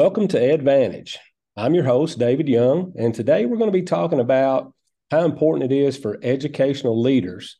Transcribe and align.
Welcome 0.00 0.28
to 0.28 0.38
Advantage. 0.38 1.18
I'm 1.56 1.74
your 1.74 1.82
host, 1.82 2.20
David 2.20 2.48
Young, 2.48 2.92
and 2.96 3.12
today 3.12 3.46
we're 3.46 3.56
going 3.56 3.72
to 3.72 3.76
be 3.76 3.82
talking 3.82 4.20
about 4.20 4.72
how 5.10 5.24
important 5.24 5.72
it 5.72 5.74
is 5.74 5.96
for 5.96 6.20
educational 6.22 7.02
leaders 7.02 7.58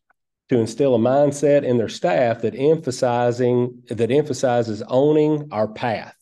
to 0.48 0.56
instill 0.56 0.95
a 0.95 0.98
mindset 0.98 1.64
in 1.64 1.78
their 1.78 1.88
staff 1.88 2.42
that 2.42 2.54
emphasizing 2.54 3.82
that 3.88 4.12
emphasizes 4.12 4.84
owning 4.86 5.48
our 5.50 5.66
path. 5.66 6.14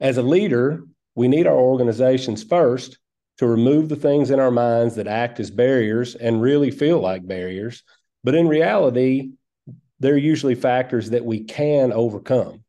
As 0.00 0.16
a 0.16 0.22
leader, 0.22 0.82
we 1.14 1.28
need 1.28 1.46
our 1.46 1.60
organizations 1.60 2.42
first 2.42 2.98
to 3.38 3.46
remove 3.46 3.88
the 3.88 3.94
things 3.94 4.32
in 4.32 4.40
our 4.40 4.50
minds 4.50 4.96
that 4.96 5.06
act 5.06 5.38
as 5.38 5.52
barriers 5.52 6.16
and 6.16 6.42
really 6.42 6.72
feel 6.72 6.98
like 6.98 7.24
barriers, 7.24 7.84
but 8.24 8.34
in 8.34 8.48
reality, 8.48 9.30
they're 10.00 10.16
usually 10.16 10.56
factors 10.56 11.10
that 11.10 11.24
we 11.24 11.44
can 11.44 11.92
overcome. 11.92 12.64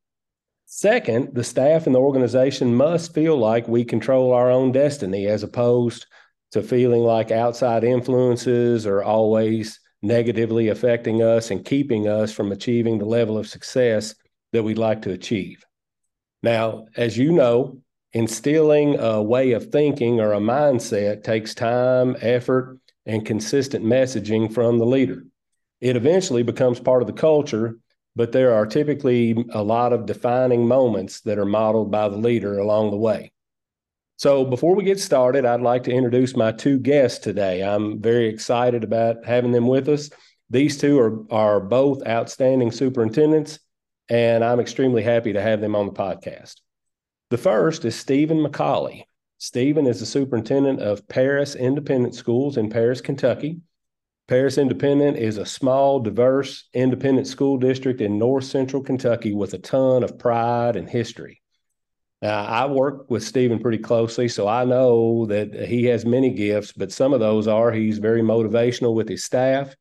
Second, 0.74 1.36
the 1.36 1.44
staff 1.44 1.86
and 1.86 1.94
the 1.94 2.00
organization 2.00 2.74
must 2.74 3.14
feel 3.14 3.36
like 3.36 3.68
we 3.68 3.84
control 3.84 4.32
our 4.32 4.50
own 4.50 4.72
destiny 4.72 5.28
as 5.28 5.44
opposed 5.44 6.06
to 6.52 6.64
feeling 6.64 7.02
like 7.02 7.30
outside 7.30 7.84
influences 7.84 8.88
are 8.88 9.04
always 9.04 9.82
negatively 10.02 10.70
affecting 10.70 11.22
us 11.22 11.52
and 11.52 11.66
keeping 11.66 12.08
us 12.08 12.32
from 12.32 12.54
achieving 12.54 12.98
the 12.98 13.06
level 13.06 13.38
of 13.38 13.50
success 13.50 14.16
that 14.54 14.64
we'd 14.64 14.78
like 14.78 15.02
to 15.02 15.12
achieve. 15.12 15.62
Now, 16.42 16.86
as 16.96 17.18
you 17.18 17.34
know, 17.34 17.82
instilling 18.14 18.98
a 18.98 19.22
way 19.22 19.52
of 19.52 19.74
thinking 19.74 20.22
or 20.22 20.32
a 20.32 20.40
mindset 20.40 21.26
takes 21.26 21.54
time, 21.54 22.16
effort, 22.22 22.80
and 23.06 23.26
consistent 23.26 23.84
messaging 23.84 24.54
from 24.54 24.80
the 24.80 24.86
leader. 24.86 25.26
It 25.82 25.98
eventually 25.98 26.44
becomes 26.44 26.80
part 26.80 27.02
of 27.04 27.08
the 27.08 27.14
culture, 27.14 27.78
but 28.15 28.31
there 28.31 28.54
are 28.54 28.65
typically 28.65 29.35
a 29.51 29.63
lot 29.63 29.93
of 29.93 30.05
defining 30.05 30.67
moments 30.67 31.21
that 31.21 31.40
are 31.40 31.45
modeled 31.45 31.91
by 31.91 32.09
the 32.09 32.17
leader 32.17 32.57
along 32.57 32.91
the 32.91 32.98
way. 32.98 33.31
So, 34.17 34.45
before 34.45 34.76
we 34.76 34.84
get 34.84 34.99
started, 34.99 35.45
I'd 35.45 35.62
like 35.62 35.84
to 35.85 35.91
introduce 35.91 36.35
my 36.35 36.51
two 36.51 36.77
guests 36.77 37.20
today. 37.20 37.62
I'm 37.63 38.01
very 38.01 38.27
excited 38.27 38.84
about 38.84 39.26
having 39.26 39.51
them 39.51 39.67
with 39.67 39.89
us. 39.89 40.12
These 40.51 40.77
two 40.77 40.99
are, 40.99 41.34
are 41.34 41.59
both 41.59 42.05
outstanding 42.05 42.71
superintendents, 42.71 43.59
and 44.09 44.43
I'm 44.43 44.59
extremely 44.59 45.01
happy 45.01 45.34
to 45.34 45.41
have 45.41 45.62
them 45.62 45.76
on 45.76 45.87
the 45.87 45.93
podcast. 45.93 46.55
The 47.32 47.37
first 47.37 47.85
is 47.85 47.95
Stephen 47.95 48.37
McCauley. 48.37 49.05
Stephen 49.37 49.87
is 49.87 50.01
the 50.01 50.05
superintendent 50.05 50.82
of 50.82 51.07
Paris 51.07 51.55
Independent 51.55 52.13
Schools 52.13 52.57
in 52.57 52.70
Paris, 52.70 53.01
Kentucky. 53.01 53.62
Paris 54.32 54.57
Independent 54.57 55.18
is 55.18 55.37
a 55.37 55.46
small, 55.46 55.99
diverse, 55.99 56.70
independent 56.74 57.27
school 57.27 57.57
district 57.57 57.99
in 57.99 58.18
north 58.18 58.46
central 58.46 58.82
Kentucky 58.82 59.34
with 59.34 59.54
a 59.54 59.57
ton 59.57 60.05
of 60.05 60.18
pride 60.18 60.77
and 60.77 60.90
history. 60.90 61.41
Now, 62.21 62.46
I 62.46 62.65
work 62.68 63.12
with 63.12 63.26
Stephen 63.26 63.60
pretty 63.60 63.79
closely, 63.79 64.29
so 64.29 64.47
I 64.47 64.63
know 64.63 65.25
that 65.25 65.68
he 65.68 65.84
has 65.88 66.06
many 66.06 66.29
gifts, 66.29 66.72
but 66.72 66.94
some 66.94 67.12
of 67.12 67.19
those 67.19 67.46
are 67.46 67.73
he's 67.73 67.97
very 67.97 68.22
motivational 68.22 68.96
with 68.96 69.09
his 69.09 69.25
staff. 69.25 69.75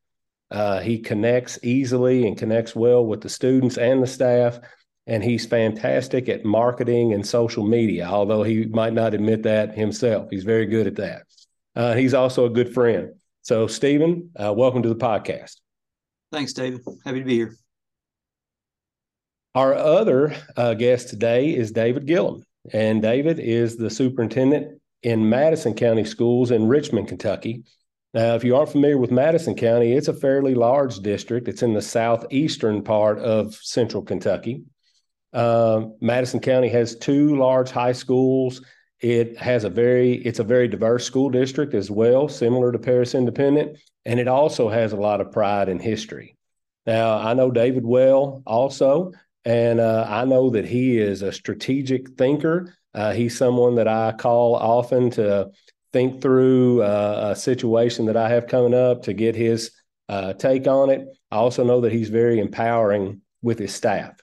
Uh, 0.51 0.81
he 0.81 0.99
connects 0.99 1.57
easily 1.63 2.27
and 2.27 2.37
connects 2.37 2.75
well 2.75 3.05
with 3.05 3.21
the 3.21 3.29
students 3.29 3.77
and 3.77 4.03
the 4.03 4.07
staff, 4.07 4.59
and 5.07 5.23
he's 5.23 5.45
fantastic 5.45 6.27
at 6.27 6.43
marketing 6.43 7.13
and 7.13 7.25
social 7.25 7.65
media, 7.65 8.05
although 8.05 8.43
he 8.43 8.65
might 8.65 8.91
not 8.91 9.13
admit 9.13 9.43
that 9.43 9.75
himself. 9.75 10.27
He's 10.29 10.43
very 10.43 10.65
good 10.65 10.87
at 10.87 10.97
that. 10.97 11.23
Uh, 11.73 11.93
he's 11.93 12.13
also 12.13 12.47
a 12.47 12.49
good 12.49 12.73
friend. 12.73 13.13
So, 13.43 13.65
Stephen, 13.65 14.29
uh, 14.35 14.53
welcome 14.53 14.83
to 14.83 14.89
the 14.89 14.95
podcast. 14.95 15.57
Thanks, 16.31 16.53
David. 16.53 16.81
Happy 17.03 17.19
to 17.19 17.25
be 17.25 17.35
here. 17.35 17.55
Our 19.55 19.73
other 19.73 20.35
uh, 20.55 20.75
guest 20.75 21.09
today 21.09 21.55
is 21.55 21.71
David 21.71 22.05
Gilliam, 22.05 22.43
and 22.71 23.01
David 23.01 23.39
is 23.39 23.77
the 23.77 23.89
superintendent 23.89 24.79
in 25.01 25.27
Madison 25.27 25.73
County 25.73 26.05
Schools 26.05 26.51
in 26.51 26.67
Richmond, 26.67 27.07
Kentucky. 27.07 27.63
Now, 28.13 28.35
if 28.35 28.43
you 28.43 28.55
aren't 28.55 28.71
familiar 28.71 28.97
with 28.97 29.09
Madison 29.09 29.55
County, 29.55 29.93
it's 29.93 30.07
a 30.07 30.13
fairly 30.13 30.53
large 30.53 30.99
district. 30.99 31.47
It's 31.47 31.63
in 31.63 31.73
the 31.73 31.81
southeastern 31.81 32.83
part 32.83 33.17
of 33.19 33.55
central 33.55 34.03
Kentucky. 34.03 34.63
Uh, 35.33 35.85
Madison 35.99 36.41
County 36.41 36.69
has 36.69 36.95
two 36.95 37.37
large 37.37 37.71
high 37.71 37.93
schools. 37.93 38.61
It 39.01 39.37
has 39.37 39.63
a 39.63 39.69
very 39.69 40.13
it's 40.13 40.39
a 40.39 40.43
very 40.43 40.67
diverse 40.67 41.05
school 41.05 41.29
district 41.29 41.73
as 41.73 41.89
well, 41.89 42.27
similar 42.27 42.71
to 42.71 42.79
Paris 42.79 43.15
Independent, 43.15 43.79
and 44.05 44.19
it 44.19 44.27
also 44.27 44.69
has 44.69 44.93
a 44.93 44.97
lot 44.97 45.21
of 45.21 45.31
pride 45.31 45.69
and 45.69 45.81
history. 45.81 46.37
Now, 46.85 47.17
I 47.17 47.33
know 47.33 47.51
David 47.51 47.85
well 47.85 48.43
also, 48.45 49.11
and 49.43 49.79
uh, 49.79 50.05
I 50.07 50.25
know 50.25 50.51
that 50.51 50.65
he 50.65 50.99
is 50.99 51.21
a 51.21 51.31
strategic 51.31 52.09
thinker. 52.11 52.75
Uh, 52.93 53.13
he's 53.13 53.37
someone 53.37 53.75
that 53.75 53.87
I 53.87 54.11
call 54.11 54.55
often 54.55 55.09
to 55.11 55.51
think 55.93 56.21
through 56.21 56.83
uh, 56.83 57.31
a 57.31 57.35
situation 57.35 58.05
that 58.05 58.17
I 58.17 58.29
have 58.29 58.47
coming 58.47 58.73
up 58.73 59.03
to 59.03 59.13
get 59.13 59.35
his 59.35 59.71
uh, 60.09 60.33
take 60.33 60.67
on 60.67 60.89
it. 60.89 61.07
I 61.31 61.37
also 61.37 61.63
know 61.63 61.81
that 61.81 61.91
he's 61.91 62.09
very 62.09 62.39
empowering 62.39 63.21
with 63.41 63.57
his 63.57 63.73
staff. 63.73 64.13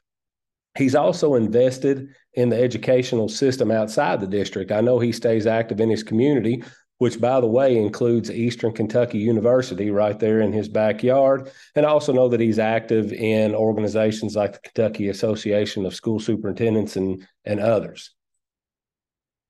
He's 0.76 0.94
also 0.94 1.34
invested 1.34 2.10
in 2.38 2.50
the 2.50 2.62
educational 2.62 3.28
system 3.28 3.72
outside 3.72 4.20
the 4.20 4.26
district. 4.26 4.70
I 4.70 4.80
know 4.80 5.00
he 5.00 5.10
stays 5.10 5.44
active 5.44 5.80
in 5.80 5.90
his 5.90 6.04
community, 6.04 6.62
which, 6.98 7.20
by 7.20 7.40
the 7.40 7.48
way, 7.48 7.76
includes 7.76 8.30
Eastern 8.30 8.72
Kentucky 8.72 9.18
University 9.18 9.90
right 9.90 10.16
there 10.16 10.40
in 10.40 10.52
his 10.52 10.68
backyard. 10.68 11.50
And 11.74 11.84
I 11.84 11.88
also 11.88 12.12
know 12.12 12.28
that 12.28 12.38
he's 12.38 12.60
active 12.60 13.12
in 13.12 13.56
organizations 13.56 14.36
like 14.36 14.52
the 14.52 14.60
Kentucky 14.60 15.08
Association 15.08 15.84
of 15.84 15.96
School 15.96 16.20
Superintendents 16.20 16.94
and, 16.94 17.26
and 17.44 17.58
others. 17.58 18.14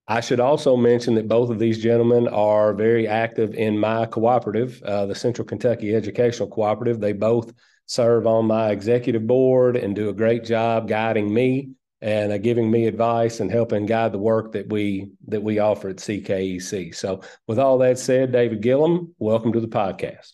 I 0.07 0.23
should 0.23 0.41
also 0.41 0.75
mention 0.75 1.15
that 1.17 1.29
both 1.29 1.51
of 1.51 1.59
these 1.59 1.83
gentlemen 1.83 2.27
are 2.29 2.73
very 2.73 3.07
active 3.07 3.53
in 3.53 3.79
my 3.79 4.07
cooperative, 4.07 4.83
uh, 4.83 5.05
the 5.05 5.15
Central 5.15 5.47
Kentucky 5.47 5.95
Educational 5.95 6.49
Cooperative. 6.49 7.01
They 7.01 7.13
both 7.13 7.53
serve 7.85 8.27
on 8.27 8.47
my 8.47 8.71
executive 8.71 9.27
board 9.27 9.77
and 9.77 9.95
do 9.95 10.09
a 10.09 10.15
great 10.15 10.45
job 10.45 10.89
guiding 10.89 11.33
me 11.33 11.75
and 12.01 12.33
uh, 12.33 12.39
giving 12.39 12.71
me 12.71 12.87
advice 12.87 13.41
and 13.41 13.51
helping 13.51 13.87
guide 13.87 14.13
the 14.13 14.19
work 14.19 14.53
that 14.53 14.71
we 14.71 15.11
that 15.27 15.43
we 15.43 15.59
offer 15.59 15.89
at 15.89 15.97
CKEC. 15.97 16.95
So, 16.95 17.23
with 17.47 17.59
all 17.59 17.79
that 17.79 17.99
said, 17.99 18.33
David 18.33 18.61
Gilliam, 18.61 19.15
welcome 19.19 19.53
to 19.53 19.61
the 19.61 19.69
podcast. 19.69 20.33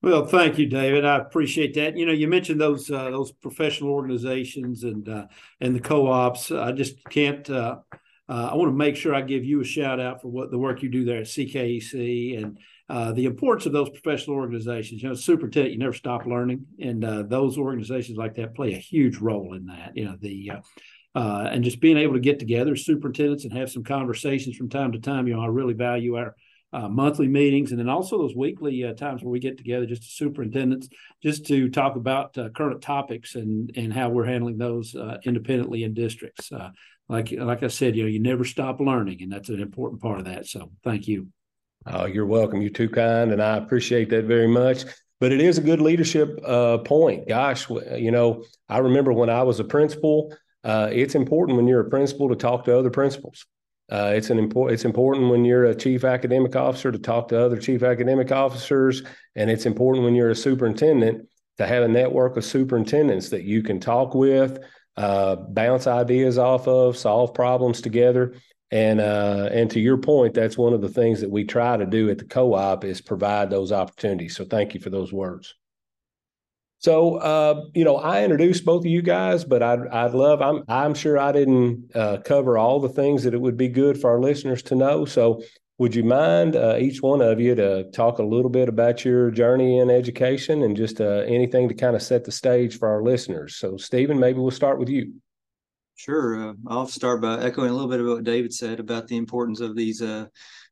Well, 0.00 0.26
thank 0.26 0.58
you, 0.58 0.66
David. 0.66 1.04
I 1.04 1.16
appreciate 1.16 1.74
that. 1.74 1.96
You 1.96 2.06
know, 2.06 2.12
you 2.12 2.28
mentioned 2.28 2.60
those 2.60 2.90
uh, 2.90 3.10
those 3.10 3.32
professional 3.32 3.90
organizations 3.90 4.84
and 4.84 5.08
uh, 5.08 5.26
and 5.60 5.74
the 5.74 5.80
co-ops. 5.80 6.52
I 6.52 6.72
just 6.72 7.02
can't. 7.10 7.48
Uh, 7.50 7.78
uh 8.28 8.50
I 8.52 8.54
want 8.54 8.70
to 8.70 8.76
make 8.76 8.94
sure 8.94 9.14
I 9.14 9.22
give 9.22 9.44
you 9.44 9.60
a 9.60 9.64
shout 9.64 9.98
out 9.98 10.22
for 10.22 10.28
what 10.28 10.50
the 10.50 10.58
work 10.58 10.82
you 10.82 10.88
do 10.88 11.04
there 11.04 11.18
at 11.18 11.26
CKEC 11.26 12.40
and 12.40 12.58
uh, 12.88 13.12
the 13.12 13.26
importance 13.26 13.66
of 13.66 13.72
those 13.72 13.90
professional 13.90 14.36
organizations. 14.36 15.02
You 15.02 15.10
know, 15.10 15.14
superintendent, 15.14 15.72
you 15.72 15.78
never 15.78 15.92
stop 15.92 16.26
learning, 16.26 16.66
and 16.80 17.04
uh, 17.04 17.22
those 17.22 17.58
organizations 17.58 18.16
like 18.16 18.34
that 18.36 18.54
play 18.54 18.74
a 18.74 18.78
huge 18.78 19.18
role 19.18 19.54
in 19.54 19.66
that. 19.66 19.92
You 19.94 20.06
know, 20.06 20.16
the 20.20 20.52
uh, 20.52 20.60
uh 21.18 21.48
and 21.50 21.64
just 21.64 21.80
being 21.80 21.96
able 21.98 22.14
to 22.14 22.20
get 22.20 22.38
together 22.38 22.76
superintendents 22.76 23.44
and 23.44 23.52
have 23.52 23.70
some 23.70 23.84
conversations 23.84 24.56
from 24.56 24.68
time 24.68 24.92
to 24.92 25.00
time. 25.00 25.26
You 25.26 25.34
know, 25.34 25.42
I 25.42 25.46
really 25.46 25.74
value 25.74 26.16
our 26.16 26.34
uh, 26.72 26.88
monthly 26.88 27.28
meetings, 27.28 27.72
and 27.72 27.80
then 27.80 27.88
also 27.88 28.18
those 28.18 28.34
weekly 28.34 28.84
uh, 28.84 28.94
times 28.94 29.22
where 29.22 29.30
we 29.30 29.38
get 29.38 29.58
together, 29.58 29.86
just 29.86 30.02
as 30.02 30.10
superintendents, 30.10 30.88
just 31.22 31.46
to 31.46 31.70
talk 31.70 31.96
about 31.96 32.36
uh, 32.38 32.48
current 32.50 32.80
topics 32.80 33.34
and 33.34 33.70
and 33.76 33.92
how 33.92 34.08
we're 34.08 34.24
handling 34.24 34.56
those 34.56 34.94
uh, 34.94 35.18
independently 35.24 35.82
in 35.82 35.94
districts. 35.94 36.50
Like 37.10 37.32
like 37.32 37.62
I 37.62 37.68
said, 37.68 37.96
you 37.96 38.02
know, 38.02 38.08
you 38.08 38.20
never 38.20 38.44
stop 38.44 38.80
learning, 38.80 39.22
and 39.22 39.32
that's 39.32 39.48
an 39.50 39.60
important 39.60 40.00
part 40.00 40.20
of 40.20 40.24
that. 40.26 40.46
So, 40.46 40.72
thank 40.84 41.08
you. 41.08 41.28
Oh, 41.90 42.04
you're 42.04 42.26
welcome. 42.26 42.60
You're 42.60 42.70
too 42.70 42.88
kind, 42.90 43.32
and 43.32 43.42
I 43.42 43.56
appreciate 43.56 44.10
that 44.10 44.26
very 44.26 44.46
much. 44.46 44.84
But 45.20 45.32
it 45.32 45.40
is 45.40 45.58
a 45.58 45.62
good 45.62 45.80
leadership 45.80 46.38
uh, 46.44 46.78
point. 46.78 47.26
Gosh, 47.26 47.68
you 47.70 48.10
know, 48.10 48.44
I 48.68 48.78
remember 48.78 49.12
when 49.12 49.30
I 49.30 49.42
was 49.42 49.58
a 49.58 49.64
principal. 49.64 50.36
Uh, 50.62 50.90
it's 50.92 51.14
important 51.14 51.56
when 51.56 51.66
you're 51.66 51.80
a 51.80 51.88
principal 51.88 52.28
to 52.28 52.36
talk 52.36 52.64
to 52.66 52.78
other 52.78 52.90
principals. 52.90 53.46
Uh, 53.90 54.12
it's 54.14 54.28
an 54.28 54.38
important. 54.38 54.74
It's 54.74 54.84
important 54.84 55.30
when 55.30 55.46
you're 55.46 55.64
a 55.64 55.74
chief 55.74 56.04
academic 56.04 56.54
officer 56.54 56.92
to 56.92 56.98
talk 56.98 57.28
to 57.28 57.42
other 57.42 57.56
chief 57.56 57.82
academic 57.82 58.30
officers, 58.30 59.02
and 59.34 59.50
it's 59.50 59.64
important 59.64 60.04
when 60.04 60.14
you're 60.14 60.30
a 60.30 60.36
superintendent 60.36 61.26
to 61.56 61.66
have 61.66 61.82
a 61.82 61.88
network 61.88 62.36
of 62.36 62.44
superintendents 62.44 63.30
that 63.30 63.44
you 63.44 63.62
can 63.62 63.80
talk 63.80 64.14
with, 64.14 64.58
uh, 64.96 65.36
bounce 65.36 65.86
ideas 65.86 66.38
off 66.38 66.68
of, 66.68 66.96
solve 66.98 67.32
problems 67.32 67.80
together. 67.80 68.34
And 68.70 69.00
uh, 69.00 69.48
and 69.50 69.70
to 69.70 69.80
your 69.80 69.96
point, 69.96 70.34
that's 70.34 70.58
one 70.58 70.74
of 70.74 70.82
the 70.82 70.88
things 70.90 71.20
that 71.20 71.30
we 71.30 71.44
try 71.44 71.76
to 71.76 71.86
do 71.86 72.10
at 72.10 72.18
the 72.18 72.24
co-op 72.24 72.84
is 72.84 73.00
provide 73.00 73.48
those 73.48 73.72
opportunities. 73.72 74.36
So 74.36 74.44
thank 74.44 74.74
you 74.74 74.80
for 74.80 74.90
those 74.90 75.12
words. 75.12 75.54
So 76.80 77.16
uh, 77.16 77.64
you 77.74 77.84
know, 77.84 77.96
I 77.96 78.22
introduced 78.22 78.64
both 78.64 78.82
of 78.82 78.90
you 78.90 79.02
guys, 79.02 79.44
but 79.44 79.62
I'd 79.62 79.88
I'd 79.88 80.12
love. 80.12 80.42
I'm 80.42 80.64
I'm 80.68 80.94
sure 80.94 81.18
I 81.18 81.32
didn't 81.32 81.90
uh, 81.94 82.18
cover 82.24 82.58
all 82.58 82.78
the 82.78 82.90
things 82.90 83.24
that 83.24 83.34
it 83.34 83.40
would 83.40 83.56
be 83.56 83.68
good 83.68 83.98
for 83.98 84.10
our 84.10 84.20
listeners 84.20 84.62
to 84.64 84.74
know. 84.74 85.06
So 85.06 85.42
would 85.78 85.94
you 85.94 86.04
mind 86.04 86.54
uh, 86.54 86.76
each 86.78 87.02
one 87.02 87.22
of 87.22 87.40
you 87.40 87.54
to 87.54 87.84
talk 87.92 88.18
a 88.18 88.22
little 88.22 88.50
bit 88.50 88.68
about 88.68 89.04
your 89.04 89.30
journey 89.30 89.78
in 89.78 89.90
education 89.90 90.62
and 90.62 90.76
just 90.76 91.00
uh, 91.00 91.22
anything 91.26 91.68
to 91.68 91.74
kind 91.74 91.96
of 91.96 92.02
set 92.02 92.24
the 92.24 92.32
stage 92.32 92.78
for 92.78 92.88
our 92.88 93.02
listeners? 93.02 93.56
So 93.56 93.76
Stephen, 93.76 94.18
maybe 94.18 94.40
we'll 94.40 94.50
start 94.50 94.78
with 94.78 94.88
you. 94.88 95.14
Sure. 95.98 96.50
Uh, 96.50 96.54
I'll 96.68 96.86
start 96.86 97.20
by 97.20 97.42
echoing 97.42 97.70
a 97.70 97.72
little 97.72 97.88
bit 97.90 97.98
of 98.00 98.06
what 98.06 98.22
David 98.22 98.54
said 98.54 98.78
about 98.78 99.08
the 99.08 99.16
importance 99.16 99.58
of 99.60 99.74
these 99.74 100.00
uh, 100.00 100.26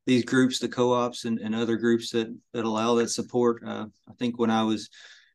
these 0.07 0.25
groups, 0.25 0.61
the 0.61 0.69
co-ops, 0.69 1.25
and, 1.25 1.41
and 1.41 1.53
other 1.53 1.77
groups 1.77 2.11
that 2.13 2.29
that 2.53 2.65
allow 2.65 2.95
that 2.95 3.11
support. 3.11 3.61
Uh, 3.67 3.87
I 4.09 4.13
think 4.21 4.39
when 4.39 4.51
I 4.51 4.63
was 4.63 4.89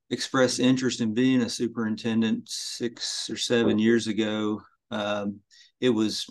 expressed 0.09 0.61
interest 0.61 1.01
in 1.01 1.13
being 1.13 1.41
a 1.41 1.49
superintendent 1.49 2.47
six 2.47 3.29
or 3.29 3.35
seven 3.35 3.79
years 3.79 4.07
ago, 4.07 4.61
um, 4.91 5.41
it 5.81 5.89
was 5.89 6.25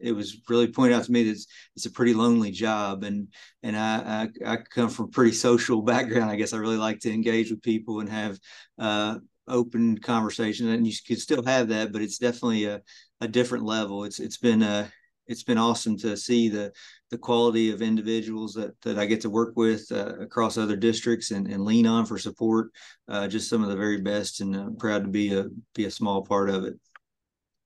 it 0.00 0.12
was 0.12 0.38
really 0.48 0.66
pointed 0.66 0.96
out 0.96 1.04
to 1.04 1.12
me 1.12 1.22
that 1.22 1.30
it's, 1.30 1.46
it's 1.76 1.86
a 1.86 1.90
pretty 1.90 2.14
lonely 2.14 2.50
job 2.50 3.04
and 3.04 3.28
and 3.62 3.76
I, 3.76 4.28
I, 4.44 4.52
I 4.54 4.56
come 4.56 4.88
from 4.88 5.06
a 5.06 5.08
pretty 5.08 5.32
social 5.32 5.82
background 5.92 6.30
i 6.30 6.36
guess 6.36 6.52
i 6.52 6.56
really 6.56 6.76
like 6.76 6.98
to 7.00 7.12
engage 7.12 7.50
with 7.50 7.62
people 7.62 8.00
and 8.00 8.08
have 8.08 8.38
uh, 8.78 9.18
open 9.46 9.98
conversation 9.98 10.68
and 10.68 10.86
you 10.86 10.92
could 11.06 11.20
still 11.20 11.44
have 11.44 11.68
that 11.68 11.92
but 11.92 12.02
it's 12.02 12.18
definitely 12.18 12.64
a, 12.64 12.80
a 13.20 13.28
different 13.28 13.64
level 13.64 14.04
it's 14.04 14.20
it's 14.20 14.38
been 14.38 14.62
uh 14.62 14.86
it's 15.26 15.42
been 15.42 15.58
awesome 15.58 15.96
to 15.98 16.16
see 16.16 16.48
the 16.48 16.72
the 17.10 17.18
quality 17.18 17.70
of 17.70 17.82
individuals 17.82 18.54
that 18.54 18.80
that 18.82 18.98
I 18.98 19.06
get 19.06 19.20
to 19.22 19.30
work 19.30 19.54
with 19.56 19.90
uh, 19.92 20.18
across 20.20 20.58
other 20.58 20.76
districts 20.76 21.30
and, 21.30 21.46
and 21.46 21.64
lean 21.64 21.86
on 21.86 22.06
for 22.06 22.18
support. 22.18 22.70
Uh, 23.08 23.28
just 23.28 23.48
some 23.48 23.62
of 23.62 23.68
the 23.68 23.76
very 23.76 24.00
best, 24.00 24.40
and 24.40 24.54
I'm 24.54 24.76
proud 24.76 25.04
to 25.04 25.10
be 25.10 25.34
a 25.34 25.46
be 25.74 25.84
a 25.84 25.90
small 25.90 26.22
part 26.22 26.50
of 26.50 26.64
it. 26.64 26.74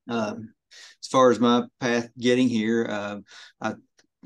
Um, 0.07 0.53
as 1.01 1.07
far 1.07 1.31
as 1.31 1.39
my 1.39 1.63
path 1.79 2.09
getting 2.17 2.47
here, 2.47 2.85
uh, 2.89 3.17
I 3.61 3.75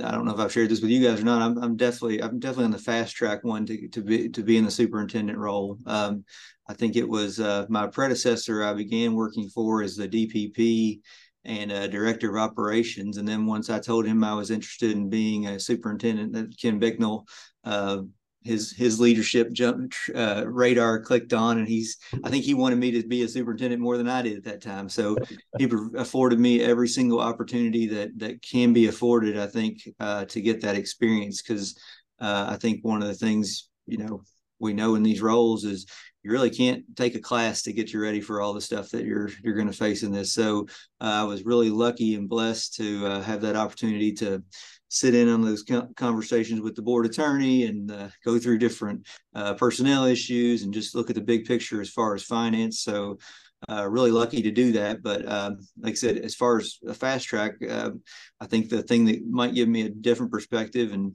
I 0.01 0.11
don't 0.11 0.25
know 0.25 0.33
if 0.33 0.39
I've 0.39 0.51
shared 0.51 0.69
this 0.69 0.81
with 0.81 0.89
you 0.89 1.07
guys 1.07 1.21
or 1.21 1.25
not. 1.25 1.41
I'm, 1.41 1.57
I'm 1.63 1.75
definitely 1.75 2.21
I'm 2.21 2.39
definitely 2.39 2.65
on 2.65 2.71
the 2.71 2.79
fast 2.79 3.15
track 3.15 3.43
one 3.43 3.65
to 3.67 3.87
to 3.89 4.01
be 4.01 4.29
to 4.29 4.43
be 4.43 4.57
in 4.57 4.65
the 4.65 4.71
superintendent 4.71 5.37
role. 5.37 5.77
Um, 5.85 6.23
I 6.67 6.73
think 6.73 6.95
it 6.95 7.07
was 7.07 7.39
uh, 7.39 7.65
my 7.69 7.87
predecessor 7.87 8.63
I 8.63 8.73
began 8.73 9.13
working 9.13 9.49
for 9.49 9.83
as 9.83 9.95
the 9.95 10.07
DPP 10.07 11.01
and 11.45 11.71
uh, 11.71 11.87
director 11.87 12.29
of 12.35 12.41
operations. 12.41 13.17
And 13.17 13.27
then 13.27 13.45
once 13.45 13.69
I 13.69 13.79
told 13.79 14.05
him 14.05 14.23
I 14.23 14.33
was 14.33 14.49
interested 14.49 14.91
in 14.91 15.09
being 15.09 15.47
a 15.47 15.59
superintendent, 15.59 16.33
that 16.33 16.57
Ken 16.59 16.79
Bicknell 16.79 17.25
uh, 17.63 18.01
his 18.43 18.71
his 18.71 18.99
leadership 18.99 19.51
jump 19.51 19.93
uh, 20.15 20.43
radar 20.47 21.01
clicked 21.01 21.33
on, 21.33 21.57
and 21.57 21.67
he's 21.67 21.97
I 22.23 22.29
think 22.29 22.43
he 22.43 22.53
wanted 22.53 22.79
me 22.79 22.91
to 22.91 23.07
be 23.07 23.23
a 23.23 23.27
superintendent 23.27 23.81
more 23.81 23.97
than 23.97 24.09
I 24.09 24.21
did 24.21 24.37
at 24.37 24.43
that 24.45 24.61
time. 24.61 24.89
So 24.89 25.17
he 25.57 25.71
afforded 25.95 26.39
me 26.39 26.61
every 26.61 26.87
single 26.87 27.19
opportunity 27.19 27.87
that 27.87 28.17
that 28.19 28.41
can 28.41 28.73
be 28.73 28.87
afforded. 28.87 29.37
I 29.37 29.47
think 29.47 29.87
uh, 29.99 30.25
to 30.25 30.41
get 30.41 30.61
that 30.61 30.75
experience 30.75 31.41
because 31.41 31.77
uh, 32.19 32.47
I 32.49 32.57
think 32.57 32.83
one 32.83 33.01
of 33.01 33.07
the 33.07 33.13
things 33.13 33.69
you 33.85 33.97
know 33.97 34.23
we 34.59 34.73
know 34.73 34.95
in 34.95 35.03
these 35.03 35.21
roles 35.21 35.65
is 35.65 35.85
you 36.23 36.31
really 36.31 36.49
can't 36.49 36.83
take 36.95 37.15
a 37.15 37.19
class 37.19 37.61
to 37.63 37.73
get 37.73 37.91
you 37.91 38.01
ready 38.01 38.21
for 38.21 38.41
all 38.41 38.53
the 38.53 38.61
stuff 38.61 38.89
that 38.91 39.05
you're 39.05 39.29
you're 39.43 39.55
going 39.55 39.67
to 39.67 39.73
face 39.73 40.03
in 40.03 40.11
this. 40.11 40.33
So 40.33 40.67
uh, 41.01 41.21
I 41.21 41.23
was 41.23 41.45
really 41.45 41.69
lucky 41.69 42.15
and 42.15 42.29
blessed 42.29 42.75
to 42.75 43.05
uh, 43.05 43.21
have 43.21 43.41
that 43.41 43.55
opportunity 43.55 44.13
to 44.13 44.41
sit 44.93 45.15
in 45.15 45.27
on 45.27 45.41
those 45.41 45.65
conversations 45.95 46.61
with 46.61 46.75
the 46.75 46.81
board 46.81 47.05
attorney 47.05 47.65
and 47.65 47.91
uh, 47.91 48.07
go 48.23 48.37
through 48.37 48.59
different 48.59 49.07
uh, 49.33 49.55
personnel 49.55 50.05
issues 50.05 50.61
and 50.61 50.73
just 50.73 50.93
look 50.93 51.09
at 51.09 51.15
the 51.15 51.21
big 51.21 51.45
picture 51.45 51.81
as 51.81 51.89
far 51.89 52.13
as 52.13 52.23
finance. 52.23 52.81
So, 52.81 53.17
uh, 53.69 53.87
really 53.89 54.11
lucky 54.11 54.41
to 54.41 54.51
do 54.51 54.73
that. 54.73 55.01
But 55.01 55.27
um, 55.27 55.57
like 55.79 55.93
I 55.93 55.95
said, 55.95 56.17
as 56.17 56.35
far 56.35 56.59
as 56.59 56.77
a 56.87 56.93
fast 56.93 57.27
track, 57.27 57.53
um, 57.69 58.01
I 58.39 58.45
think 58.45 58.69
the 58.69 58.83
thing 58.83 59.05
that 59.05 59.25
might 59.25 59.55
give 59.55 59.67
me 59.67 59.81
a 59.81 59.89
different 59.89 60.31
perspective 60.31 60.91
and 60.91 61.13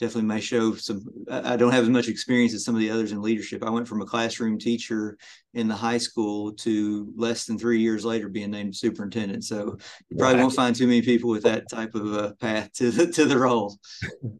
definitely 0.00 0.22
may 0.22 0.40
show 0.40 0.74
some 0.74 1.04
i 1.30 1.56
don't 1.56 1.72
have 1.72 1.84
as 1.84 1.90
much 1.90 2.08
experience 2.08 2.52
as 2.54 2.64
some 2.64 2.74
of 2.74 2.80
the 2.80 2.90
others 2.90 3.12
in 3.12 3.22
leadership. 3.22 3.62
I 3.62 3.70
went 3.70 3.86
from 3.86 4.02
a 4.02 4.06
classroom 4.06 4.58
teacher 4.58 5.16
in 5.54 5.68
the 5.68 5.74
high 5.74 5.98
school 5.98 6.52
to 6.54 7.12
less 7.16 7.44
than 7.44 7.58
three 7.58 7.80
years 7.80 8.04
later 8.04 8.28
being 8.28 8.50
named 8.50 8.76
superintendent. 8.76 9.44
So 9.44 9.76
you 10.10 10.16
probably 10.16 10.42
won't 10.42 10.54
find 10.54 10.74
too 10.74 10.86
many 10.86 11.02
people 11.02 11.30
with 11.30 11.44
that 11.44 11.68
type 11.70 11.94
of 11.94 12.12
a 12.12 12.34
path 12.34 12.72
to 12.74 12.90
the 12.90 13.06
to 13.12 13.24
the 13.24 13.38
role. 13.38 13.78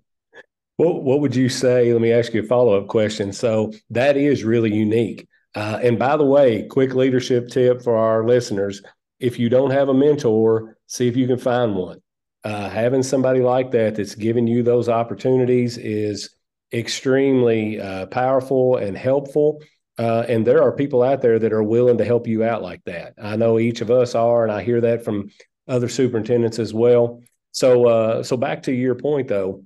What, 0.77 1.05
what 1.05 1.21
would 1.21 1.37
you 1.37 1.49
say 1.49 1.93
let 1.93 2.03
me 2.03 2.11
ask 2.11 2.35
you 2.35 2.43
a 2.43 2.47
follow-up 2.47 2.89
question. 2.89 3.33
So 3.33 3.73
that 3.91 4.17
is 4.17 4.43
really 4.43 4.75
unique. 4.75 5.29
Uh, 5.55 5.79
and 5.81 6.01
by 6.01 6.17
the 6.17 6.25
way 6.25 6.67
quick 6.67 6.97
leadership 6.97 7.49
tip 7.49 7.81
for 7.81 7.97
our 7.97 8.27
listeners. 8.27 8.83
If 9.21 9.39
you 9.39 9.49
don't 9.49 9.71
have 9.71 9.89
a 9.89 9.95
mentor 9.95 10.77
see 10.89 11.06
if 11.06 11.17
you 11.17 11.29
can 11.29 11.39
find 11.39 11.77
one 11.77 12.01
uh, 12.44 12.69
having 12.69 13.02
somebody 13.02 13.41
like 13.41 13.70
that 13.70 13.96
that's 13.96 14.14
giving 14.14 14.46
you 14.46 14.62
those 14.62 14.88
opportunities 14.88 15.79
is 15.79 16.31
extremely 16.73 17.81
uh, 17.81 18.06
powerful 18.06 18.76
and 18.76 18.96
helpful. 18.96 19.62
Uh, 19.96 20.25
and 20.29 20.46
there 20.46 20.62
are 20.62 20.73
people 20.73 21.02
out 21.02 21.23
there 21.23 21.38
that 21.38 21.52
are 21.52 21.62
willing 21.62 21.99
to 21.99 22.05
help 22.05 22.26
you 22.26 22.44
out 22.44 22.62
like 22.62 22.82
that. 22.85 23.14
I 23.23 23.37
know 23.37 23.58
each 23.58 23.81
of 23.81 23.91
us 23.91 24.14
are, 24.14 24.43
and 24.43 24.52
I 24.52 24.62
hear 24.62 24.81
that 24.81 25.05
from 25.05 25.31
other 25.69 25.88
superintendents 25.88 26.58
as 26.58 26.75
well. 26.75 27.23
So, 27.52 27.87
uh, 27.87 28.23
so 28.23 28.37
back 28.37 28.64
to 28.64 28.73
your 28.73 28.96
point 28.96 29.29
though. 29.29 29.64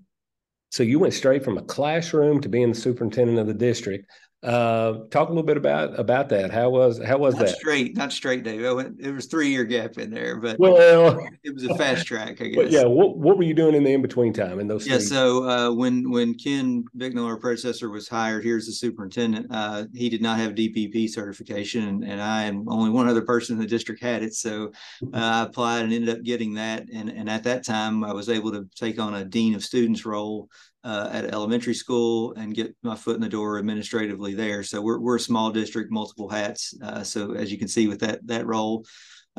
So 0.71 0.83
you 0.83 0.99
went 0.99 1.15
straight 1.15 1.43
from 1.43 1.57
a 1.57 1.63
classroom 1.63 2.43
to 2.43 2.49
being 2.49 2.69
the 2.69 2.79
superintendent 2.79 3.39
of 3.39 3.47
the 3.47 3.55
district. 3.55 4.11
Uh, 4.41 5.01
talk 5.11 5.29
a 5.29 5.33
little 5.33 5.43
bit 5.43 5.57
about 5.57 5.99
about 5.99 6.29
that. 6.29 6.53
How 6.53 6.71
was 6.71 7.03
how 7.03 7.19
was 7.19 7.35
not 7.35 7.47
that? 7.47 7.57
Straight, 7.57 7.97
not 7.97 8.13
straight, 8.13 8.45
Dave. 8.45 8.65
I 8.65 8.73
went, 8.73 9.01
it 9.01 9.11
was 9.11 9.27
three 9.27 9.49
year 9.49 9.65
gap 9.65 9.99
in 9.99 10.13
there, 10.13 10.37
but 10.37 10.61
well, 10.61 11.29
it 11.43 11.53
was 11.53 11.65
a 11.65 11.75
fast 11.75 12.07
track, 12.07 12.41
I 12.41 12.47
guess. 12.49 12.71
yeah. 12.71 12.85
What 12.85 13.19
what 13.19 13.37
were 13.37 13.43
you 13.43 13.55
doing 13.55 13.75
in 13.75 13.83
the 13.83 13.93
in 13.93 14.01
between 14.01 14.33
time 14.33 14.61
in 14.61 14.69
those? 14.69 14.87
Yeah. 14.87 14.99
Three? 14.99 15.07
So 15.07 15.49
uh, 15.49 15.73
when 15.73 16.09
when 16.09 16.35
Ken 16.35 16.85
Bicknell, 16.97 17.25
our 17.27 17.37
predecessor, 17.37 17.91
was 17.91 18.09
hired 18.09 18.45
here 18.45 18.57
as 18.57 18.67
the 18.67 18.73
superintendent, 18.73 19.49
uh, 19.51 19.87
he 19.93 20.09
did 20.09 20.23
not 20.23 20.39
have 20.39 20.55
DPP 20.55 21.09
certification, 21.09 21.89
and, 21.89 22.05
and 22.05 22.23
I 22.23 22.45
am 22.45 22.69
only 22.69 22.91
one 22.91 23.09
other 23.09 23.23
person 23.23 23.57
in 23.57 23.61
the 23.61 23.67
district 23.67 24.01
had 24.01 24.23
it. 24.23 24.35
So 24.35 24.71
uh, 25.13 25.19
I 25.19 25.43
applied 25.43 25.83
and 25.83 25.93
ended 25.93 26.11
up 26.11 26.23
getting 26.23 26.55
that. 26.55 26.85
And 26.95 27.09
and 27.09 27.29
at 27.29 27.43
that 27.43 27.65
time, 27.65 28.05
I 28.05 28.13
was 28.13 28.29
able 28.29 28.53
to 28.53 28.69
take 28.77 29.01
on 29.01 29.17
a 29.17 29.25
dean 29.25 29.57
of 29.57 29.65
students 29.65 30.07
role 30.07 30.49
uh, 30.85 31.09
at 31.13 31.33
elementary 31.33 31.75
school 31.75 32.33
and 32.35 32.55
get 32.55 32.75
my 32.83 32.95
foot 32.95 33.17
in 33.17 33.21
the 33.21 33.29
door 33.29 33.59
administratively 33.59 34.35
there. 34.35 34.63
So 34.63 34.81
we're, 34.81 35.01
we're 35.01 35.17
a 35.17 35.21
small 35.21 35.51
district, 35.51 35.91
multiple 35.91 36.29
hats. 36.29 36.75
Uh, 36.83 37.03
so 37.03 37.33
as 37.33 37.51
you 37.51 37.59
can 37.59 37.69
see 37.69 37.89
with 37.89 38.01
that 38.01 38.27
that 38.27 38.47
role, 38.47 38.85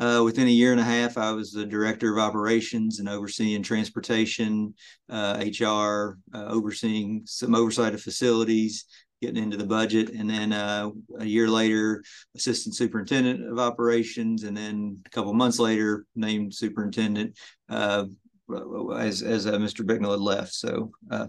uh, 0.00 0.22
within 0.24 0.46
a 0.46 0.50
year 0.50 0.72
and 0.72 0.80
a 0.80 0.84
half, 0.84 1.18
I 1.18 1.30
was 1.32 1.52
the 1.52 1.66
director 1.66 2.10
of 2.10 2.18
operations 2.18 3.00
and 3.00 3.08
overseeing 3.08 3.62
transportation, 3.62 4.72
HR, 5.10 5.14
uh, 5.14 6.12
uh, 6.32 6.44
overseeing 6.48 7.22
some 7.26 7.54
oversight 7.54 7.92
of 7.92 8.00
facilities, 8.00 8.86
getting 9.20 9.42
into 9.42 9.58
the 9.58 9.66
budget, 9.66 10.08
and 10.08 10.30
then 10.30 10.54
uh, 10.54 10.88
a 11.18 11.26
year 11.26 11.48
later, 11.48 12.02
assistant 12.34 12.74
superintendent 12.74 13.46
of 13.46 13.58
operations, 13.58 14.44
and 14.44 14.56
then 14.56 14.98
a 15.04 15.10
couple 15.10 15.34
months 15.34 15.58
later, 15.58 16.06
named 16.16 16.54
superintendent 16.54 17.36
as 18.98 19.22
as 19.22 19.46
uh, 19.46 19.52
Mr. 19.52 19.86
Bicknell 19.86 20.12
had 20.12 20.20
left. 20.20 20.54
So, 20.54 20.92
uh, 21.10 21.26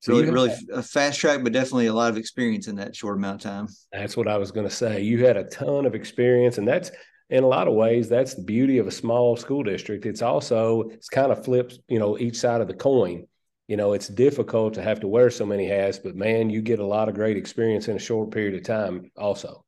so 0.00 0.12
really, 0.12 0.30
really 0.30 0.52
a 0.72 0.82
fast 0.82 1.20
track, 1.20 1.42
but 1.42 1.52
definitely 1.52 1.86
a 1.86 1.94
lot 1.94 2.10
of 2.10 2.16
experience 2.16 2.68
in 2.68 2.76
that 2.76 2.94
short 2.94 3.16
amount 3.16 3.44
of 3.44 3.50
time. 3.50 3.68
That's 3.92 4.16
what 4.16 4.28
I 4.28 4.36
was 4.36 4.52
going 4.52 4.68
to 4.68 4.74
say. 4.74 5.02
You 5.02 5.24
had 5.24 5.36
a 5.36 5.44
ton 5.44 5.86
of 5.86 5.94
experience, 5.94 6.58
and 6.58 6.68
that's 6.68 6.90
in 7.30 7.42
a 7.42 7.48
lot 7.48 7.66
of 7.66 7.74
ways 7.74 8.08
that's 8.08 8.34
the 8.34 8.42
beauty 8.42 8.78
of 8.78 8.86
a 8.86 8.92
small 8.92 9.36
school 9.36 9.62
district. 9.62 10.06
It's 10.06 10.22
also 10.22 10.82
it's 10.82 11.08
kind 11.08 11.32
of 11.32 11.44
flips, 11.44 11.78
you 11.88 11.98
know, 11.98 12.18
each 12.18 12.38
side 12.38 12.60
of 12.60 12.68
the 12.68 12.74
coin. 12.74 13.26
You 13.68 13.76
know, 13.76 13.94
it's 13.94 14.06
difficult 14.06 14.74
to 14.74 14.82
have 14.82 15.00
to 15.00 15.08
wear 15.08 15.28
so 15.28 15.44
many 15.44 15.66
hats, 15.66 15.98
but 15.98 16.14
man, 16.14 16.50
you 16.50 16.62
get 16.62 16.78
a 16.78 16.86
lot 16.86 17.08
of 17.08 17.16
great 17.16 17.36
experience 17.36 17.88
in 17.88 17.96
a 17.96 18.00
short 18.00 18.30
period 18.30 18.54
of 18.54 18.62
time. 18.62 19.10
Also. 19.16 19.64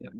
Yep. 0.00 0.12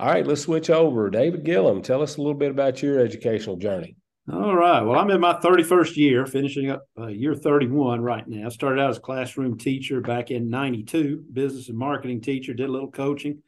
All 0.00 0.06
right, 0.06 0.26
let's 0.26 0.42
switch 0.42 0.70
over. 0.70 1.10
David 1.10 1.44
Gilliam, 1.44 1.82
tell 1.82 2.02
us 2.02 2.16
a 2.16 2.20
little 2.20 2.34
bit 2.34 2.50
about 2.50 2.82
your 2.82 3.00
educational 3.00 3.56
journey. 3.56 3.96
All 4.30 4.54
right. 4.54 4.82
Well, 4.82 4.98
I'm 4.98 5.08
in 5.10 5.20
my 5.20 5.34
31st 5.34 5.96
year, 5.96 6.26
finishing 6.26 6.68
up 6.68 6.86
uh, 6.98 7.06
year 7.06 7.34
31 7.34 8.02
right 8.02 8.28
now. 8.28 8.50
Started 8.50 8.80
out 8.80 8.90
as 8.90 8.98
a 8.98 9.00
classroom 9.00 9.56
teacher 9.56 10.02
back 10.02 10.30
in 10.30 10.50
92, 10.50 11.24
business 11.32 11.70
and 11.70 11.78
marketing 11.78 12.20
teacher, 12.20 12.52
did 12.52 12.68
a 12.68 12.72
little 12.72 12.90
coaching, 12.90 13.42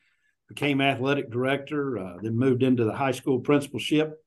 became 0.49 0.81
athletic 0.81 1.31
director, 1.31 1.99
uh, 1.99 2.17
then 2.23 2.35
moved 2.35 2.63
into 2.63 2.85
the 2.85 2.95
high 2.95 3.11
school 3.11 3.41
principalship. 3.41 4.25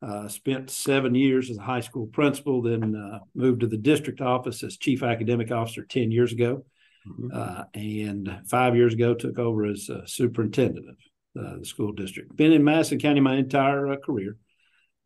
Uh, 0.00 0.28
spent 0.28 0.70
seven 0.70 1.16
years 1.16 1.50
as 1.50 1.58
a 1.58 1.62
high 1.62 1.80
school 1.80 2.06
principal, 2.06 2.62
then 2.62 2.94
uh, 2.94 3.18
moved 3.34 3.60
to 3.60 3.66
the 3.66 3.76
district 3.76 4.20
office 4.20 4.62
as 4.62 4.76
chief 4.76 5.02
academic 5.02 5.50
officer 5.50 5.84
10 5.84 6.12
years 6.12 6.32
ago. 6.32 6.64
Mm-hmm. 7.08 7.28
Uh, 7.32 7.64
and 7.74 8.40
five 8.46 8.76
years 8.76 8.94
ago, 8.94 9.14
took 9.14 9.38
over 9.40 9.64
as 9.66 9.90
superintendent 10.06 10.86
of 10.90 11.44
uh, 11.44 11.58
the 11.58 11.64
school 11.64 11.92
district. 11.92 12.36
Been 12.36 12.52
in 12.52 12.62
Madison 12.62 13.00
County 13.00 13.20
my 13.20 13.34
entire 13.34 13.96
career. 13.96 14.36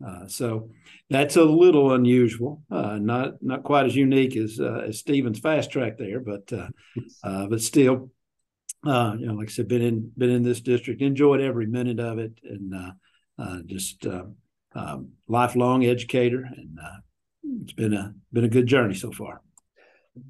Uh, 0.05 0.27
so 0.27 0.69
that's 1.09 1.37
a 1.37 1.45
little 1.45 1.95
unusual, 1.95 2.63
uh, 2.71 2.99
not 3.01 3.43
not 3.43 3.63
quite 3.63 3.87
as 3.87 3.97
unique 3.97 4.37
as 4.37 4.61
uh, 4.61 4.83
as 4.89 4.99
Stevens 4.99 5.39
fast 5.39 5.71
track 5.71 5.97
there, 5.97 6.21
but 6.21 6.53
uh, 6.53 6.69
uh, 7.25 7.47
but 7.47 7.63
still, 7.63 8.11
uh, 8.87 9.15
you 9.19 9.27
know, 9.27 9.35
like 9.35 9.49
I 9.49 9.53
said, 9.53 9.69
been 9.69 9.83
in 9.83 10.13
been 10.17 10.31
in 10.31 10.43
this 10.43 10.61
district, 10.61 11.01
enjoyed 11.01 11.41
every 11.41 11.67
minute 11.67 11.99
of 11.99 12.19
it, 12.19 12.39
and 12.45 12.75
just 13.67 14.07
um, 14.75 15.09
lifelong 15.29 15.87
educator, 15.87 16.43
and 16.45 16.79
it's 17.63 17.73
been 17.73 17.95
a 17.95 18.15
been 18.33 18.45
a 18.45 18.49
good 18.49 18.67
journey 18.67 18.95
so 18.95 19.11
far. 19.13 19.41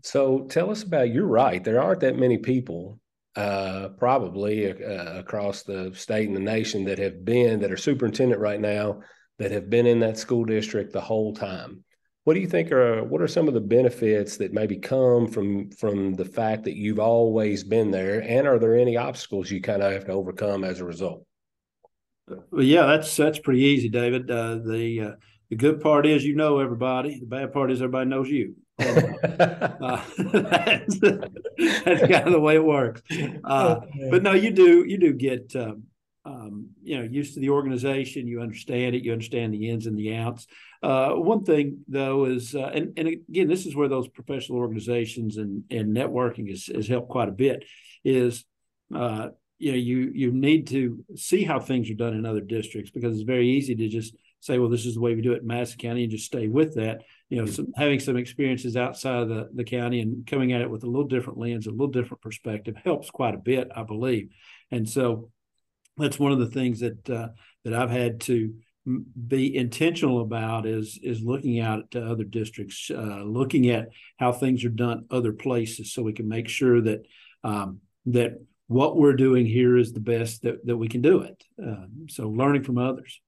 So 0.02 0.46
tell 0.48 0.70
us 0.70 0.84
about. 0.84 1.12
You're 1.12 1.26
right. 1.26 1.62
There 1.62 1.82
aren't 1.82 2.00
that 2.00 2.16
many 2.16 2.38
people 2.38 3.00
uh, 3.36 3.88
probably 3.98 4.70
uh, 4.70 5.18
across 5.18 5.62
the 5.62 5.92
state 5.94 6.28
and 6.28 6.36
the 6.36 6.40
nation 6.40 6.84
that 6.84 6.98
have 6.98 7.24
been 7.24 7.60
that 7.60 7.72
are 7.72 7.76
superintendent 7.76 8.40
right 8.40 8.60
now 8.60 9.00
that 9.38 9.50
have 9.50 9.68
been 9.68 9.86
in 9.86 10.00
that 10.00 10.18
school 10.18 10.44
district 10.44 10.92
the 10.92 11.00
whole 11.00 11.34
time. 11.34 11.84
What 12.24 12.34
do 12.34 12.40
you 12.40 12.48
think 12.48 12.72
are 12.72 13.04
what 13.04 13.22
are 13.22 13.28
some 13.28 13.46
of 13.46 13.54
the 13.54 13.60
benefits 13.60 14.36
that 14.38 14.52
maybe 14.52 14.78
come 14.78 15.28
from 15.28 15.70
from 15.70 16.14
the 16.14 16.24
fact 16.24 16.64
that 16.64 16.74
you've 16.74 16.98
always 16.98 17.62
been 17.62 17.92
there, 17.92 18.20
and 18.20 18.48
are 18.48 18.58
there 18.58 18.74
any 18.74 18.96
obstacles 18.96 19.50
you 19.50 19.60
kind 19.60 19.82
of 19.82 19.92
have 19.92 20.06
to 20.06 20.12
overcome 20.12 20.64
as 20.64 20.80
a 20.80 20.84
result? 20.84 21.24
Well, 22.26 22.64
yeah, 22.64 22.86
that's 22.86 23.16
that's 23.16 23.38
pretty 23.38 23.60
easy, 23.60 23.88
David. 23.88 24.28
Uh, 24.28 24.56
the 24.56 25.00
uh, 25.00 25.10
the 25.50 25.56
good 25.56 25.80
part 25.80 26.04
is 26.06 26.24
you 26.24 26.34
know 26.34 26.58
everybody. 26.58 27.20
The 27.20 27.26
bad 27.26 27.52
part 27.52 27.70
is 27.70 27.80
everybody 27.80 28.10
knows 28.10 28.28
you. 28.28 28.56
uh, 28.78 28.84
that's, 30.18 30.98
that's, 30.98 32.02
kind 32.02 32.26
of 32.26 32.32
the 32.32 32.40
way 32.40 32.56
it 32.56 32.64
works. 32.64 33.02
Uh, 33.44 33.76
but 34.10 34.24
no, 34.24 34.32
you 34.32 34.50
do 34.50 34.84
you 34.84 34.98
do 34.98 35.12
get 35.12 35.54
um, 35.54 35.84
um, 36.46 36.68
you 36.82 36.98
know 36.98 37.04
used 37.04 37.34
to 37.34 37.40
the 37.40 37.50
organization. 37.50 38.26
You 38.26 38.40
understand 38.40 38.94
it. 38.94 39.04
You 39.04 39.12
understand 39.12 39.54
the 39.54 39.68
ins 39.68 39.86
and 39.86 39.98
the 39.98 40.14
outs. 40.14 40.46
Uh, 40.82 41.10
one 41.10 41.44
thing 41.44 41.84
though 41.88 42.26
is, 42.26 42.54
uh, 42.54 42.70
and 42.74 42.92
and 42.96 43.08
again, 43.08 43.48
this 43.48 43.66
is 43.66 43.74
where 43.74 43.88
those 43.88 44.08
professional 44.08 44.58
organizations 44.58 45.36
and 45.36 45.64
and 45.70 45.96
networking 45.96 46.48
has, 46.48 46.66
has 46.66 46.86
helped 46.86 47.08
quite 47.08 47.28
a 47.28 47.32
bit. 47.32 47.64
Is 48.04 48.44
uh, 48.94 49.28
you 49.58 49.72
know 49.72 49.78
you 49.78 50.12
you 50.14 50.32
need 50.32 50.68
to 50.68 51.04
see 51.16 51.44
how 51.44 51.60
things 51.60 51.90
are 51.90 51.94
done 51.94 52.14
in 52.14 52.26
other 52.26 52.40
districts 52.40 52.90
because 52.90 53.14
it's 53.14 53.22
very 53.22 53.48
easy 53.48 53.74
to 53.74 53.88
just 53.88 54.16
say, 54.40 54.58
well, 54.58 54.68
this 54.68 54.86
is 54.86 54.94
the 54.94 55.00
way 55.00 55.14
we 55.14 55.22
do 55.22 55.32
it 55.32 55.42
in 55.42 55.46
Madison 55.46 55.78
County 55.78 56.02
and 56.04 56.10
just 56.10 56.26
stay 56.26 56.46
with 56.46 56.74
that. 56.74 57.02
You 57.28 57.38
know, 57.38 57.46
some, 57.46 57.72
having 57.76 57.98
some 57.98 58.16
experiences 58.16 58.76
outside 58.76 59.22
of 59.22 59.28
the, 59.28 59.48
the 59.52 59.64
county 59.64 60.00
and 60.00 60.26
coming 60.26 60.52
at 60.52 60.60
it 60.60 60.70
with 60.70 60.84
a 60.84 60.86
little 60.86 61.08
different 61.08 61.38
lens, 61.38 61.66
a 61.66 61.70
little 61.70 61.88
different 61.88 62.20
perspective 62.20 62.76
helps 62.84 63.10
quite 63.10 63.34
a 63.34 63.38
bit, 63.38 63.68
I 63.74 63.82
believe. 63.82 64.30
And 64.70 64.88
so 64.88 65.30
that's 65.96 66.18
one 66.18 66.32
of 66.32 66.38
the 66.38 66.50
things 66.50 66.80
that 66.80 67.10
uh, 67.10 67.28
that 67.64 67.74
I've 67.74 67.90
had 67.90 68.20
to 68.22 68.54
be 69.26 69.56
intentional 69.56 70.20
about 70.20 70.66
is 70.66 70.98
is 71.02 71.22
looking 71.22 71.60
out 71.60 71.90
to 71.92 72.04
other 72.04 72.24
districts, 72.24 72.90
uh, 72.90 73.22
looking 73.24 73.70
at 73.70 73.88
how 74.18 74.32
things 74.32 74.64
are 74.64 74.70
done 74.70 75.06
other 75.10 75.32
places, 75.32 75.92
so 75.92 76.02
we 76.02 76.12
can 76.12 76.28
make 76.28 76.48
sure 76.48 76.80
that 76.80 77.06
um, 77.42 77.80
that 78.06 78.40
what 78.68 78.96
we're 78.96 79.14
doing 79.14 79.46
here 79.46 79.76
is 79.76 79.92
the 79.92 80.00
best 80.00 80.42
that, 80.42 80.64
that 80.66 80.76
we 80.76 80.88
can 80.88 81.00
do 81.00 81.20
it. 81.20 81.42
Uh, 81.64 81.86
so 82.08 82.28
learning 82.28 82.64
from 82.64 82.78
others. 82.78 83.20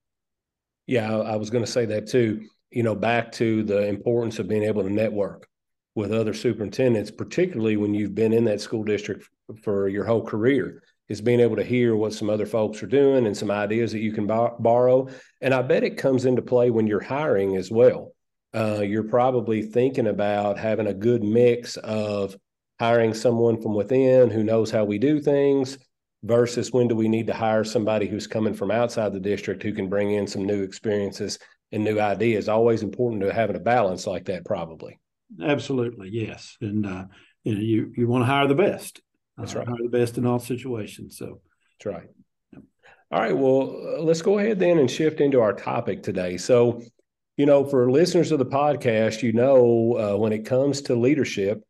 Yeah, 0.86 1.12
I, 1.12 1.32
I 1.32 1.36
was 1.36 1.50
going 1.50 1.64
to 1.64 1.70
say 1.70 1.86
that 1.86 2.08
too. 2.08 2.46
You 2.70 2.82
know, 2.82 2.94
back 2.94 3.32
to 3.32 3.62
the 3.62 3.86
importance 3.86 4.38
of 4.38 4.48
being 4.48 4.64
able 4.64 4.82
to 4.82 4.90
network 4.90 5.48
with 5.94 6.12
other 6.12 6.34
superintendents, 6.34 7.10
particularly 7.10 7.76
when 7.76 7.94
you've 7.94 8.14
been 8.14 8.32
in 8.32 8.44
that 8.44 8.60
school 8.60 8.84
district 8.84 9.28
for 9.62 9.88
your 9.88 10.04
whole 10.04 10.24
career, 10.24 10.82
is 11.08 11.20
being 11.20 11.40
able 11.40 11.56
to 11.56 11.64
hear 11.64 11.96
what 11.96 12.12
some 12.12 12.28
other 12.28 12.46
folks 12.46 12.82
are 12.82 12.86
doing 12.88 13.26
and 13.26 13.36
some 13.36 13.50
ideas 13.50 13.92
that 13.92 14.00
you 14.00 14.12
can 14.12 14.26
borrow. 14.26 15.08
And 15.40 15.54
I 15.54 15.62
bet 15.62 15.84
it 15.84 15.96
comes 15.96 16.26
into 16.26 16.42
play 16.42 16.70
when 16.70 16.86
you're 16.86 17.00
hiring 17.00 17.56
as 17.56 17.70
well. 17.70 18.12
Uh, 18.54 18.80
you're 18.80 19.04
probably 19.04 19.62
thinking 19.62 20.06
about 20.06 20.58
having 20.58 20.86
a 20.86 20.94
good 20.94 21.22
mix 21.22 21.76
of 21.78 22.36
hiring 22.80 23.14
someone 23.14 23.60
from 23.60 23.74
within 23.74 24.30
who 24.30 24.42
knows 24.42 24.70
how 24.70 24.84
we 24.84 24.98
do 24.98 25.20
things 25.20 25.78
versus 26.22 26.72
when 26.72 26.88
do 26.88 26.96
we 26.96 27.08
need 27.08 27.26
to 27.26 27.34
hire 27.34 27.64
somebody 27.64 28.06
who's 28.06 28.26
coming 28.26 28.54
from 28.54 28.70
outside 28.70 29.12
the 29.12 29.20
district 29.20 29.62
who 29.62 29.72
can 29.72 29.88
bring 29.88 30.12
in 30.12 30.26
some 30.26 30.44
new 30.44 30.62
experiences 30.62 31.38
and 31.72 31.84
new 31.84 32.00
ideas. 32.00 32.48
Always 32.48 32.82
important 32.82 33.22
to 33.22 33.32
having 33.32 33.56
a 33.56 33.60
balance 33.60 34.06
like 34.06 34.26
that, 34.26 34.44
probably. 34.44 34.98
Absolutely, 35.42 36.08
yes. 36.10 36.56
And 36.60 36.86
uh, 36.86 37.04
you 37.44 37.54
know, 37.54 37.60
you 37.60 37.92
you 37.96 38.08
want 38.08 38.22
to 38.22 38.26
hire 38.26 38.46
the 38.46 38.54
best. 38.54 39.00
That's 39.38 39.54
uh, 39.54 39.60
right. 39.60 39.68
Hire 39.68 39.76
the 39.82 39.88
best 39.88 40.18
in 40.18 40.26
all 40.26 40.38
situations. 40.38 41.16
So 41.16 41.40
that's 41.78 41.86
right. 41.86 42.08
All 43.10 43.20
right. 43.20 43.36
Well, 43.36 43.96
uh, 43.96 44.02
let's 44.02 44.20
go 44.20 44.38
ahead 44.38 44.58
then 44.58 44.78
and 44.78 44.90
shift 44.90 45.20
into 45.20 45.40
our 45.40 45.54
topic 45.54 46.02
today. 46.02 46.36
So, 46.36 46.82
you 47.38 47.46
know, 47.46 47.64
for 47.64 47.90
listeners 47.90 48.32
of 48.32 48.38
the 48.38 48.46
podcast, 48.46 49.22
you 49.22 49.32
know, 49.32 49.96
uh, 49.96 50.18
when 50.18 50.32
it 50.32 50.44
comes 50.44 50.82
to 50.82 50.94
leadership, 50.94 51.62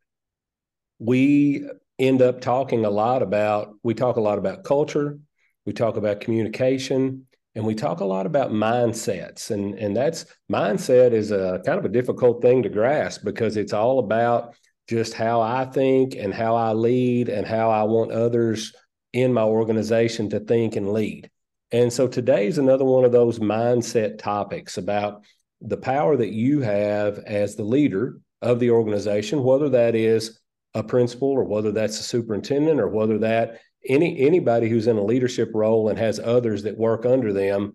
we 0.97 1.65
end 1.97 2.21
up 2.21 2.41
talking 2.41 2.85
a 2.85 2.89
lot 2.89 3.21
about 3.21 3.75
we 3.83 3.93
talk 3.93 4.15
a 4.15 4.21
lot 4.21 4.37
about 4.37 4.63
culture 4.63 5.19
we 5.65 5.73
talk 5.73 5.97
about 5.97 6.21
communication 6.21 7.25
and 7.55 7.65
we 7.65 7.75
talk 7.75 7.99
a 7.99 8.05
lot 8.05 8.25
about 8.25 8.51
mindsets 8.51 9.51
and 9.51 9.75
and 9.75 9.95
that's 9.95 10.25
mindset 10.51 11.11
is 11.11 11.31
a 11.31 11.61
kind 11.65 11.77
of 11.77 11.85
a 11.85 11.89
difficult 11.89 12.41
thing 12.41 12.63
to 12.63 12.69
grasp 12.69 13.23
because 13.23 13.57
it's 13.57 13.73
all 13.73 13.99
about 13.99 14.55
just 14.89 15.13
how 15.13 15.39
I 15.39 15.65
think 15.65 16.15
and 16.15 16.33
how 16.33 16.55
I 16.55 16.73
lead 16.73 17.29
and 17.29 17.45
how 17.45 17.69
I 17.69 17.83
want 17.83 18.11
others 18.11 18.73
in 19.13 19.31
my 19.31 19.43
organization 19.43 20.31
to 20.31 20.39
think 20.39 20.75
and 20.75 20.91
lead. 20.91 21.29
And 21.71 21.93
so 21.93 22.07
today 22.07 22.47
is 22.47 22.57
another 22.57 22.85
one 22.85 23.05
of 23.05 23.11
those 23.11 23.37
mindset 23.37 24.17
topics 24.17 24.79
about 24.79 25.23
the 25.61 25.77
power 25.77 26.17
that 26.17 26.33
you 26.33 26.61
have 26.61 27.19
as 27.19 27.55
the 27.55 27.63
leader 27.63 28.19
of 28.41 28.59
the 28.59 28.71
organization, 28.71 29.43
whether 29.43 29.69
that 29.69 29.93
is 29.93 30.39
a 30.73 30.81
principal 30.83 31.29
or 31.29 31.43
whether 31.43 31.71
that's 31.71 31.99
a 31.99 32.03
superintendent 32.03 32.79
or 32.79 32.87
whether 32.87 33.19
that 33.19 33.59
any 33.87 34.19
anybody 34.19 34.69
who's 34.69 34.87
in 34.87 34.97
a 34.97 35.03
leadership 35.03 35.51
role 35.53 35.89
and 35.89 35.99
has 35.99 36.19
others 36.19 36.63
that 36.63 36.77
work 36.77 37.05
under 37.05 37.31
them 37.31 37.73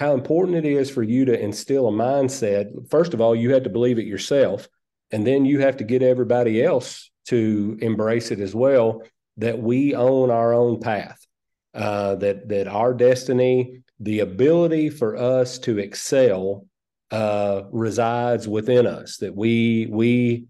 how 0.00 0.12
important 0.12 0.56
it 0.56 0.64
is 0.64 0.90
for 0.90 1.02
you 1.02 1.24
to 1.24 1.40
instill 1.40 1.88
a 1.88 1.92
mindset 1.92 2.66
first 2.90 3.14
of 3.14 3.20
all 3.20 3.36
you 3.36 3.52
have 3.52 3.62
to 3.62 3.70
believe 3.70 3.98
it 3.98 4.06
yourself 4.06 4.68
and 5.10 5.26
then 5.26 5.44
you 5.44 5.60
have 5.60 5.76
to 5.78 5.84
get 5.84 6.02
everybody 6.02 6.62
else 6.62 7.10
to 7.26 7.78
embrace 7.80 8.30
it 8.30 8.40
as 8.40 8.54
well 8.54 9.02
that 9.36 9.58
we 9.58 9.94
own 9.94 10.30
our 10.30 10.52
own 10.52 10.80
path 10.80 11.26
uh, 11.74 12.14
that 12.16 12.48
that 12.48 12.68
our 12.68 12.94
destiny 12.94 13.82
the 14.00 14.20
ability 14.20 14.90
for 14.90 15.16
us 15.16 15.58
to 15.58 15.78
excel 15.78 16.66
uh, 17.10 17.62
resides 17.70 18.48
within 18.48 18.86
us 18.86 19.18
that 19.18 19.34
we 19.34 19.86
we 19.90 20.46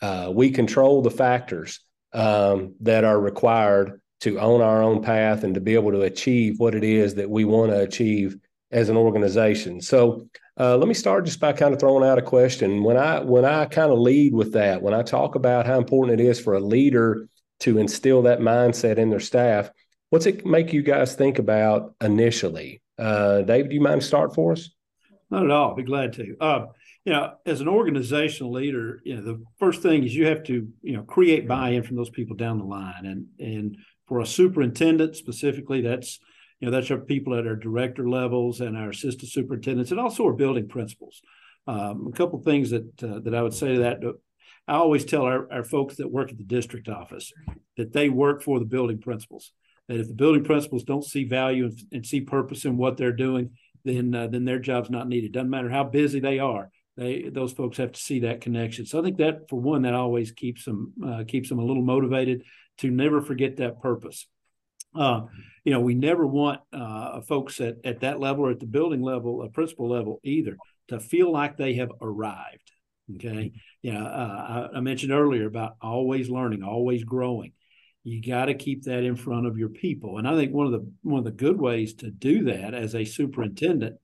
uh, 0.00 0.30
we 0.32 0.50
control 0.50 1.02
the 1.02 1.10
factors 1.10 1.80
um, 2.12 2.74
that 2.80 3.04
are 3.04 3.20
required 3.20 4.00
to 4.20 4.38
own 4.38 4.60
our 4.60 4.82
own 4.82 5.02
path 5.02 5.44
and 5.44 5.54
to 5.54 5.60
be 5.60 5.74
able 5.74 5.92
to 5.92 6.02
achieve 6.02 6.58
what 6.58 6.74
it 6.74 6.84
is 6.84 7.14
that 7.14 7.30
we 7.30 7.44
want 7.44 7.70
to 7.70 7.80
achieve 7.80 8.36
as 8.70 8.88
an 8.88 8.96
organization. 8.96 9.80
So 9.80 10.28
uh, 10.58 10.76
let 10.76 10.88
me 10.88 10.94
start 10.94 11.24
just 11.24 11.40
by 11.40 11.52
kind 11.52 11.72
of 11.72 11.80
throwing 11.80 12.08
out 12.08 12.18
a 12.18 12.22
question. 12.22 12.82
When 12.82 12.96
I 12.96 13.20
when 13.20 13.44
I 13.44 13.64
kind 13.66 13.92
of 13.92 13.98
lead 13.98 14.34
with 14.34 14.52
that, 14.52 14.82
when 14.82 14.94
I 14.94 15.02
talk 15.02 15.34
about 15.34 15.66
how 15.66 15.78
important 15.78 16.20
it 16.20 16.24
is 16.24 16.40
for 16.40 16.54
a 16.54 16.60
leader 16.60 17.28
to 17.60 17.78
instill 17.78 18.22
that 18.22 18.40
mindset 18.40 18.98
in 18.98 19.10
their 19.10 19.20
staff, 19.20 19.70
what's 20.10 20.26
it 20.26 20.44
make 20.44 20.72
you 20.72 20.82
guys 20.82 21.14
think 21.14 21.38
about 21.38 21.94
initially? 22.00 22.82
Uh, 22.98 23.42
David, 23.42 23.70
do 23.70 23.74
you 23.76 23.80
mind 23.80 24.02
start 24.02 24.34
for 24.34 24.52
us? 24.52 24.70
Not 25.30 25.44
at 25.44 25.50
all. 25.50 25.74
Be 25.74 25.82
glad 25.82 26.14
to. 26.14 26.36
Uh, 26.40 26.66
you 27.04 27.12
know, 27.12 27.34
as 27.46 27.60
an 27.60 27.68
organizational 27.68 28.52
leader, 28.52 29.00
you 29.04 29.16
know, 29.16 29.22
the 29.22 29.42
first 29.58 29.82
thing 29.82 30.04
is 30.04 30.14
you 30.14 30.26
have 30.26 30.42
to, 30.44 30.68
you 30.82 30.96
know, 30.96 31.02
create 31.02 31.48
buy-in 31.48 31.82
from 31.82 31.96
those 31.96 32.10
people 32.10 32.36
down 32.36 32.58
the 32.58 32.64
line. 32.64 33.06
And 33.06 33.26
and 33.38 33.76
for 34.06 34.20
a 34.20 34.26
superintendent 34.26 35.16
specifically, 35.16 35.82
that's 35.82 36.18
you 36.60 36.66
know, 36.66 36.70
that's 36.70 36.90
our 36.90 36.98
people 36.98 37.34
at 37.34 37.46
our 37.46 37.56
director 37.56 38.08
levels 38.08 38.60
and 38.60 38.76
our 38.76 38.90
assistant 38.90 39.30
superintendents, 39.30 39.90
and 39.90 40.00
also 40.00 40.24
our 40.24 40.32
building 40.32 40.68
principals. 40.68 41.20
Um, 41.66 42.08
a 42.12 42.16
couple 42.16 42.40
things 42.40 42.70
that 42.70 43.02
uh, 43.02 43.20
that 43.20 43.34
I 43.34 43.42
would 43.42 43.54
say 43.54 43.74
to 43.74 43.80
that. 43.80 43.98
I 44.66 44.74
always 44.74 45.04
tell 45.04 45.22
our, 45.22 45.50
our 45.50 45.64
folks 45.64 45.96
that 45.96 46.10
work 46.10 46.30
at 46.30 46.36
the 46.36 46.44
district 46.44 46.88
office 46.88 47.32
that 47.78 47.92
they 47.92 48.10
work 48.10 48.42
for 48.42 48.58
the 48.58 48.66
building 48.66 48.98
principals. 48.98 49.52
That 49.88 50.00
if 50.00 50.08
the 50.08 50.14
building 50.14 50.44
principals 50.44 50.84
don't 50.84 51.04
see 51.04 51.24
value 51.24 51.66
and, 51.66 51.80
and 51.92 52.06
see 52.06 52.20
purpose 52.20 52.66
in 52.66 52.76
what 52.76 52.96
they're 52.96 53.12
doing, 53.12 53.50
then 53.84 54.14
uh, 54.14 54.26
then 54.26 54.44
their 54.44 54.58
job's 54.58 54.90
not 54.90 55.08
needed. 55.08 55.32
Doesn't 55.32 55.50
matter 55.50 55.70
how 55.70 55.84
busy 55.84 56.20
they 56.20 56.38
are 56.38 56.70
they 56.98 57.28
those 57.30 57.52
folks 57.52 57.78
have 57.78 57.92
to 57.92 58.00
see 58.00 58.20
that 58.20 58.40
connection. 58.40 58.84
So 58.84 58.98
I 58.98 59.02
think 59.02 59.18
that 59.18 59.48
for 59.48 59.58
one, 59.58 59.82
that 59.82 59.94
always 59.94 60.32
keeps 60.32 60.64
them 60.64 60.92
uh, 61.06 61.24
keeps 61.26 61.48
them 61.48 61.60
a 61.60 61.64
little 61.64 61.82
motivated 61.82 62.42
to 62.78 62.90
never 62.90 63.22
forget 63.22 63.56
that 63.58 63.80
purpose. 63.80 64.26
Uh, 64.94 65.22
you 65.64 65.72
know, 65.72 65.80
we 65.80 65.94
never 65.94 66.26
want 66.26 66.60
uh, 66.72 67.20
folks 67.20 67.60
at, 67.60 67.76
at 67.84 68.00
that 68.00 68.20
level 68.20 68.46
or 68.46 68.50
at 68.50 68.60
the 68.60 68.66
building 68.66 69.02
level, 69.02 69.42
a 69.42 69.48
principal 69.48 69.88
level 69.88 70.18
either, 70.22 70.56
to 70.88 70.98
feel 70.98 71.30
like 71.30 71.56
they 71.56 71.74
have 71.74 71.90
arrived. 72.00 72.72
Okay. 73.16 73.52
You 73.82 73.92
know, 73.92 74.04
uh, 74.04 74.68
I, 74.72 74.78
I 74.78 74.80
mentioned 74.80 75.12
earlier 75.12 75.46
about 75.46 75.76
always 75.80 76.28
learning, 76.28 76.62
always 76.62 77.04
growing. 77.04 77.52
You 78.04 78.22
got 78.22 78.46
to 78.46 78.54
keep 78.54 78.84
that 78.84 79.02
in 79.04 79.16
front 79.16 79.46
of 79.46 79.58
your 79.58 79.68
people. 79.68 80.18
And 80.18 80.26
I 80.26 80.34
think 80.34 80.52
one 80.52 80.66
of 80.66 80.72
the 80.72 80.90
one 81.02 81.18
of 81.18 81.24
the 81.24 81.30
good 81.30 81.60
ways 81.60 81.94
to 81.94 82.10
do 82.10 82.44
that 82.44 82.74
as 82.74 82.94
a 82.94 83.04
superintendent 83.04 83.96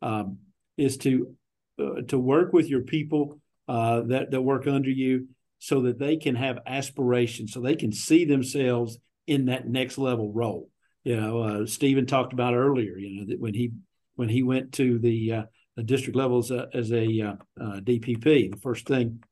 um, 0.00 0.38
is 0.76 0.96
to 0.98 1.34
uh, 1.78 2.02
to 2.08 2.18
work 2.18 2.52
with 2.52 2.68
your 2.68 2.82
people 2.82 3.40
uh, 3.68 4.02
that 4.02 4.30
that 4.30 4.40
work 4.42 4.66
under 4.66 4.90
you, 4.90 5.28
so 5.58 5.82
that 5.82 5.98
they 5.98 6.16
can 6.16 6.36
have 6.36 6.60
aspirations, 6.66 7.52
so 7.52 7.60
they 7.60 7.76
can 7.76 7.92
see 7.92 8.24
themselves 8.24 8.98
in 9.26 9.46
that 9.46 9.68
next 9.68 9.98
level 9.98 10.32
role. 10.32 10.68
You 11.04 11.18
know, 11.18 11.38
uh, 11.40 11.66
Stephen 11.66 12.06
talked 12.06 12.32
about 12.32 12.54
earlier. 12.54 12.96
You 12.96 13.20
know 13.20 13.26
that 13.26 13.40
when 13.40 13.54
he 13.54 13.72
when 14.16 14.28
he 14.28 14.42
went 14.42 14.72
to 14.72 14.98
the, 14.98 15.32
uh, 15.32 15.42
the 15.76 15.82
district 15.82 16.14
levels 16.16 16.50
uh, 16.50 16.66
as 16.74 16.92
a 16.92 17.38
DPP, 17.58 18.50
the 18.50 18.60
first 18.60 18.86
thing 18.86 19.22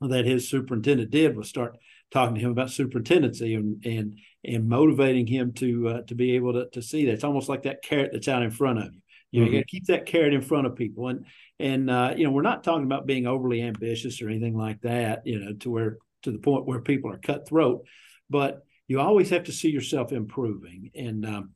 that 0.00 0.24
his 0.24 0.48
superintendent 0.48 1.10
did 1.10 1.36
was 1.36 1.48
start 1.48 1.76
talking 2.10 2.36
to 2.36 2.40
him 2.40 2.50
about 2.50 2.70
superintendency 2.70 3.54
and 3.54 3.84
and 3.84 4.18
and 4.44 4.68
motivating 4.68 5.26
him 5.26 5.52
to 5.52 5.88
uh, 5.88 6.02
to 6.02 6.14
be 6.14 6.36
able 6.36 6.52
to 6.52 6.68
to 6.70 6.82
see 6.82 7.06
that. 7.06 7.12
It's 7.12 7.24
almost 7.24 7.48
like 7.48 7.62
that 7.62 7.82
carrot 7.82 8.10
that's 8.12 8.28
out 8.28 8.42
in 8.42 8.50
front 8.50 8.78
of 8.78 8.94
you. 8.94 9.00
You 9.30 9.40
know, 9.40 9.46
mm-hmm. 9.46 9.54
you 9.54 9.60
got 9.60 9.66
to 9.66 9.70
keep 9.70 9.86
that 9.86 10.06
carrot 10.06 10.32
in 10.32 10.40
front 10.40 10.66
of 10.66 10.76
people, 10.76 11.08
and 11.08 11.26
and 11.58 11.90
uh, 11.90 12.14
you 12.16 12.24
know, 12.24 12.30
we're 12.30 12.42
not 12.42 12.64
talking 12.64 12.84
about 12.84 13.06
being 13.06 13.26
overly 13.26 13.62
ambitious 13.62 14.22
or 14.22 14.28
anything 14.28 14.56
like 14.56 14.80
that. 14.82 15.26
You 15.26 15.40
know, 15.40 15.52
to 15.54 15.70
where 15.70 15.98
to 16.22 16.30
the 16.30 16.38
point 16.38 16.66
where 16.66 16.80
people 16.80 17.12
are 17.12 17.18
cutthroat, 17.18 17.86
but 18.30 18.62
you 18.88 19.00
always 19.00 19.30
have 19.30 19.44
to 19.44 19.52
see 19.52 19.70
yourself 19.70 20.12
improving, 20.12 20.90
and 20.94 21.24
um, 21.26 21.50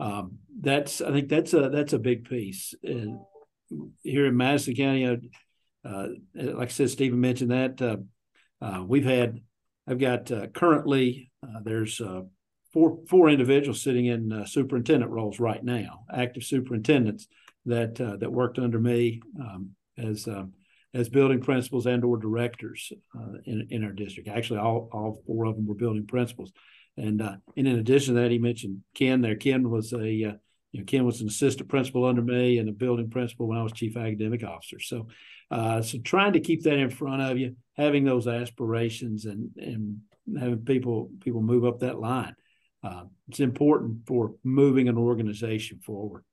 um, 0.00 0.38
that's 0.58 1.00
I 1.02 1.12
think 1.12 1.28
that's 1.28 1.52
a 1.52 1.68
that's 1.68 1.92
a 1.92 1.98
big 1.98 2.28
piece. 2.28 2.74
And 2.82 3.20
here 4.02 4.26
in 4.26 4.36
Madison 4.36 4.74
County, 4.74 5.06
uh, 5.06 5.16
uh 5.88 6.08
like 6.34 6.68
I 6.68 6.72
said, 6.72 6.90
Stephen 6.90 7.20
mentioned 7.20 7.50
that 7.50 7.82
uh, 7.82 7.96
uh, 8.64 8.82
we've 8.82 9.04
had 9.04 9.40
I've 9.86 9.98
got 9.98 10.30
currently 10.54 11.30
there's 11.62 12.00
four 12.72 12.98
four 13.06 13.28
individuals 13.28 13.82
sitting 13.82 14.06
in 14.06 14.46
superintendent 14.46 15.12
roles 15.12 15.38
right 15.38 15.62
now, 15.62 16.04
active 16.12 16.42
superintendents 16.42 17.28
that 17.66 17.96
that 17.96 18.32
worked 18.32 18.58
under 18.58 18.80
me 18.80 19.20
um, 19.38 19.72
as 19.98 20.26
as 20.94 21.08
building 21.08 21.40
principals 21.40 21.86
and 21.86 22.04
or 22.04 22.16
directors 22.16 22.92
uh, 23.16 23.38
in, 23.44 23.68
in 23.70 23.84
our 23.84 23.92
district. 23.92 24.28
Actually, 24.28 24.60
all, 24.60 24.88
all 24.92 25.22
four 25.26 25.44
of 25.44 25.56
them 25.56 25.66
were 25.66 25.74
building 25.74 26.06
principals. 26.06 26.52
And 26.96 27.22
uh, 27.22 27.36
and 27.56 27.68
in 27.68 27.78
addition 27.78 28.14
to 28.14 28.20
that, 28.22 28.30
he 28.30 28.38
mentioned 28.38 28.82
Ken 28.94 29.20
there. 29.20 29.36
Ken 29.36 29.70
was 29.70 29.92
a 29.92 29.98
uh, 29.98 30.32
you 30.72 30.80
know 30.80 30.84
Ken 30.84 31.04
was 31.04 31.20
an 31.20 31.28
assistant 31.28 31.68
principal 31.68 32.04
under 32.04 32.22
me 32.22 32.58
and 32.58 32.68
a 32.68 32.72
building 32.72 33.08
principal 33.08 33.46
when 33.46 33.58
I 33.58 33.62
was 33.62 33.72
chief 33.72 33.96
academic 33.96 34.42
officer. 34.42 34.80
So 34.80 35.06
uh, 35.50 35.80
so 35.82 35.98
trying 35.98 36.32
to 36.32 36.40
keep 36.40 36.64
that 36.64 36.78
in 36.78 36.90
front 36.90 37.22
of 37.22 37.38
you, 37.38 37.54
having 37.76 38.04
those 38.04 38.26
aspirations 38.26 39.26
and 39.26 39.50
and 39.56 40.00
having 40.38 40.64
people 40.64 41.10
people 41.20 41.40
move 41.40 41.64
up 41.64 41.80
that 41.80 42.00
line. 42.00 42.34
Uh, 42.82 43.04
it's 43.28 43.40
important 43.40 44.06
for 44.06 44.34
moving 44.44 44.88
an 44.88 44.98
organization 44.98 45.80
forward. 45.80 46.24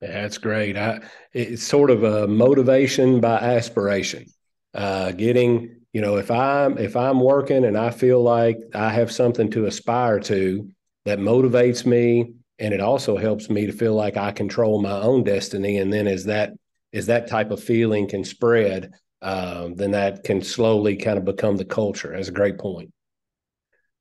That's 0.00 0.38
great. 0.38 0.76
I, 0.76 1.00
it's 1.32 1.62
sort 1.62 1.90
of 1.90 2.04
a 2.04 2.28
motivation 2.28 3.20
by 3.20 3.38
aspiration. 3.38 4.26
Uh, 4.74 5.12
getting 5.12 5.78
you 5.92 6.00
know 6.00 6.16
if 6.16 6.30
i'm 6.30 6.76
if 6.78 6.94
i'm 6.96 7.20
working 7.20 7.64
and 7.64 7.76
i 7.76 7.90
feel 7.90 8.22
like 8.22 8.58
i 8.74 8.90
have 8.90 9.10
something 9.10 9.50
to 9.50 9.66
aspire 9.66 10.20
to 10.20 10.68
that 11.04 11.18
motivates 11.18 11.86
me 11.86 12.32
and 12.58 12.74
it 12.74 12.80
also 12.80 13.16
helps 13.16 13.48
me 13.48 13.66
to 13.66 13.72
feel 13.72 13.94
like 13.94 14.16
i 14.16 14.30
control 14.30 14.80
my 14.80 14.92
own 14.92 15.24
destiny 15.24 15.78
and 15.78 15.92
then 15.92 16.06
as 16.06 16.24
that 16.24 16.52
as 16.92 17.06
that 17.06 17.26
type 17.26 17.50
of 17.50 17.62
feeling 17.62 18.08
can 18.08 18.24
spread 18.24 18.92
um, 19.20 19.74
then 19.74 19.90
that 19.90 20.22
can 20.22 20.40
slowly 20.42 20.96
kind 20.96 21.18
of 21.18 21.24
become 21.24 21.56
the 21.56 21.64
culture 21.64 22.12
that's 22.14 22.28
a 22.28 22.32
great 22.32 22.58
point 22.58 22.90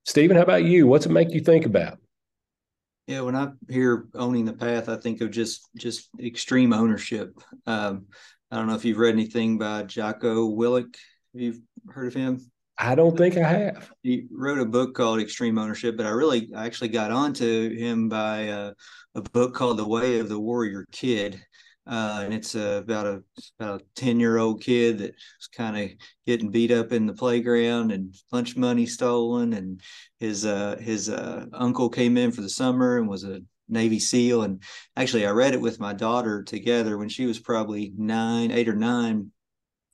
stephen 0.05 0.35
how 0.35 0.43
about 0.43 0.63
you 0.63 0.85
what's 0.85 1.05
it 1.05 1.11
make 1.11 1.31
you 1.31 1.39
think 1.39 1.65
about 1.65 1.97
yeah 3.07 3.21
when 3.21 3.35
i 3.35 3.49
hear 3.69 4.07
owning 4.13 4.45
the 4.45 4.53
path 4.53 4.89
i 4.89 4.95
think 4.95 5.21
of 5.21 5.31
just 5.31 5.67
just 5.75 6.09
extreme 6.19 6.73
ownership 6.73 7.33
um, 7.65 8.05
i 8.51 8.57
don't 8.57 8.67
know 8.67 8.75
if 8.75 8.85
you've 8.85 8.97
read 8.97 9.13
anything 9.13 9.57
by 9.57 9.83
jocko 9.83 10.49
willink 10.49 10.95
have 11.37 11.41
you 11.41 11.61
heard 11.89 12.07
of 12.07 12.13
him? 12.15 12.49
I 12.79 12.95
don't 12.95 13.17
think 13.17 13.37
I 13.37 13.47
have. 13.47 13.91
He 14.01 14.27
wrote 14.31 14.59
a 14.59 14.65
book 14.65 14.95
called 14.95 15.19
Extreme 15.19 15.57
Ownership, 15.57 15.97
but 15.97 16.05
I 16.05 16.09
really 16.09 16.49
I 16.55 16.65
actually 16.65 16.89
got 16.89 17.11
onto 17.11 17.75
him 17.75 18.09
by 18.09 18.49
uh, 18.49 18.71
a 19.15 19.21
book 19.21 19.53
called 19.53 19.77
The 19.77 19.87
Way 19.87 20.19
of 20.19 20.29
the 20.29 20.39
Warrior 20.39 20.85
Kid. 20.91 21.39
Uh, 21.87 22.21
and 22.23 22.33
it's 22.33 22.55
uh, 22.55 22.81
about 22.83 23.05
a 23.05 23.23
about 23.59 23.81
a 23.81 23.85
ten 23.95 24.19
year 24.19 24.37
old 24.37 24.61
kid 24.61 24.99
that's 24.99 25.47
kind 25.55 25.77
of 25.77 25.89
getting 26.25 26.51
beat 26.51 26.71
up 26.71 26.91
in 26.91 27.05
the 27.05 27.13
playground 27.13 27.91
and 27.91 28.13
lunch 28.31 28.57
money 28.57 28.85
stolen, 28.85 29.53
and 29.53 29.81
his 30.19 30.45
uh, 30.45 30.77
his 30.79 31.09
uh, 31.09 31.45
uncle 31.53 31.89
came 31.89 32.17
in 32.17 32.31
for 32.31 32.41
the 32.41 32.49
summer 32.49 32.97
and 32.97 33.07
was 33.07 33.23
a 33.23 33.41
Navy 33.69 33.99
SEAL. 33.99 34.43
And 34.43 34.61
actually, 34.95 35.25
I 35.25 35.31
read 35.31 35.53
it 35.53 35.61
with 35.61 35.79
my 35.79 35.93
daughter 35.93 36.43
together 36.43 36.97
when 36.97 37.09
she 37.09 37.25
was 37.25 37.39
probably 37.39 37.93
nine, 37.97 38.51
eight 38.51 38.67
or 38.67 38.75
nine, 38.75 39.31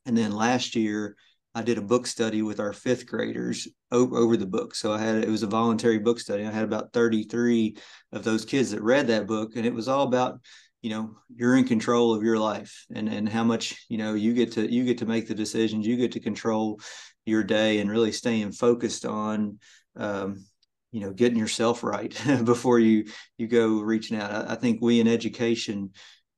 and 0.05 0.17
then 0.17 0.31
last 0.31 0.75
year 0.75 1.15
I 1.55 1.61
did 1.61 1.77
a 1.77 1.81
book 1.81 2.07
study 2.07 2.41
with 2.41 2.59
our 2.59 2.73
fifth 2.73 3.05
graders 3.05 3.67
over, 3.91 4.17
over 4.17 4.37
the 4.37 4.47
book. 4.47 4.73
So 4.73 4.91
I 4.91 4.99
had 4.99 5.23
it 5.23 5.29
was 5.29 5.43
a 5.43 5.47
voluntary 5.47 5.99
book 5.99 6.19
study. 6.19 6.43
I 6.43 6.51
had 6.51 6.63
about 6.63 6.93
33 6.93 7.77
of 8.11 8.23
those 8.23 8.45
kids 8.45 8.71
that 8.71 8.81
read 8.81 9.07
that 9.07 9.27
book, 9.27 9.55
and 9.55 9.65
it 9.65 9.73
was 9.73 9.87
all 9.87 10.07
about 10.07 10.39
you 10.83 10.89
know 10.89 11.15
you're 11.35 11.55
in 11.55 11.63
control 11.63 12.13
of 12.13 12.21
your 12.21 12.37
life 12.37 12.85
and 12.93 13.09
and 13.09 13.27
how 13.27 13.43
much 13.43 13.83
you 13.89 13.97
know 13.97 14.13
you 14.13 14.33
get 14.33 14.51
to 14.51 14.71
you 14.71 14.83
get 14.83 14.99
to 14.99 15.07
make 15.07 15.27
the 15.27 15.33
decisions 15.33 15.87
you 15.87 15.97
get 15.97 16.11
to 16.11 16.19
control 16.19 16.79
your 17.25 17.43
day 17.43 17.79
and 17.79 17.89
really 17.89 18.11
staying 18.11 18.51
focused 18.51 19.05
on 19.05 19.57
um, 19.95 20.45
you 20.91 20.99
know 20.99 21.11
getting 21.11 21.39
yourself 21.39 21.83
right 21.83 22.21
before 22.43 22.79
you 22.79 23.05
you 23.37 23.47
go 23.47 23.79
reaching 23.79 24.17
out 24.17 24.31
I, 24.31 24.53
I 24.53 24.55
think 24.55 24.81
we 24.81 24.99
in 24.99 25.07
education 25.07 25.91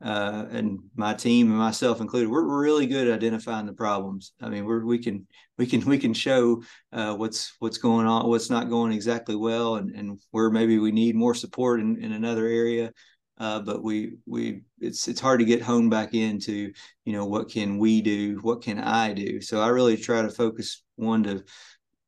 uh, 0.03 0.45
and 0.51 0.79
my 0.95 1.13
team 1.13 1.49
and 1.49 1.57
myself 1.57 2.01
included, 2.01 2.29
we're, 2.29 2.43
really 2.43 2.85
good 2.85 3.07
at 3.07 3.13
identifying 3.13 3.65
the 3.65 3.73
problems. 3.73 4.33
I 4.41 4.49
mean, 4.49 4.65
we're, 4.65 4.85
we 4.85 4.99
can 4.99 5.25
we 5.57 5.65
can 5.65 5.81
we 5.85 5.97
can 5.97 6.13
show 6.13 6.63
uh, 6.91 7.15
what's 7.15 7.55
what's 7.59 7.77
going 7.77 8.05
on, 8.05 8.27
what's 8.27 8.49
not 8.49 8.69
going 8.69 8.91
exactly 8.91 9.35
well, 9.35 9.77
and, 9.77 9.89
and 9.95 10.19
where 10.31 10.49
maybe 10.49 10.79
we 10.79 10.91
need 10.91 11.15
more 11.15 11.33
support 11.33 11.79
in, 11.79 12.03
in 12.03 12.11
another 12.11 12.45
area. 12.45 12.91
Uh, 13.37 13.59
but 13.59 13.83
we 13.83 14.17
we 14.25 14.61
it's 14.79 15.07
it's 15.07 15.19
hard 15.19 15.39
to 15.39 15.45
get 15.45 15.61
honed 15.61 15.91
back 15.91 16.13
into 16.13 16.71
you 17.03 17.13
know 17.13 17.25
what 17.25 17.49
can 17.49 17.77
we 17.77 18.01
do, 18.01 18.39
what 18.41 18.61
can 18.61 18.79
I 18.79 19.13
do. 19.13 19.41
So 19.41 19.61
I 19.61 19.67
really 19.67 19.97
try 19.97 20.21
to 20.21 20.29
focus 20.29 20.83
one 20.95 21.23
to 21.23 21.43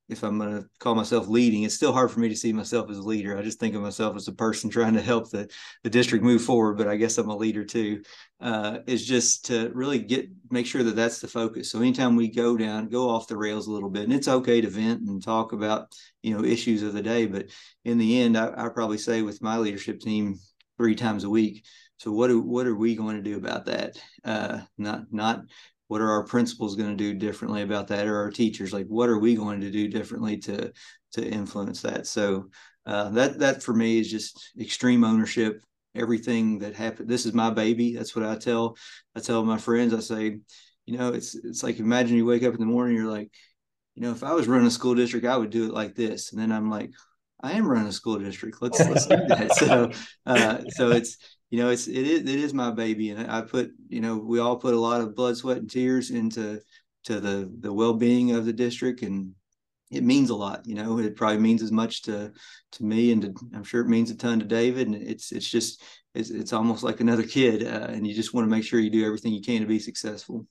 if 0.09 0.23
I'm 0.23 0.37
going 0.37 0.55
to 0.55 0.69
call 0.79 0.95
myself 0.95 1.27
leading, 1.27 1.63
it's 1.63 1.75
still 1.75 1.91
hard 1.91 2.09
for 2.11 2.21
me 2.21 2.29
to 2.29 2.35
see 2.35 2.53
myself 2.53 2.89
as 2.89 2.97
a 2.97 3.03
leader. 3.03 3.37
I 3.37 3.41
just 3.41 3.59
think 3.59 3.75
of 3.75 3.81
myself 3.81 4.15
as 4.15 4.27
a 4.27 4.33
person 4.33 4.69
trying 4.69 4.93
to 4.93 5.01
help 5.01 5.29
the, 5.29 5.49
the 5.83 5.89
district 5.89 6.23
move 6.23 6.41
forward, 6.41 6.77
but 6.77 6.87
I 6.87 6.95
guess 6.95 7.17
I'm 7.17 7.29
a 7.29 7.35
leader 7.35 7.65
too. 7.65 8.03
Uh, 8.39 8.79
is 8.87 9.05
just 9.05 9.45
to 9.45 9.69
really 9.73 9.99
get 9.99 10.29
make 10.49 10.65
sure 10.65 10.83
that 10.83 10.95
that's 10.95 11.19
the 11.19 11.27
focus. 11.27 11.71
So 11.71 11.79
anytime 11.79 12.15
we 12.15 12.29
go 12.29 12.55
down, 12.55 12.87
go 12.87 13.09
off 13.09 13.27
the 13.27 13.35
rails 13.35 13.67
a 13.67 13.71
little 13.71 13.89
bit, 13.89 14.03
and 14.03 14.13
it's 14.13 14.27
okay 14.27 14.61
to 14.61 14.69
vent 14.69 15.01
and 15.01 15.21
talk 15.21 15.51
about 15.51 15.93
you 16.21 16.33
know 16.33 16.43
issues 16.43 16.83
of 16.83 16.93
the 16.93 17.01
day, 17.01 17.25
but 17.25 17.47
in 17.83 17.97
the 17.97 18.21
end, 18.21 18.37
I, 18.37 18.53
I 18.55 18.69
probably 18.69 18.99
say 18.99 19.23
with 19.23 19.41
my 19.41 19.57
leadership 19.57 19.99
team 19.99 20.39
three 20.77 20.95
times 20.95 21.23
a 21.23 21.29
week. 21.29 21.65
So 21.97 22.11
what 22.11 22.27
do 22.27 22.41
what 22.41 22.67
are 22.67 22.75
we 22.75 22.95
going 22.95 23.17
to 23.17 23.23
do 23.23 23.37
about 23.37 23.65
that? 23.65 24.01
Uh, 24.23 24.61
not 24.77 25.11
not 25.11 25.41
what 25.87 26.01
are 26.01 26.11
our 26.11 26.23
principals 26.23 26.75
going 26.75 26.89
to 26.89 26.95
do 26.95 27.13
differently 27.13 27.61
about 27.61 27.87
that 27.87 28.07
or 28.07 28.17
our 28.17 28.31
teachers? 28.31 28.73
Like 28.73 28.87
what 28.87 29.09
are 29.09 29.19
we 29.19 29.35
going 29.35 29.61
to 29.61 29.71
do 29.71 29.87
differently 29.87 30.37
to 30.39 30.71
to 31.13 31.27
influence 31.27 31.81
that? 31.81 32.07
So 32.07 32.49
uh, 32.85 33.09
that 33.09 33.39
that 33.39 33.63
for 33.63 33.73
me 33.73 33.99
is 33.99 34.11
just 34.11 34.51
extreme 34.59 35.03
ownership. 35.03 35.61
Everything 35.95 36.59
that 36.59 36.75
happened 36.75 37.09
this 37.09 37.25
is 37.25 37.33
my 37.33 37.49
baby. 37.49 37.95
That's 37.95 38.15
what 38.15 38.25
i 38.25 38.35
tell 38.35 38.77
i 39.15 39.19
tell 39.19 39.43
my 39.43 39.57
friends. 39.57 39.93
I 39.93 39.99
say 39.99 40.39
you 40.85 40.97
know 40.97 41.13
it's 41.13 41.33
it's 41.35 41.63
like 41.63 41.79
imagine 41.79 42.17
you 42.17 42.25
wake 42.25 42.43
up 42.43 42.53
in 42.53 42.59
the 42.59 42.65
morning 42.65 42.95
you're 42.95 43.11
like 43.11 43.31
you 43.95 44.03
know 44.03 44.11
if 44.11 44.23
i 44.23 44.31
was 44.31 44.47
running 44.47 44.67
a 44.67 44.71
school 44.71 44.95
district 44.95 45.25
i 45.25 45.35
would 45.35 45.49
do 45.49 45.65
it 45.65 45.73
like 45.73 45.95
this. 45.95 46.31
And 46.31 46.39
then 46.39 46.51
i'm 46.51 46.69
like 46.69 46.91
i 47.41 47.53
am 47.53 47.67
running 47.67 47.87
a 47.87 47.91
school 47.91 48.17
district 48.17 48.57
let's 48.61 48.79
let's 48.79 49.05
do 49.05 49.17
that 49.27 49.53
so 49.55 49.91
uh, 50.25 50.61
so 50.69 50.91
it's 50.91 51.17
you 51.49 51.59
know, 51.59 51.69
it's 51.69 51.87
it 51.87 51.95
is 51.95 52.21
it 52.21 52.27
is 52.27 52.53
my 52.53 52.71
baby, 52.71 53.09
and 53.09 53.31
I 53.31 53.41
put 53.41 53.71
you 53.87 54.01
know 54.01 54.17
we 54.17 54.39
all 54.39 54.57
put 54.57 54.73
a 54.73 54.79
lot 54.79 55.01
of 55.01 55.15
blood, 55.15 55.37
sweat, 55.37 55.57
and 55.57 55.69
tears 55.69 56.11
into 56.11 56.59
to 57.05 57.19
the 57.19 57.49
the 57.59 57.71
well 57.71 57.93
being 57.93 58.31
of 58.31 58.45
the 58.45 58.51
district, 58.53 59.01
and 59.01 59.33
it 59.89 60.03
means 60.03 60.29
a 60.29 60.35
lot. 60.35 60.67
You 60.67 60.75
know, 60.75 60.99
it 60.99 61.15
probably 61.15 61.37
means 61.37 61.63
as 61.63 61.71
much 61.71 62.01
to 62.03 62.33
to 62.73 62.83
me, 62.83 63.13
and 63.13 63.21
to, 63.21 63.33
I'm 63.55 63.63
sure 63.63 63.81
it 63.81 63.87
means 63.87 64.11
a 64.11 64.15
ton 64.17 64.39
to 64.39 64.45
David. 64.45 64.87
And 64.87 64.95
it's 64.95 65.31
it's 65.31 65.49
just 65.49 65.81
it's 66.13 66.31
it's 66.31 66.51
almost 66.51 66.83
like 66.83 66.99
another 66.99 67.23
kid, 67.23 67.65
uh, 67.65 67.87
and 67.87 68.05
you 68.05 68.13
just 68.13 68.33
want 68.33 68.45
to 68.45 68.51
make 68.51 68.65
sure 68.65 68.81
you 68.81 68.89
do 68.89 69.05
everything 69.05 69.31
you 69.31 69.41
can 69.41 69.61
to 69.61 69.67
be 69.67 69.79
successful. 69.79 70.45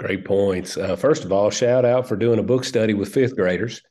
Great 0.00 0.24
points. 0.24 0.78
Uh, 0.78 0.96
first 0.96 1.24
of 1.24 1.30
all, 1.30 1.50
shout 1.50 1.84
out 1.84 2.08
for 2.08 2.16
doing 2.16 2.40
a 2.40 2.42
book 2.44 2.64
study 2.64 2.94
with 2.94 3.12
fifth 3.12 3.36
graders. 3.36 3.82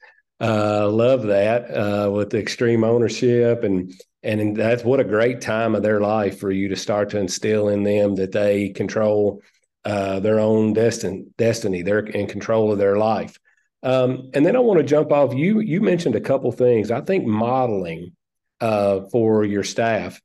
Uh, 0.41 0.87
love 0.87 1.23
that 1.23 1.65
uh, 1.65 2.09
with 2.09 2.29
the 2.29 2.39
extreme 2.39 2.83
ownership 2.83 3.63
and 3.63 3.93
and 4.21 4.55
that's 4.55 4.83
what 4.83 4.99
a 4.99 5.05
great 5.05 5.39
time 5.41 5.75
of 5.75 5.83
their 5.83 6.01
life 6.01 6.39
for 6.39 6.51
you 6.51 6.67
to 6.69 6.75
start 6.75 7.09
to 7.09 7.17
instill 7.17 7.69
in 7.69 7.83
them 7.83 8.15
that 8.15 8.33
they 8.33 8.69
control 8.69 9.41
uh, 9.85 10.19
their 10.19 10.39
own 10.39 10.73
destiny. 10.73 11.25
Destiny, 11.37 11.81
they're 11.83 11.99
in 11.99 12.27
control 12.27 12.71
of 12.71 12.77
their 12.77 12.97
life. 12.97 13.39
Um, 13.81 14.29
and 14.33 14.45
then 14.45 14.55
I 14.55 14.59
want 14.59 14.79
to 14.79 14.85
jump 14.85 15.11
off. 15.11 15.33
You 15.33 15.61
you 15.61 15.79
mentioned 15.79 16.15
a 16.15 16.21
couple 16.21 16.51
things. 16.51 16.91
I 16.91 17.01
think 17.01 17.25
modeling 17.25 18.11
uh, 18.59 19.01
for 19.11 19.45
your 19.45 19.63
staff 19.63 20.21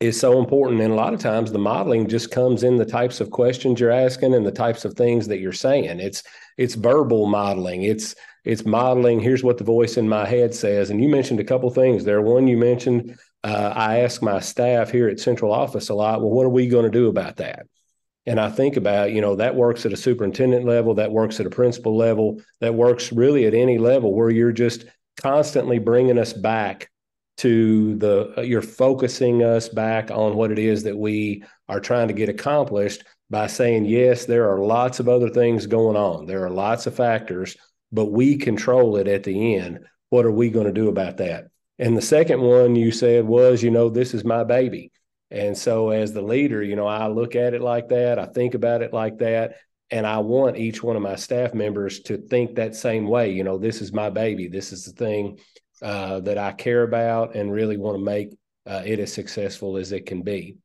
is 0.00 0.18
so 0.18 0.40
important, 0.40 0.80
and 0.80 0.92
a 0.92 0.96
lot 0.96 1.14
of 1.14 1.20
times 1.20 1.52
the 1.52 1.58
modeling 1.58 2.08
just 2.08 2.32
comes 2.32 2.64
in 2.64 2.76
the 2.76 2.84
types 2.84 3.20
of 3.20 3.30
questions 3.30 3.78
you're 3.78 3.92
asking 3.92 4.34
and 4.34 4.44
the 4.44 4.50
types 4.50 4.84
of 4.84 4.94
things 4.94 5.28
that 5.28 5.38
you're 5.38 5.52
saying. 5.52 6.00
It's 6.00 6.24
it's 6.58 6.74
verbal 6.74 7.26
modeling. 7.26 7.84
It's 7.84 8.16
it's 8.44 8.66
modeling. 8.66 9.20
Here's 9.20 9.42
what 9.42 9.58
the 9.58 9.64
voice 9.64 9.96
in 9.96 10.08
my 10.08 10.26
head 10.26 10.54
says. 10.54 10.90
And 10.90 11.02
you 11.02 11.08
mentioned 11.08 11.40
a 11.40 11.44
couple 11.44 11.70
things 11.70 12.04
there. 12.04 12.20
One, 12.20 12.46
you 12.46 12.58
mentioned 12.58 13.18
uh, 13.42 13.72
I 13.74 14.00
ask 14.00 14.22
my 14.22 14.40
staff 14.40 14.90
here 14.90 15.08
at 15.08 15.20
central 15.20 15.52
office 15.52 15.88
a 15.88 15.94
lot. 15.94 16.20
Well, 16.20 16.30
what 16.30 16.46
are 16.46 16.50
we 16.50 16.68
going 16.68 16.84
to 16.84 16.90
do 16.90 17.08
about 17.08 17.36
that? 17.36 17.66
And 18.26 18.40
I 18.40 18.50
think 18.50 18.76
about, 18.76 19.12
you 19.12 19.20
know, 19.20 19.36
that 19.36 19.54
works 19.54 19.84
at 19.84 19.92
a 19.92 19.98
superintendent 19.98 20.64
level, 20.64 20.94
that 20.94 21.12
works 21.12 21.40
at 21.40 21.46
a 21.46 21.50
principal 21.50 21.96
level, 21.96 22.40
that 22.60 22.74
works 22.74 23.12
really 23.12 23.46
at 23.46 23.54
any 23.54 23.76
level 23.76 24.14
where 24.14 24.30
you're 24.30 24.52
just 24.52 24.86
constantly 25.18 25.78
bringing 25.78 26.18
us 26.18 26.32
back 26.32 26.90
to 27.36 27.96
the, 27.96 28.32
uh, 28.38 28.40
you're 28.40 28.62
focusing 28.62 29.42
us 29.42 29.68
back 29.68 30.10
on 30.10 30.36
what 30.36 30.50
it 30.50 30.58
is 30.58 30.84
that 30.84 30.96
we 30.96 31.44
are 31.68 31.80
trying 31.80 32.08
to 32.08 32.14
get 32.14 32.28
accomplished 32.28 33.04
by 33.28 33.46
saying, 33.46 33.84
yes, 33.84 34.24
there 34.24 34.50
are 34.50 34.64
lots 34.64 35.00
of 35.00 35.08
other 35.08 35.28
things 35.28 35.66
going 35.66 35.96
on. 35.96 36.26
There 36.26 36.44
are 36.44 36.50
lots 36.50 36.86
of 36.86 36.94
factors, 36.94 37.56
but 37.94 38.06
we 38.06 38.36
control 38.36 38.96
it 38.96 39.06
at 39.06 39.22
the 39.22 39.54
end. 39.54 39.86
What 40.10 40.26
are 40.26 40.32
we 40.32 40.50
going 40.50 40.66
to 40.66 40.72
do 40.72 40.88
about 40.88 41.18
that? 41.18 41.46
And 41.78 41.96
the 41.96 42.02
second 42.02 42.40
one 42.40 42.74
you 42.74 42.90
said 42.90 43.24
was, 43.24 43.62
you 43.62 43.70
know, 43.70 43.88
this 43.88 44.14
is 44.14 44.24
my 44.24 44.42
baby. 44.42 44.90
And 45.30 45.56
so 45.56 45.90
as 45.90 46.12
the 46.12 46.22
leader, 46.22 46.62
you 46.62 46.76
know, 46.76 46.86
I 46.86 47.06
look 47.06 47.36
at 47.36 47.54
it 47.54 47.60
like 47.60 47.88
that, 47.88 48.18
I 48.18 48.26
think 48.26 48.54
about 48.54 48.82
it 48.82 48.92
like 48.92 49.18
that, 49.18 49.56
and 49.90 50.06
I 50.06 50.18
want 50.18 50.56
each 50.56 50.82
one 50.82 50.96
of 50.96 51.02
my 51.02 51.14
staff 51.14 51.54
members 51.54 52.00
to 52.02 52.18
think 52.18 52.56
that 52.56 52.74
same 52.74 53.06
way. 53.06 53.32
You 53.32 53.44
know, 53.44 53.58
this 53.58 53.80
is 53.80 53.92
my 53.92 54.10
baby. 54.10 54.48
This 54.48 54.72
is 54.72 54.84
the 54.84 54.92
thing 54.92 55.38
uh, 55.82 56.20
that 56.20 56.38
I 56.38 56.52
care 56.52 56.82
about 56.82 57.36
and 57.36 57.52
really 57.52 57.76
want 57.76 57.96
to 57.98 58.04
make 58.04 58.36
uh, 58.66 58.82
it 58.84 58.98
as 58.98 59.12
successful 59.12 59.76
as 59.76 59.92
it 59.92 60.06
can 60.06 60.22
be. 60.22 60.56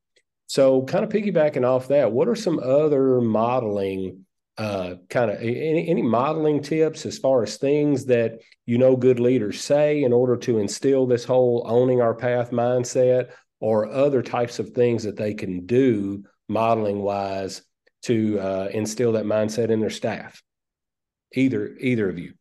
So, 0.47 0.83
kind 0.83 1.03
of 1.03 1.11
piggybacking 1.11 1.67
off 1.67 1.89
that, 1.89 2.11
what 2.11 2.27
are 2.27 2.35
some 2.35 2.59
other 2.59 3.21
modeling 3.21 4.25
uh, 4.59 4.95
kind 5.09 5.31
of 5.31 5.39
any, 5.39 5.87
any 5.87 6.01
modeling 6.01 6.61
tips 6.61 7.05
as 7.05 7.17
far 7.17 7.43
as 7.43 7.55
things 7.55 8.05
that 8.05 8.41
you 8.65 8.77
know 8.77 8.93
good 8.93 9.17
leaders 9.17 9.61
say 9.61 10.03
in 10.03 10.11
order 10.11 10.35
to 10.35 10.57
instill 10.57 11.07
this 11.07 11.23
whole 11.23 11.63
owning 11.65 12.01
our 12.01 12.13
path 12.13 12.51
mindset 12.51 13.31
or 13.61 13.89
other 13.89 14.21
types 14.21 14.59
of 14.59 14.71
things 14.71 15.03
that 15.03 15.15
they 15.15 15.33
can 15.33 15.65
do 15.65 16.23
modeling 16.49 16.99
wise 16.99 17.61
to 18.01 18.37
uh, 18.37 18.67
instill 18.73 19.13
that 19.13 19.23
mindset 19.23 19.69
in 19.69 19.79
their 19.79 19.89
staff? 19.89 20.43
Either 21.33 21.77
either 21.79 22.09
of 22.09 22.19
you 22.19 22.33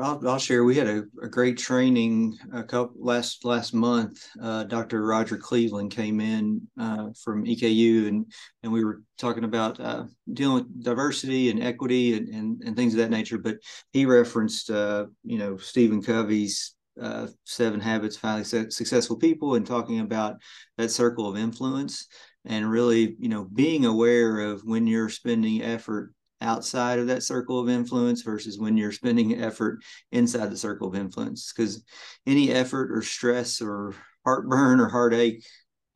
I'll, 0.00 0.28
I'll 0.28 0.38
share. 0.38 0.64
We 0.64 0.76
had 0.76 0.86
a, 0.86 1.04
a 1.22 1.28
great 1.28 1.56
training 1.56 2.36
a 2.52 2.62
couple 2.62 2.94
last 2.98 3.44
last 3.44 3.72
month. 3.72 4.26
Uh, 4.40 4.64
Dr. 4.64 5.04
Roger 5.04 5.36
Cleveland 5.36 5.90
came 5.90 6.20
in 6.20 6.60
uh, 6.78 7.08
from 7.22 7.44
EKU, 7.44 8.08
and 8.08 8.26
and 8.62 8.72
we 8.72 8.84
were 8.84 9.02
talking 9.18 9.44
about 9.44 9.80
uh, 9.80 10.04
dealing 10.32 10.64
with 10.64 10.84
diversity 10.84 11.50
and 11.50 11.62
equity 11.62 12.16
and, 12.16 12.28
and, 12.28 12.62
and 12.64 12.76
things 12.76 12.94
of 12.94 12.98
that 12.98 13.10
nature. 13.10 13.38
But 13.38 13.56
he 13.92 14.06
referenced, 14.06 14.70
uh, 14.70 15.06
you 15.24 15.38
know, 15.38 15.56
Stephen 15.56 16.02
Covey's 16.02 16.74
uh, 17.00 17.28
seven 17.44 17.80
habits 17.80 18.16
of 18.16 18.22
highly 18.22 18.44
successful 18.44 19.16
people 19.16 19.54
and 19.54 19.66
talking 19.66 20.00
about 20.00 20.36
that 20.76 20.90
circle 20.90 21.28
of 21.28 21.36
influence 21.36 22.06
and 22.44 22.68
really 22.68 23.16
you 23.18 23.28
know 23.28 23.44
being 23.44 23.84
aware 23.84 24.40
of 24.40 24.62
when 24.64 24.86
you're 24.86 25.08
spending 25.08 25.62
effort 25.62 26.12
outside 26.40 26.98
of 26.98 27.08
that 27.08 27.22
circle 27.22 27.58
of 27.58 27.68
influence 27.68 28.22
versus 28.22 28.58
when 28.58 28.76
you're 28.76 28.92
spending 28.92 29.42
effort 29.42 29.80
inside 30.12 30.50
the 30.50 30.56
circle 30.56 30.88
of 30.88 30.94
influence. 30.94 31.52
Because 31.52 31.82
any 32.26 32.52
effort 32.52 32.90
or 32.92 33.02
stress 33.02 33.60
or 33.60 33.94
heartburn 34.24 34.80
or 34.80 34.88
heartache 34.88 35.44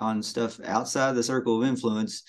on 0.00 0.22
stuff 0.22 0.60
outside 0.64 1.12
the 1.12 1.22
circle 1.22 1.60
of 1.62 1.68
influence 1.68 2.24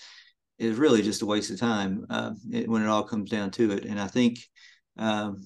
is 0.59 0.77
really 0.77 1.01
just 1.01 1.21
a 1.21 1.25
waste 1.25 1.51
of 1.51 1.59
time 1.59 2.05
uh, 2.09 2.31
it, 2.51 2.69
when 2.69 2.83
it 2.83 2.87
all 2.87 3.03
comes 3.03 3.29
down 3.29 3.49
to 3.51 3.71
it. 3.71 3.85
And 3.85 3.99
i 3.99 4.07
think 4.07 4.37
um, 4.97 5.41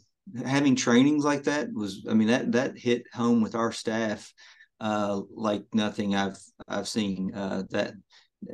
having 0.45 0.75
trainings 0.75 1.23
like 1.23 1.43
that 1.43 1.71
was 1.73 2.05
i 2.09 2.13
mean 2.13 2.27
that 2.27 2.51
that 2.51 2.77
hit 2.77 3.03
home 3.13 3.41
with 3.41 3.55
our 3.55 3.71
staff 3.71 4.33
uh, 4.79 5.21
like 5.33 5.63
nothing 5.73 6.15
i've 6.15 6.37
i've 6.67 6.87
seen 6.87 7.33
uh, 7.33 7.63
that 7.69 7.93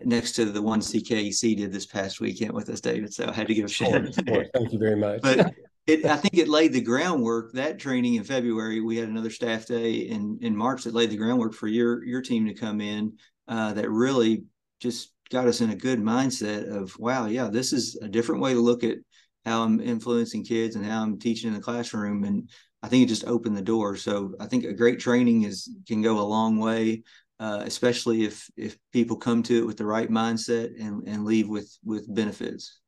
next 0.06 0.34
to 0.34 0.46
the 0.46 0.62
one 0.62 0.80
CKEC 0.80 1.58
did 1.58 1.72
this 1.72 1.86
past 1.86 2.20
weekend 2.20 2.54
with 2.54 2.70
us, 2.70 2.82
David. 2.82 3.14
So 3.14 3.28
I 3.28 3.34
had 3.34 3.48
to 3.48 3.54
give 3.54 3.66
a 3.66 3.70
shout 3.70 3.94
out. 3.94 4.16
Thank 4.54 4.74
you 4.74 4.80
very 4.80 4.96
much. 4.96 5.22
But 5.22 5.54
it, 5.88 6.06
I 6.06 6.16
think 6.16 6.38
it 6.38 6.48
laid 6.48 6.74
the 6.74 6.82
groundwork. 6.82 7.52
That 7.54 7.80
training 7.80 8.16
in 8.16 8.24
February, 8.24 8.80
we 8.80 8.98
had 8.98 9.10
another 9.10 9.30
staff 9.30 9.66
day 9.66 9.94
in 9.94 10.40
in 10.42 10.56
March 10.56 10.84
that 10.84 10.94
laid 10.94 11.10
the 11.10 11.18
groundwork 11.18 11.54
for 11.54 11.68
your 11.68 12.04
your 12.06 12.22
team 12.22 12.46
to 12.48 12.54
come 12.54 12.82
in. 12.82 13.14
Uh, 13.48 13.74
that 13.74 13.90
really 13.90 14.46
just 14.80 15.12
got 15.30 15.48
us 15.48 15.60
in 15.60 15.72
a 15.72 15.76
good 15.76 16.00
mindset 16.00 16.74
of 16.74 16.98
wow, 16.98 17.26
yeah, 17.26 17.50
this 17.50 17.74
is 17.74 17.98
a 18.02 18.08
different 18.08 18.42
way 18.42 18.54
to 18.54 18.60
look 18.60 18.84
at 18.84 18.98
how 19.46 19.64
I'm 19.64 19.82
influencing 19.82 20.46
kids 20.46 20.76
and 20.76 20.86
how 20.86 21.02
I'm 21.02 21.20
teaching 21.20 21.50
in 21.50 21.54
the 21.54 21.62
classroom. 21.62 22.24
And 22.24 22.50
I 22.82 22.88
think 22.88 23.04
it 23.04 23.10
just 23.10 23.28
opened 23.28 23.58
the 23.58 23.62
door. 23.62 23.98
So 23.98 24.34
I 24.40 24.46
think 24.46 24.64
a 24.64 24.74
great 24.74 25.00
training 25.00 25.44
is 25.44 25.70
can 25.88 26.02
go 26.02 26.20
a 26.20 26.22
long 26.22 26.60
way 26.60 27.04
uh, 27.44 27.62
especially 27.66 28.24
if 28.24 28.50
if 28.56 28.78
people 28.94 29.18
come 29.18 29.44
to 29.44 29.58
it 29.58 29.68
with 29.68 29.76
the 29.76 29.86
right 29.86 30.10
mindset 30.10 30.80
and 30.80 31.06
and 31.06 31.26
leave 31.26 31.50
with 31.50 31.78
with 31.84 32.14
benefits. 32.14 32.80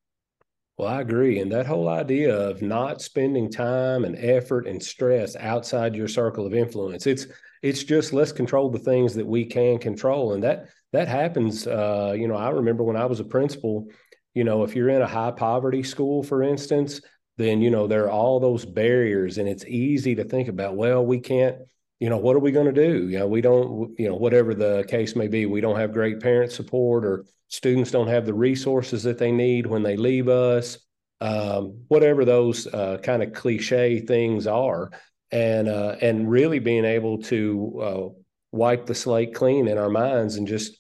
Well, 0.78 0.88
I 0.88 1.02
agree, 1.02 1.40
and 1.40 1.52
that 1.52 1.66
whole 1.66 1.90
idea 1.90 2.34
of 2.34 2.62
not 2.62 3.02
spending 3.02 3.52
time 3.52 4.06
and 4.06 4.16
effort 4.18 4.66
and 4.66 4.82
stress 4.82 5.36
outside 5.36 5.96
your 5.96 6.08
circle 6.08 6.46
of 6.46 6.54
influence 6.54 7.06
it's 7.06 7.28
it's 7.62 7.84
just 7.84 8.14
let's 8.14 8.32
control 8.32 8.70
the 8.70 8.80
things 8.80 9.14
that 9.16 9.26
we 9.26 9.44
can 9.44 9.78
control, 9.78 10.34
and 10.34 10.44
that 10.44 10.70
that 10.94 11.10
happens. 11.10 11.68
Uh, 11.68 12.14
you 12.18 12.30
know, 12.30 12.36
I 12.36 12.50
remember 12.50 12.84
when 12.84 12.96
I 12.96 13.06
was 13.06 13.20
a 13.20 13.26
principal. 13.26 13.88
You 14.34 14.46
know, 14.46 14.64
if 14.64 14.76
you're 14.76 14.90
in 14.90 15.02
a 15.02 15.08
high 15.08 15.32
poverty 15.32 15.84
school, 15.84 16.24
for 16.24 16.44
instance, 16.44 17.02
then 17.38 17.62
you 17.62 17.72
know 17.72 17.88
there 17.88 18.06
are 18.06 18.12
all 18.12 18.40
those 18.40 18.66
barriers, 18.66 19.38
and 19.38 19.50
it's 19.50 19.66
easy 19.66 20.16
to 20.16 20.24
think 20.24 20.48
about. 20.48 20.78
Well, 20.78 21.06
we 21.06 21.20
can't 21.20 21.58
you 22.00 22.10
know, 22.10 22.18
what 22.18 22.36
are 22.36 22.40
we 22.40 22.52
going 22.52 22.74
to 22.74 22.88
do? 22.88 23.08
You 23.08 23.20
know, 23.20 23.28
we 23.28 23.42
don't, 23.42 23.98
you 23.98 24.10
know, 24.10 24.16
whatever 24.16 24.54
the 24.54 24.86
case 24.88 25.16
may 25.16 25.28
be, 25.28 25.46
we 25.46 25.62
don't 25.62 25.80
have 25.80 25.94
great 25.94 26.20
parent 26.20 26.52
support 26.52 27.06
or 27.06 27.26
students 27.48 27.92
don't 27.92 28.08
have 28.08 28.26
the 28.26 28.34
resources 28.34 29.04
that 29.04 29.18
they 29.18 29.32
need 29.32 29.66
when 29.66 29.84
they 29.84 29.96
leave 29.96 30.28
us, 30.28 30.78
um, 31.22 31.80
whatever 31.88 32.26
those 32.26 32.68
uh, 32.68 32.98
kind 33.02 33.24
of 33.24 33.34
cliche 33.34 34.00
things 34.00 34.46
are. 34.48 34.92
And, 35.32 35.68
uh, 35.68 35.96
and 36.02 36.30
really 36.30 36.60
being 36.60 36.86
able 36.86 37.22
to 37.24 37.82
uh, 37.82 38.20
wipe 38.52 38.86
the 38.86 38.96
slate 38.96 39.34
clean 39.34 39.68
in 39.68 39.78
our 39.78 39.90
minds 39.90 40.36
and 40.36 40.48
just, 40.48 40.80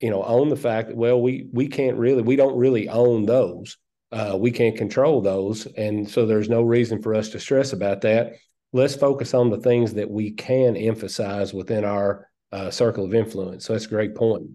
you 0.00 0.10
know, 0.10 0.22
own 0.22 0.48
the 0.48 0.56
fact 0.56 0.88
that, 0.88 0.96
well, 0.96 1.20
we, 1.20 1.48
we 1.52 1.66
can't 1.66 1.96
really, 1.96 2.22
we 2.22 2.36
don't 2.36 2.58
really 2.58 2.88
own 2.88 3.24
those. 3.24 3.78
Uh, 4.12 4.36
we 4.38 4.50
can't 4.50 4.76
control 4.76 5.22
those. 5.22 5.66
And 5.66 6.08
so 6.08 6.26
there's 6.26 6.48
no 6.48 6.62
reason 6.62 7.02
for 7.02 7.14
us 7.14 7.30
to 7.30 7.40
stress 7.40 7.72
about 7.72 8.02
that 8.02 8.34
let's 8.76 8.94
focus 8.94 9.34
on 9.34 9.50
the 9.50 9.58
things 9.58 9.94
that 9.94 10.10
we 10.10 10.30
can 10.30 10.76
emphasize 10.76 11.52
within 11.52 11.84
our 11.84 12.28
uh, 12.52 12.70
circle 12.70 13.04
of 13.04 13.14
influence. 13.14 13.64
So 13.64 13.72
that's 13.72 13.86
a 13.86 13.90
great 13.90 14.14
point. 14.14 14.48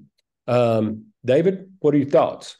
Um, 0.47 1.05
David, 1.25 1.71
what 1.79 1.93
are 1.93 1.97
your 1.97 2.10
thoughts? 2.10 2.57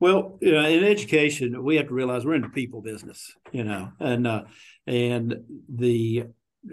Well, 0.00 0.38
you 0.42 0.52
know, 0.52 0.66
in 0.66 0.84
education, 0.84 1.62
we 1.62 1.76
have 1.76 1.88
to 1.88 1.94
realize 1.94 2.24
we're 2.24 2.34
in 2.34 2.42
the 2.42 2.48
people 2.48 2.82
business, 2.82 3.32
you 3.52 3.64
know, 3.64 3.92
and 4.00 4.26
uh, 4.26 4.42
and 4.86 5.36
the 5.68 6.24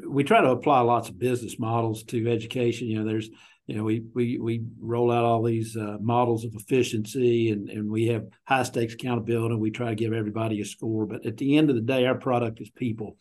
we 0.08 0.24
try 0.24 0.42
to 0.42 0.50
apply 0.50 0.82
lots 0.82 1.10
of 1.10 1.20
business 1.20 1.60
models 1.60 2.04
to 2.06 2.30
education. 2.30 2.88
You 2.88 3.00
know, 3.00 3.06
there's 3.06 3.30
you 3.68 3.76
know 3.78 3.84
we 3.84 4.04
we 4.14 4.38
we 4.40 4.64
roll 4.80 5.12
out 5.12 5.24
all 5.24 5.44
these 5.44 5.78
uh, 5.78 5.98
models 6.02 6.44
of 6.44 6.56
efficiency 6.56 7.52
and 7.52 7.70
and 7.70 7.90
we 7.90 8.08
have 8.08 8.26
high 8.46 8.64
stakes 8.64 8.96
accountability. 8.96 9.54
And 9.54 9.62
we 9.62 9.72
try 9.72 9.90
to 9.90 9.96
give 9.96 10.14
everybody 10.14 10.60
a 10.60 10.66
score, 10.66 11.06
but 11.06 11.26
at 11.26 11.38
the 11.38 11.58
end 11.58 11.70
of 11.70 11.76
the 11.76 11.82
day, 11.82 12.06
our 12.06 12.16
product 12.16 12.60
is 12.60 12.70
people, 12.72 13.18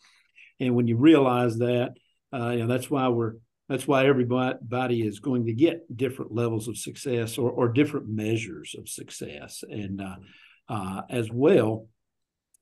and 0.61 0.75
when 0.75 0.87
you 0.87 0.95
realize 0.95 1.57
that, 1.57 1.93
uh, 2.31 2.49
you 2.49 2.59
know, 2.59 2.67
that's 2.67 2.89
why 2.89 3.09
we're 3.09 3.33
that's 3.67 3.87
why 3.87 4.05
everybody 4.05 5.01
is 5.01 5.21
going 5.21 5.45
to 5.45 5.53
get 5.53 5.95
different 5.95 6.33
levels 6.33 6.67
of 6.67 6.77
success 6.77 7.37
or, 7.37 7.49
or 7.49 7.69
different 7.69 8.09
measures 8.09 8.75
of 8.77 8.89
success. 8.89 9.63
And 9.69 10.01
uh, 10.01 10.15
uh, 10.67 11.01
as 11.09 11.29
well, 11.31 11.87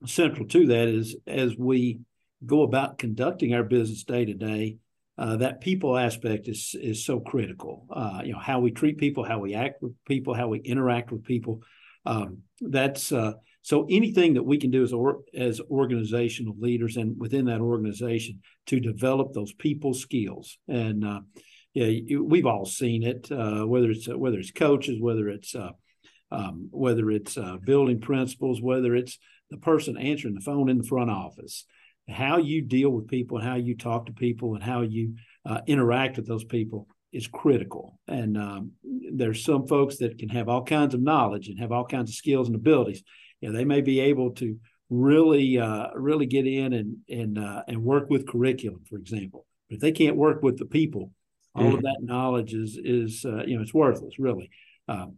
central 0.05 0.47
to 0.49 0.67
that 0.67 0.88
is 0.88 1.15
as 1.25 1.57
we 1.57 2.01
go 2.45 2.62
about 2.62 2.99
conducting 2.99 3.55
our 3.55 3.63
business 3.63 4.03
day 4.03 4.25
to 4.25 4.35
day, 4.35 4.77
uh, 5.17 5.38
that 5.38 5.62
people 5.62 5.97
aspect 5.97 6.47
is 6.47 6.75
is 6.79 7.03
so 7.03 7.19
critical. 7.19 7.85
Uh, 7.91 8.21
you 8.23 8.31
know 8.31 8.39
how 8.39 8.59
we 8.59 8.71
treat 8.71 8.97
people, 8.97 9.25
how 9.25 9.39
we 9.39 9.55
act 9.55 9.81
with 9.81 9.93
people, 10.07 10.33
how 10.33 10.47
we 10.47 10.59
interact 10.59 11.12
with 11.12 11.25
people. 11.25 11.62
Um, 12.05 12.43
that's 12.62 13.12
uh, 13.12 13.33
so 13.69 13.86
anything 13.89 14.34
that 14.34 14.43
we 14.43 14.58
can 14.58 14.71
do 14.71 14.84
as 14.84 14.93
or, 14.93 15.19
as 15.36 15.62
organizational 15.69 16.55
leaders 16.60 16.97
and 16.97 17.19
within 17.19 17.45
that 17.45 17.62
organization 17.62 18.41
to 18.65 18.79
develop 18.79 19.34
those 19.34 19.53
people 19.53 19.93
skills 19.93 20.58
and 20.67 21.05
uh, 21.05 21.21
yeah, 21.73 22.17
we've 22.19 22.45
all 22.45 22.65
seen 22.65 23.03
it 23.03 23.32
uh, 23.32 23.65
whether 23.65 23.91
it's 23.91 24.10
uh, 24.10 24.17
whether 24.17 24.39
it's 24.39 24.51
coaches, 24.51 24.99
whether 24.99 25.29
it's 25.29 25.55
uh, 25.55 25.71
um, 26.32 26.69
whether 26.71 27.10
it's 27.12 27.38
uh, 27.38 27.58
building 27.63 28.01
principals 28.01 28.62
whether 28.62 28.95
it's 28.95 29.19
the 29.49 29.58
person 29.58 29.97
answering 29.97 30.36
the 30.36 30.41
phone 30.41 30.69
in 30.69 30.77
the 30.77 30.88
front 30.88 31.10
office. 31.12 31.65
How 32.08 32.38
you 32.38 32.63
deal 32.63 32.89
with 32.89 33.08
people 33.08 33.38
and 33.38 33.47
how 33.47 33.55
you 33.55 33.77
talk 33.77 34.08
to 34.08 34.13
people 34.13 34.55
and 34.55 34.63
how 34.63 34.82
you 34.82 35.15
uh, 35.45 35.62
interact 35.67 36.17
with 36.17 36.27
those 36.27 36.43
people 36.43 36.88
is 37.12 37.27
critical. 37.27 37.99
And 38.08 38.36
um, 38.38 38.71
there's 39.13 39.43
some 39.43 39.67
folks 39.67 39.97
that 39.97 40.17
can 40.17 40.29
have 40.29 40.49
all 40.49 40.63
kinds 40.63 40.95
of 40.95 41.01
knowledge 41.01 41.49
and 41.49 41.60
have 41.60 41.71
all 41.71 41.86
kinds 41.86 42.10
of 42.10 42.15
skills 42.15 42.47
and 42.47 42.55
abilities, 42.55 43.03
you 43.41 43.49
know, 43.49 43.58
they 43.58 43.65
may 43.65 43.82
be 43.82 43.99
able 43.99 44.32
to 44.36 44.58
really 44.89 45.60
uh, 45.60 45.88
really 45.95 46.25
get 46.25 46.47
in 46.47 46.73
and 46.73 46.97
and 47.10 47.38
uh, 47.38 47.63
and 47.67 47.84
work 47.84 48.10
with 48.10 48.28
curriculum, 48.28 48.84
for 48.89 48.97
example. 48.97 49.45
But 49.69 49.75
if 49.75 49.82
they 49.82 49.91
can't 49.91 50.15
work 50.15 50.41
with 50.41 50.58
the 50.58 50.65
people, 50.65 51.12
all 51.56 51.63
mm. 51.63 51.73
of 51.75 51.82
that 51.82 51.99
knowledge 52.02 52.54
is 52.54 52.80
is 52.84 53.25
uh, 53.25 53.43
you 53.45 53.56
know 53.56 53.62
it's 53.62 53.73
worthless 53.73 54.19
really. 54.19 54.49
Um, 54.88 55.17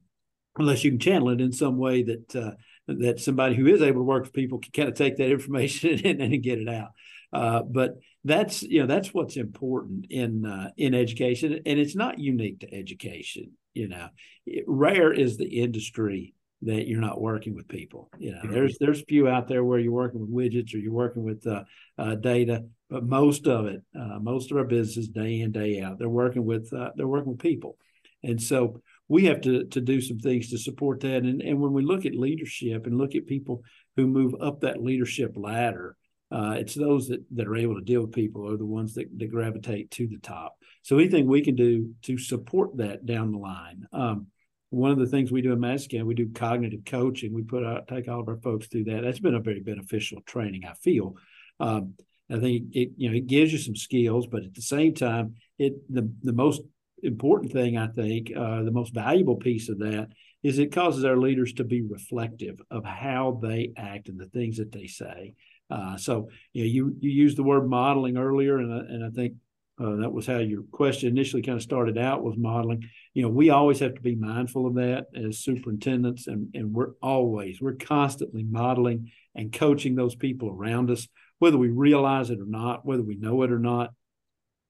unless 0.58 0.84
you 0.84 0.92
can 0.92 1.00
channel 1.00 1.30
it 1.30 1.40
in 1.40 1.54
some 1.54 1.78
way 1.78 2.04
that 2.04 2.36
uh, 2.36 2.52
that 2.88 3.20
somebody 3.20 3.56
who 3.56 3.68
is 3.68 3.82
able 3.82 4.02
to 4.02 4.06
work 4.06 4.24
with 4.24 4.34
people 4.34 4.60
can 4.60 4.72
kind 4.72 4.90
of 4.90 4.96
take 4.96 5.18
that 5.18 5.32
information 5.32 6.00
and, 6.06 6.22
and 6.22 6.44
get 6.44 6.60
it 6.60 6.70
out. 6.70 6.90
Uh, 7.34 7.62
but 7.64 7.96
that's 8.24 8.62
you 8.62 8.82
know 8.82 8.88
that's 8.88 9.14
what's 9.14 9.38
important 9.38 10.08
in 10.10 10.46
uh, 10.46 10.70
in 10.78 10.94
education, 10.94 11.60
and 11.66 11.80
it's 11.80 11.96
not 11.96 12.20
unique 12.20 12.60
to 12.60 12.74
education. 12.74 13.52
You 13.74 13.88
know, 13.88 14.10
it, 14.46 14.66
rare 14.68 15.14
is 15.14 15.38
the 15.38 15.62
industry 15.62 16.34
that 16.64 16.88
you're 16.88 17.02
not 17.02 17.22
working 17.22 17.56
with 17.56 17.68
people. 17.68 18.10
You 18.20 18.34
know, 18.34 18.42
there's 18.44 18.78
there's 18.80 19.04
few 19.04 19.28
out 19.28 19.48
there 19.48 19.64
where 19.64 19.80
you're 19.80 19.92
working 19.92 20.22
with 20.22 20.32
widgets 20.32 20.74
or 20.74 20.78
you're 20.78 20.94
working 20.94 21.24
with 21.24 21.46
uh, 21.48 21.64
uh, 21.98 22.16
data, 22.16 22.66
but 22.90 23.04
most 23.04 23.48
of 23.48 23.66
it, 23.66 23.82
uh, 24.00 24.20
most 24.20 24.52
of 24.52 24.58
our 24.58 24.66
businesses, 24.66 25.08
day 25.10 25.42
in 25.42 25.52
day 25.52 25.82
out, 25.82 25.98
they're 25.98 26.10
working 26.10 26.46
with 26.46 26.72
uh, 26.74 26.92
they're 26.96 27.08
working 27.08 27.32
with 27.32 27.40
people, 27.40 27.78
and 28.24 28.42
so 28.42 28.82
we 29.08 29.26
have 29.26 29.42
to 29.42 29.66
to 29.66 29.82
do 29.82 30.02
some 30.02 30.20
things 30.20 30.50
to 30.50 30.58
support 30.58 31.00
that. 31.02 31.24
And 31.24 31.42
and 31.42 31.60
when 31.60 31.74
we 31.74 31.84
look 31.84 32.06
at 32.06 32.16
leadership 32.16 32.86
and 32.86 32.98
look 32.98 33.16
at 33.16 33.26
people 33.26 33.64
who 33.96 34.08
move 34.08 34.36
up 34.40 34.62
that 34.62 34.84
leadership 34.84 35.34
ladder, 35.36 35.96
uh, 36.32 36.56
it's 36.58 36.76
those 36.76 37.10
that, 37.10 37.24
that 37.32 37.48
are 37.48 37.58
able 37.58 37.76
to 37.76 37.82
deal 37.82 38.02
with 38.02 38.14
people 38.14 38.50
are 38.50 38.58
the 38.58 38.66
ones 38.66 38.94
that, 38.94 39.08
that 39.18 39.32
gravitate 39.32 39.92
to 39.92 40.08
the 40.08 40.20
top. 40.20 40.56
So 40.84 40.98
anything 40.98 41.28
we 41.28 41.44
can 41.44 41.56
do 41.56 41.94
to 42.04 42.18
support 42.18 42.78
that 42.78 43.06
down 43.06 43.32
the 43.32 43.38
line. 43.38 43.86
Um, 43.92 44.28
one 44.72 44.92
of 44.92 45.00
the 45.00 45.06
things 45.06 45.32
we 45.32 45.42
do 45.42 45.52
in 45.52 45.60
Massacre, 45.60 46.04
we 46.06 46.16
do 46.16 46.32
cognitive 46.34 46.86
coaching. 46.86 47.34
We 47.34 47.44
put 47.44 47.66
out, 47.66 47.88
take 47.88 48.08
all 48.08 48.22
of 48.22 48.28
our 48.30 48.38
folks 48.38 48.68
through 48.68 48.86
that. 48.86 49.02
That's 49.04 49.20
been 49.20 49.36
a 49.36 49.42
very 49.42 49.60
beneficial 49.60 50.22
training, 50.22 50.64
I 50.66 50.74
feel. 50.74 51.16
Um, 51.60 51.96
I 52.32 52.40
think 52.40 52.68
it, 52.72 52.92
you 52.96 53.10
know, 53.10 53.16
it 53.18 53.28
gives 53.28 53.52
you 53.52 53.60
some 53.60 53.76
skills, 53.76 54.28
but 54.28 54.44
at 54.44 54.56
the 54.56 54.62
same 54.62 54.96
time, 54.96 55.36
it 55.60 55.74
the 55.94 56.10
the 56.24 56.34
most 56.34 56.62
important 57.04 57.52
thing 57.52 57.78
I 57.78 57.88
think, 57.88 58.32
uh, 58.36 58.64
the 58.64 58.72
most 58.72 58.94
valuable 58.94 59.36
piece 59.36 59.68
of 59.68 59.80
that 59.80 60.10
is 60.42 60.58
it 60.58 60.72
causes 60.72 61.04
our 61.04 61.18
leaders 61.18 61.54
to 61.54 61.64
be 61.64 61.82
reflective 61.82 62.60
of 62.72 62.86
how 62.86 63.40
they 63.42 63.74
act 63.76 64.08
and 64.08 64.20
the 64.20 64.28
things 64.28 64.58
that 64.58 64.72
they 64.72 64.88
say. 64.88 65.34
Uh, 65.70 65.98
so 65.98 66.30
you 66.54 66.64
know, 66.64 66.70
you 66.70 66.96
you 67.02 67.12
used 67.12 67.38
the 67.38 67.44
word 67.44 67.70
modeling 67.70 68.18
earlier, 68.18 68.58
and 68.58 68.72
and 68.72 69.06
I 69.06 69.10
think 69.10 69.34
uh, 69.82 69.96
that 69.96 70.12
was 70.12 70.28
how 70.28 70.38
your 70.38 70.64
question 70.72 71.10
initially 71.10 71.42
kind 71.42 71.58
of 71.58 71.64
started 71.64 71.98
out 71.98 72.24
was 72.24 72.38
modeling. 72.38 72.88
You 73.14 73.24
know, 73.24 73.30
we 73.30 73.50
always 73.50 73.80
have 73.80 73.96
to 73.96 74.02
be 74.02 74.16
mindful 74.16 74.68
of 74.68 74.76
that 74.76 75.08
as 75.16 75.40
superintendents, 75.40 76.28
and 76.28 76.54
and 76.54 76.72
we're 76.74 76.92
always 77.02 77.60
we're 77.60 77.76
constantly 77.76 78.44
modeling 78.44 79.12
and 79.34 79.52
coaching 79.52 79.96
those 79.96 80.14
people 80.14 80.50
around 80.50 80.92
us, 80.92 81.08
whether 81.40 81.58
we 81.58 81.70
realize 81.70 82.30
it 82.30 82.40
or 82.40 82.46
not, 82.46 82.86
whether 82.86 83.02
we 83.02 83.16
know 83.16 83.42
it 83.42 83.52
or 83.52 83.60
not. 83.60 83.94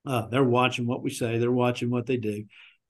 Uh, 0.05 0.27
they're 0.27 0.43
watching 0.43 0.87
what 0.87 1.03
we 1.03 1.09
say, 1.09 1.37
they're 1.37 1.51
watching 1.51 1.89
what 1.89 2.05
they 2.05 2.17
do, 2.17 2.45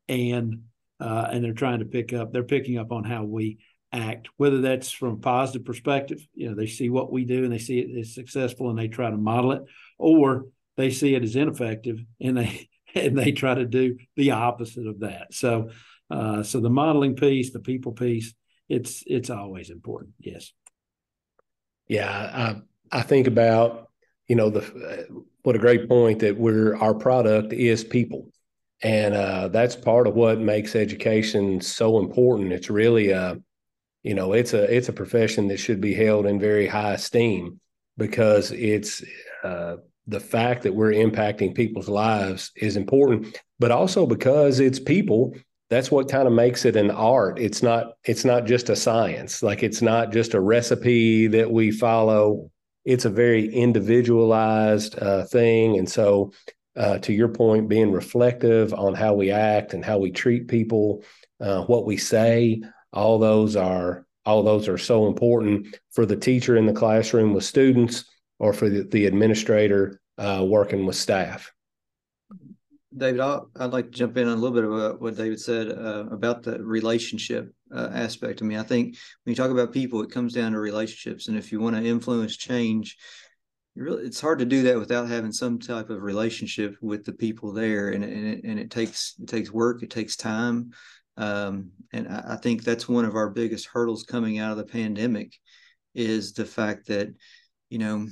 and 0.07 0.61
uh, 0.99 1.27
and 1.31 1.43
they're 1.43 1.53
trying 1.53 1.79
to 1.79 1.85
pick 1.85 2.13
up. 2.13 2.31
They're 2.31 2.43
picking 2.43 2.77
up 2.77 2.91
on 2.91 3.03
how 3.03 3.23
we 3.23 3.57
act, 3.91 4.29
whether 4.37 4.61
that's 4.61 4.91
from 4.91 5.13
a 5.13 5.17
positive 5.17 5.65
perspective, 5.65 6.25
you 6.33 6.47
know, 6.47 6.55
they 6.55 6.67
see 6.67 6.89
what 6.89 7.11
we 7.11 7.25
do 7.25 7.43
and 7.43 7.51
they 7.51 7.57
see 7.57 7.79
it 7.79 7.99
as 7.99 8.13
successful 8.13 8.69
and 8.69 8.79
they 8.79 8.87
try 8.87 9.09
to 9.09 9.17
model 9.17 9.51
it, 9.51 9.63
or 9.97 10.45
they 10.77 10.89
see 10.89 11.15
it 11.15 11.23
as 11.23 11.35
ineffective 11.35 11.99
and 12.19 12.37
they 12.37 12.69
and 12.95 13.17
they 13.17 13.31
try 13.31 13.55
to 13.55 13.65
do 13.65 13.97
the 14.15 14.31
opposite 14.31 14.87
of 14.87 14.99
that. 15.01 15.33
So 15.33 15.69
uh, 16.09 16.43
so 16.43 16.59
the 16.59 16.69
modeling 16.69 17.15
piece, 17.15 17.51
the 17.51 17.59
people 17.59 17.93
piece, 17.93 18.33
it's 18.67 19.03
it's 19.07 19.29
always 19.29 19.69
important. 19.69 20.13
Yes. 20.19 20.51
Yeah, 21.87 22.09
I 22.91 22.99
I 22.99 23.01
think 23.01 23.27
about 23.27 23.89
you 24.27 24.35
know 24.35 24.49
the 24.49 25.25
what 25.43 25.55
a 25.55 25.59
great 25.59 25.89
point 25.89 26.19
that 26.19 26.37
we're 26.37 26.75
our 26.77 26.93
product 26.93 27.53
is 27.53 27.83
people 27.83 28.27
and 28.81 29.13
uh, 29.13 29.47
that's 29.49 29.75
part 29.75 30.07
of 30.07 30.15
what 30.15 30.39
makes 30.39 30.75
education 30.75 31.61
so 31.61 31.99
important 31.99 32.53
it's 32.53 32.69
really 32.69 33.11
a 33.11 33.37
you 34.03 34.13
know 34.13 34.33
it's 34.33 34.53
a 34.53 34.63
it's 34.73 34.89
a 34.89 34.93
profession 34.93 35.47
that 35.47 35.57
should 35.57 35.81
be 35.81 35.93
held 35.93 36.25
in 36.25 36.39
very 36.39 36.67
high 36.67 36.93
esteem 36.93 37.59
because 37.97 38.51
it's 38.51 39.03
uh, 39.43 39.75
the 40.07 40.19
fact 40.19 40.63
that 40.63 40.75
we're 40.75 40.91
impacting 40.91 41.53
people's 41.53 41.89
lives 41.89 42.51
is 42.55 42.75
important 42.75 43.37
but 43.59 43.71
also 43.71 44.05
because 44.05 44.59
it's 44.59 44.79
people 44.79 45.33
that's 45.69 45.89
what 45.89 46.09
kind 46.09 46.27
of 46.27 46.33
makes 46.33 46.65
it 46.65 46.75
an 46.75 46.91
art. 46.91 47.39
It's 47.39 47.63
not 47.63 47.93
it's 48.03 48.25
not 48.25 48.45
just 48.45 48.69
a 48.69 48.75
science. 48.75 49.41
Like 49.41 49.63
it's 49.63 49.81
not 49.81 50.11
just 50.11 50.33
a 50.33 50.41
recipe 50.41 51.27
that 51.27 51.49
we 51.49 51.71
follow. 51.71 52.51
It's 52.83 53.05
a 53.05 53.09
very 53.09 53.47
individualized 53.53 54.99
uh, 54.99 55.23
thing. 55.23 55.79
And 55.79 55.89
so 55.89 56.33
uh, 56.75 56.97
to 56.99 57.13
your 57.13 57.29
point 57.29 57.69
being 57.69 57.91
reflective 57.91 58.73
on 58.73 58.93
how 58.93 59.13
we 59.13 59.31
act 59.31 59.73
and 59.73 59.83
how 59.83 59.97
we 59.97 60.11
treat 60.11 60.49
people 60.49 61.03
uh, 61.39 61.63
what 61.63 61.85
we 61.85 61.97
say 61.97 62.61
all 62.93 63.17
those 63.19 63.55
are 63.55 64.05
all 64.25 64.43
those 64.43 64.67
are 64.67 64.77
so 64.77 65.07
important 65.07 65.77
for 65.91 66.05
the 66.05 66.15
teacher 66.15 66.55
in 66.55 66.65
the 66.65 66.73
classroom 66.73 67.33
with 67.33 67.43
students 67.43 68.05
or 68.41 68.53
for 68.53 68.69
the, 68.69 68.81
the 68.81 69.05
administrator 69.05 70.01
uh, 70.17 70.43
working 70.43 70.87
with 70.87 70.95
staff. 70.95 71.53
David, 72.97 73.21
i 73.21 73.39
would 73.59 73.71
like 73.71 73.85
to 73.85 73.97
jump 73.97 74.17
in 74.17 74.27
on 74.27 74.33
a 74.37 74.41
little 74.41 74.55
bit 74.55 74.65
about 74.65 74.99
what 74.99 75.15
David 75.15 75.39
said 75.39 75.69
uh, 75.69 76.05
about 76.11 76.41
the 76.41 76.61
relationship 76.61 77.53
uh, 77.73 77.89
aspect. 77.93 78.41
I 78.41 78.45
mean, 78.45 78.57
I 78.57 78.63
think 78.63 78.97
when 79.23 79.31
you 79.31 79.35
talk 79.35 79.51
about 79.51 79.71
people, 79.71 80.01
it 80.01 80.11
comes 80.11 80.33
down 80.33 80.53
to 80.53 80.59
relationships, 80.59 81.27
and 81.27 81.37
if 81.37 81.51
you 81.51 81.61
want 81.61 81.75
to 81.75 81.85
influence 81.85 82.35
change, 82.35 82.97
really 83.75 84.03
it's 84.05 84.19
hard 84.19 84.39
to 84.39 84.45
do 84.45 84.63
that 84.63 84.79
without 84.79 85.07
having 85.07 85.31
some 85.31 85.59
type 85.59 85.91
of 85.91 86.01
relationship 86.01 86.75
with 86.81 87.05
the 87.05 87.13
people 87.13 87.53
there, 87.53 87.89
and 87.89 88.03
and 88.03 88.27
it, 88.27 88.41
and 88.43 88.59
it 88.59 88.71
takes 88.71 89.15
it 89.21 89.27
takes 89.27 89.51
work, 89.51 89.83
it 89.83 89.91
takes 89.91 90.17
time, 90.17 90.71
um, 91.15 91.69
and 91.93 92.07
I, 92.07 92.33
I 92.33 92.35
think 92.37 92.63
that's 92.63 92.89
one 92.89 93.05
of 93.05 93.15
our 93.15 93.29
biggest 93.29 93.67
hurdles 93.67 94.03
coming 94.03 94.39
out 94.39 94.51
of 94.51 94.57
the 94.57 94.65
pandemic 94.65 95.37
is 95.93 96.33
the 96.33 96.45
fact 96.45 96.87
that, 96.87 97.13
you 97.69 97.77
know, 97.77 98.07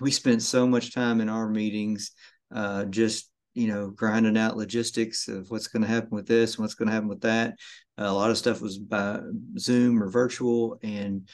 we 0.00 0.10
spent 0.10 0.42
so 0.42 0.66
much 0.66 0.94
time 0.94 1.20
in 1.20 1.28
our 1.28 1.48
meetings 1.48 2.12
uh, 2.54 2.84
just 2.84 3.30
you 3.54 3.68
know 3.68 3.90
grinding 3.90 4.36
out 4.36 4.56
logistics 4.56 5.28
of 5.28 5.50
what's 5.50 5.66
going 5.66 5.82
to 5.82 5.88
happen 5.88 6.10
with 6.10 6.26
this 6.26 6.54
and 6.54 6.62
what's 6.62 6.74
going 6.74 6.88
to 6.88 6.94
happen 6.94 7.08
with 7.08 7.22
that. 7.22 7.54
A 7.98 8.12
lot 8.12 8.30
of 8.30 8.38
stuff 8.38 8.60
was 8.60 8.78
by 8.78 9.20
zoom 9.58 10.02
or 10.02 10.10
virtual 10.10 10.78
and 10.82 11.28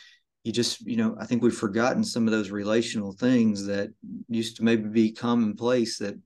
you 0.44 0.52
just 0.52 0.80
you 0.80 0.96
know 0.96 1.16
i 1.20 1.26
think 1.26 1.42
we've 1.42 1.54
forgotten 1.54 2.02
some 2.02 2.26
of 2.26 2.32
those 2.32 2.50
relational 2.50 3.12
things 3.12 3.66
that 3.66 3.90
used 4.28 4.56
to 4.56 4.64
maybe 4.64 4.88
be 4.88 5.12
commonplace 5.12 5.98
that 5.98 6.18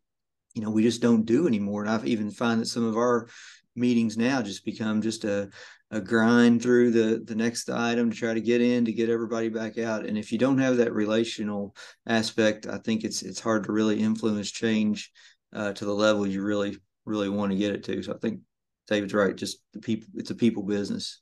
you 0.54 0.62
know 0.62 0.70
we 0.70 0.82
just 0.82 1.02
don't 1.02 1.26
do 1.26 1.46
anymore. 1.46 1.82
And 1.82 1.90
i've 1.90 2.06
even 2.06 2.30
find 2.30 2.60
that 2.60 2.66
some 2.66 2.84
of 2.84 2.96
our 2.96 3.28
meetings 3.76 4.16
now 4.16 4.42
just 4.42 4.64
become 4.64 5.02
just 5.02 5.24
a, 5.24 5.48
a 5.90 6.00
grind 6.00 6.62
through 6.62 6.90
the 6.90 7.22
the 7.24 7.34
next 7.34 7.70
item 7.70 8.10
to 8.10 8.16
try 8.16 8.34
to 8.34 8.40
get 8.40 8.60
in 8.60 8.84
to 8.84 8.92
get 8.92 9.10
everybody 9.10 9.48
back 9.48 9.78
out. 9.78 10.06
And 10.06 10.18
if 10.18 10.32
you 10.32 10.38
don't 10.38 10.58
have 10.58 10.78
that 10.78 10.92
relational 10.92 11.74
aspect 12.06 12.66
i 12.66 12.78
think 12.78 13.04
it's 13.04 13.22
it's 13.22 13.40
hard 13.40 13.64
to 13.64 13.72
really 13.72 14.00
influence 14.00 14.50
change 14.50 15.12
uh, 15.52 15.72
to 15.72 15.84
the 15.84 15.94
level 15.94 16.26
you 16.26 16.42
really 16.42 16.76
really 17.04 17.28
want 17.28 17.52
to 17.52 17.58
get 17.58 17.72
it 17.72 17.84
to. 17.84 18.02
So 18.02 18.14
i 18.14 18.18
think 18.18 18.40
david's 18.88 19.14
right 19.14 19.36
just 19.36 19.58
the 19.72 19.80
people 19.80 20.08
it's 20.14 20.30
a 20.30 20.34
people 20.34 20.62
business. 20.62 21.20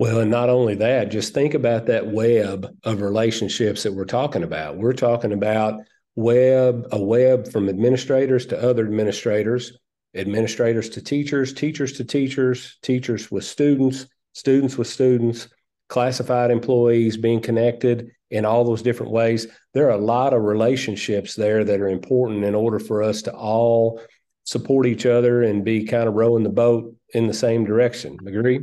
Well, 0.00 0.20
and 0.20 0.30
not 0.30 0.48
only 0.48 0.76
that, 0.76 1.10
just 1.10 1.34
think 1.34 1.52
about 1.52 1.84
that 1.86 2.06
web 2.06 2.74
of 2.84 3.02
relationships 3.02 3.82
that 3.82 3.92
we're 3.92 4.06
talking 4.06 4.42
about. 4.42 4.78
We're 4.78 4.94
talking 4.94 5.34
about 5.34 5.82
web, 6.16 6.86
a 6.90 6.98
web 6.98 7.52
from 7.52 7.68
administrators 7.68 8.46
to 8.46 8.62
other 8.62 8.86
administrators, 8.86 9.76
administrators 10.14 10.88
to 10.90 11.02
teachers, 11.02 11.52
teachers 11.52 11.92
to 11.94 12.04
teachers, 12.04 12.78
teachers 12.82 13.30
with 13.30 13.44
students, 13.44 14.06
students 14.32 14.76
with 14.76 14.88
students, 14.88 15.48
classified 15.88 16.50
employees 16.50 17.16
being 17.16 17.40
connected 17.40 18.10
in 18.30 18.44
all 18.44 18.64
those 18.64 18.82
different 18.82 19.12
ways. 19.12 19.46
There 19.74 19.86
are 19.86 19.98
a 19.98 20.04
lot 20.04 20.32
of 20.32 20.42
relationships 20.42 21.34
there 21.34 21.64
that 21.64 21.80
are 21.80 21.88
important 21.88 22.44
in 22.44 22.54
order 22.54 22.78
for 22.78 23.02
us 23.02 23.22
to 23.22 23.32
all 23.32 24.00
support 24.44 24.86
each 24.86 25.06
other 25.06 25.42
and 25.42 25.64
be 25.64 25.84
kind 25.84 26.08
of 26.08 26.14
rowing 26.14 26.42
the 26.42 26.48
boat 26.48 26.94
in 27.12 27.26
the 27.26 27.34
same 27.34 27.64
direction. 27.64 28.16
Agree? 28.26 28.60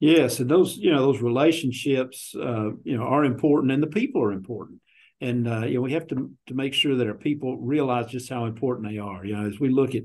Yes, 0.00 0.40
and 0.40 0.50
those 0.50 0.76
you 0.76 0.90
know 0.90 1.00
those 1.00 1.20
relationships 1.20 2.34
uh, 2.34 2.70
you 2.82 2.96
know 2.96 3.04
are 3.04 3.24
important, 3.24 3.70
and 3.70 3.80
the 3.80 3.86
people 3.86 4.20
are 4.22 4.32
important 4.32 4.81
and 5.22 5.48
uh, 5.48 5.60
you 5.60 5.76
know 5.76 5.80
we 5.80 5.92
have 5.92 6.06
to 6.08 6.30
to 6.48 6.54
make 6.54 6.74
sure 6.74 6.96
that 6.96 7.06
our 7.06 7.14
people 7.14 7.56
realize 7.58 8.06
just 8.06 8.28
how 8.28 8.44
important 8.44 8.88
they 8.88 8.98
are. 8.98 9.24
You 9.24 9.36
know, 9.36 9.46
as 9.46 9.60
we 9.60 9.70
look 9.70 9.94
at 9.94 10.02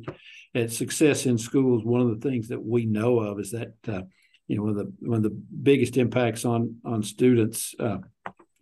at 0.56 0.72
success 0.72 1.26
in 1.26 1.38
schools, 1.38 1.84
one 1.84 2.02
of 2.02 2.10
the 2.10 2.30
things 2.30 2.50
that 2.50 2.64
we 2.64 2.86
know 2.86 3.20
of 3.20 3.40
is 3.40 3.52
that 3.52 3.74
uh, 3.88 4.04
you 4.48 4.56
know 4.56 4.64
one 4.64 4.72
of 4.72 4.78
the 4.78 4.94
one 5.00 5.18
of 5.18 5.24
the 5.24 5.42
biggest 5.62 5.98
impacts 5.98 6.46
on 6.46 6.76
on 6.86 7.02
students 7.02 7.74
uh, 7.80 7.98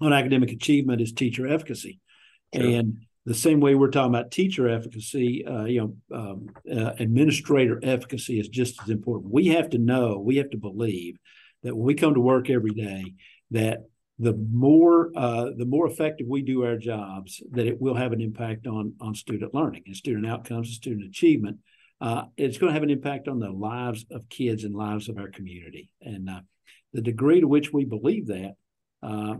on 0.01 0.13
academic 0.13 0.51
achievement 0.51 1.01
is 1.01 1.11
teacher 1.11 1.45
efficacy, 1.45 1.99
sure. 2.55 2.65
and 2.65 3.05
the 3.25 3.33
same 3.33 3.59
way 3.59 3.75
we're 3.75 3.89
talking 3.89 4.13
about 4.13 4.29
teacher 4.31 4.69
efficacy, 4.69 5.43
uh, 5.47 5.63
you 5.63 5.97
know, 6.11 6.17
um, 6.17 6.49
uh, 6.71 6.91
administrator 6.99 7.79
efficacy 7.81 8.39
is 8.39 8.47
just 8.47 8.79
as 8.83 8.89
important. 8.89 9.33
We 9.33 9.47
have 9.47 9.71
to 9.71 9.79
know, 9.79 10.19
we 10.19 10.37
have 10.37 10.51
to 10.51 10.57
believe 10.57 11.17
that 11.63 11.75
when 11.75 11.87
we 11.87 11.95
come 11.95 12.13
to 12.13 12.19
work 12.19 12.51
every 12.51 12.69
day, 12.69 13.15
that 13.49 13.79
the 14.17 14.33
more 14.33 15.11
uh, 15.15 15.51
the 15.57 15.65
more 15.65 15.87
effective 15.87 16.27
we 16.29 16.41
do 16.41 16.63
our 16.63 16.77
jobs, 16.77 17.43
that 17.51 17.67
it 17.67 17.81
will 17.81 17.95
have 17.95 18.13
an 18.13 18.21
impact 18.21 18.65
on 18.67 18.93
on 19.01 19.13
student 19.15 19.53
learning 19.53 19.83
and 19.87 19.95
student 19.95 20.25
outcomes 20.25 20.67
and 20.67 20.75
student 20.75 21.05
achievement. 21.05 21.57
uh, 22.01 22.23
it's 22.37 22.57
going 22.57 22.69
to 22.69 22.73
have 22.73 22.83
an 22.83 22.89
impact 22.89 23.27
on 23.27 23.39
the 23.39 23.49
lives 23.49 24.05
of 24.11 24.27
kids 24.29 24.63
and 24.63 24.75
lives 24.75 25.09
of 25.09 25.17
our 25.17 25.29
community. 25.29 25.89
And 26.01 26.29
uh, 26.29 26.41
the 26.93 27.01
degree 27.01 27.41
to 27.41 27.47
which 27.47 27.71
we 27.71 27.85
believe 27.85 28.27
that 28.27 28.53
uh, 29.01 29.35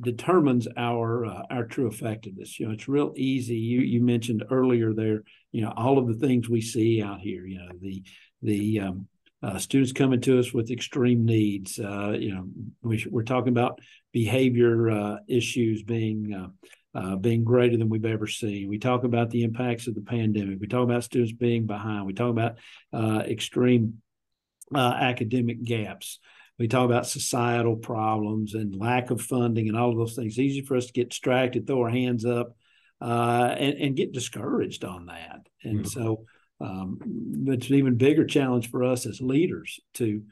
determines 0.00 0.68
our 0.76 1.24
uh, 1.24 1.42
our 1.50 1.64
true 1.64 1.86
effectiveness. 1.86 2.58
You 2.58 2.66
know, 2.66 2.72
it's 2.72 2.88
real 2.88 3.12
easy. 3.16 3.56
You 3.56 3.80
you 3.80 4.02
mentioned 4.02 4.44
earlier 4.50 4.92
there, 4.92 5.22
you 5.50 5.62
know, 5.62 5.72
all 5.76 5.98
of 5.98 6.08
the 6.08 6.26
things 6.26 6.48
we 6.48 6.60
see 6.60 7.02
out 7.02 7.20
here. 7.20 7.46
You 7.46 7.58
know, 7.58 7.68
the 7.80 8.02
the 8.42 8.80
um, 8.80 9.08
uh, 9.42 9.58
students 9.58 9.92
coming 9.92 10.20
to 10.20 10.38
us 10.38 10.52
with 10.52 10.70
extreme 10.70 11.24
needs. 11.24 11.78
Uh, 11.78 12.14
you 12.18 12.34
know, 12.34 12.46
we, 12.82 13.04
are 13.14 13.24
talking 13.24 13.48
about 13.48 13.80
behavior 14.12 14.90
uh, 14.90 15.16
issues 15.26 15.82
being 15.82 16.32
uh, 16.32 16.48
uh, 16.94 17.16
being 17.16 17.42
greater 17.42 17.76
than 17.76 17.88
we've 17.88 18.04
ever 18.04 18.26
seen. 18.26 18.68
We 18.68 18.78
talk 18.78 19.04
about 19.04 19.30
the 19.30 19.44
impacts 19.44 19.86
of 19.86 19.94
the 19.94 20.02
pandemic. 20.02 20.60
We 20.60 20.66
talk 20.66 20.84
about 20.84 21.04
students 21.04 21.32
being 21.32 21.66
behind. 21.66 22.04
We 22.04 22.12
talk 22.12 22.30
about 22.30 22.58
uh, 22.92 23.22
extreme 23.26 24.02
academic 24.74 25.64
gaps. 25.64 26.18
We 26.58 26.68
talk 26.68 26.84
about 26.84 27.06
societal 27.06 27.76
problems 27.76 28.52
and 28.54 28.76
lack 28.76 29.10
of 29.10 29.22
funding 29.22 29.68
and 29.68 29.76
all 29.76 29.90
of 29.90 29.96
those 29.96 30.14
things. 30.14 30.34
It's 30.34 30.38
easy 30.38 30.60
for 30.60 30.76
us 30.76 30.86
to 30.86 30.92
get 30.92 31.08
distracted, 31.08 31.66
throw 31.66 31.80
our 31.80 31.88
hands 31.88 32.26
up, 32.26 32.54
and, 33.00 33.74
and 33.74 33.96
get 33.96 34.12
discouraged 34.12 34.84
on 34.84 35.06
that. 35.06 35.46
And 35.64 35.80
mm-hmm. 35.80 35.86
so 35.86 36.26
um, 36.62 36.98
it's 37.48 37.68
an 37.68 37.74
even 37.74 37.96
bigger 37.96 38.24
challenge 38.24 38.70
for 38.70 38.84
us 38.84 39.04
as 39.04 39.20
leaders 39.20 39.80
to, 39.94 40.22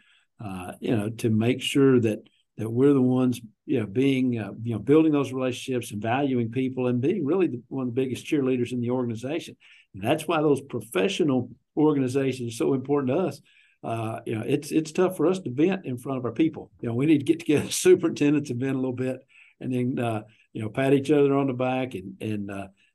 uh, 0.42 0.72
you 0.80 0.96
know, 0.96 1.10
to 1.10 1.28
make 1.28 1.60
sure 1.60 2.00
that 2.00 2.20
that 2.56 2.70
we're 2.70 2.92
the 2.92 3.00
ones, 3.00 3.40
you 3.64 3.80
know, 3.80 3.86
being, 3.86 4.38
uh, 4.38 4.52
you 4.62 4.74
know, 4.74 4.78
building 4.78 5.12
those 5.12 5.32
relationships 5.32 5.92
and 5.92 6.02
valuing 6.02 6.50
people 6.50 6.88
and 6.88 7.00
being 7.00 7.24
really 7.24 7.46
the, 7.46 7.62
one 7.68 7.88
of 7.88 7.94
the 7.94 8.00
biggest 8.00 8.26
cheerleaders 8.26 8.72
in 8.72 8.80
the 8.80 8.90
organization. 8.90 9.56
And 9.94 10.02
that's 10.02 10.28
why 10.28 10.42
those 10.42 10.60
professional 10.60 11.50
organizations 11.74 12.52
are 12.52 12.56
so 12.56 12.74
important 12.74 13.16
to 13.16 13.18
us. 13.18 13.40
Uh, 13.82 14.20
you 14.26 14.34
know, 14.34 14.44
it's 14.46 14.70
it's 14.70 14.92
tough 14.92 15.16
for 15.16 15.26
us 15.26 15.38
to 15.40 15.50
vent 15.50 15.86
in 15.86 15.96
front 15.96 16.18
of 16.18 16.24
our 16.24 16.32
people. 16.32 16.70
You 16.80 16.90
know, 16.90 16.94
we 16.94 17.06
need 17.06 17.18
to 17.18 17.24
get 17.24 17.40
together 17.40 17.70
superintendents 17.70 18.50
and 18.50 18.60
vent 18.60 18.76
a 18.76 18.78
little 18.78 18.92
bit, 18.92 19.20
and 19.58 19.72
then 19.72 19.98
uh, 19.98 20.22
you 20.52 20.62
know, 20.62 20.68
pat 20.68 20.92
each 20.92 21.10
other 21.10 21.34
on 21.34 21.46
the 21.46 21.54
back 21.54 21.94
and 21.94 22.14
and 22.20 22.50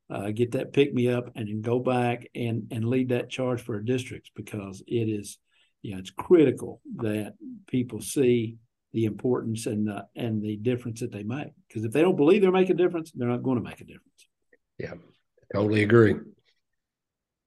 uh, 0.10 0.30
get 0.32 0.52
that 0.52 0.74
pick 0.74 0.94
me 0.94 1.10
up 1.10 1.32
and 1.36 1.48
then 1.48 1.62
go 1.62 1.80
back 1.80 2.28
and 2.36 2.68
and 2.72 2.88
lead 2.88 3.10
that 3.10 3.30
charge 3.30 3.62
for 3.62 3.76
our 3.76 3.82
districts 3.82 4.30
because 4.36 4.84
it 4.88 5.10
is 5.10 5.38
you 5.82 5.94
know 5.94 6.00
it's 6.00 6.12
critical 6.12 6.82
that 6.98 7.34
people 7.68 8.02
see 8.02 8.58
the 8.94 9.06
importance 9.06 9.66
and 9.66 9.88
the 9.88 10.06
and 10.16 10.42
the 10.42 10.58
difference 10.58 11.00
that 11.00 11.12
they 11.12 11.24
make. 11.24 11.50
Because 11.68 11.84
if 11.84 11.92
they 11.92 12.02
don't 12.02 12.16
believe 12.16 12.42
they're 12.42 12.52
making 12.52 12.76
a 12.76 12.84
difference 12.84 13.12
they're 13.14 13.28
not 13.28 13.44
going 13.44 13.58
to 13.58 13.64
make 13.64 13.82
a 13.82 13.86
difference. 13.86 14.28
Yeah 14.78 14.94
totally 15.54 15.84
agree. 15.84 16.16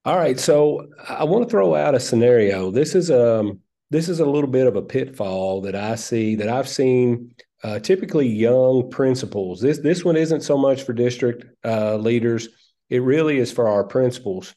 All 0.04 0.16
right 0.16 0.38
so 0.38 0.88
i 1.08 1.24
want 1.24 1.44
to 1.44 1.50
throw 1.50 1.74
out 1.74 1.94
a 1.94 2.00
scenario. 2.00 2.70
This 2.70 2.94
is 2.94 3.10
um 3.10 3.60
this 3.90 4.08
is 4.08 4.20
a 4.20 4.26
little 4.26 4.50
bit 4.50 4.66
of 4.66 4.76
a 4.76 4.82
pitfall 4.82 5.62
that 5.62 5.74
i 5.74 5.94
see 5.94 6.34
that 6.36 6.48
i've 6.48 6.68
seen 6.68 7.34
uh, 7.62 7.78
typically 7.78 8.28
young 8.28 8.90
principals. 8.90 9.60
This 9.60 9.78
this 9.78 10.04
one 10.04 10.16
isn't 10.16 10.42
so 10.42 10.56
much 10.56 10.82
for 10.82 10.92
district 10.92 11.44
uh, 11.64 11.96
leaders. 11.96 12.48
It 12.90 13.02
really 13.02 13.38
is 13.38 13.52
for 13.52 13.68
our 13.68 13.84
principals 13.84 14.54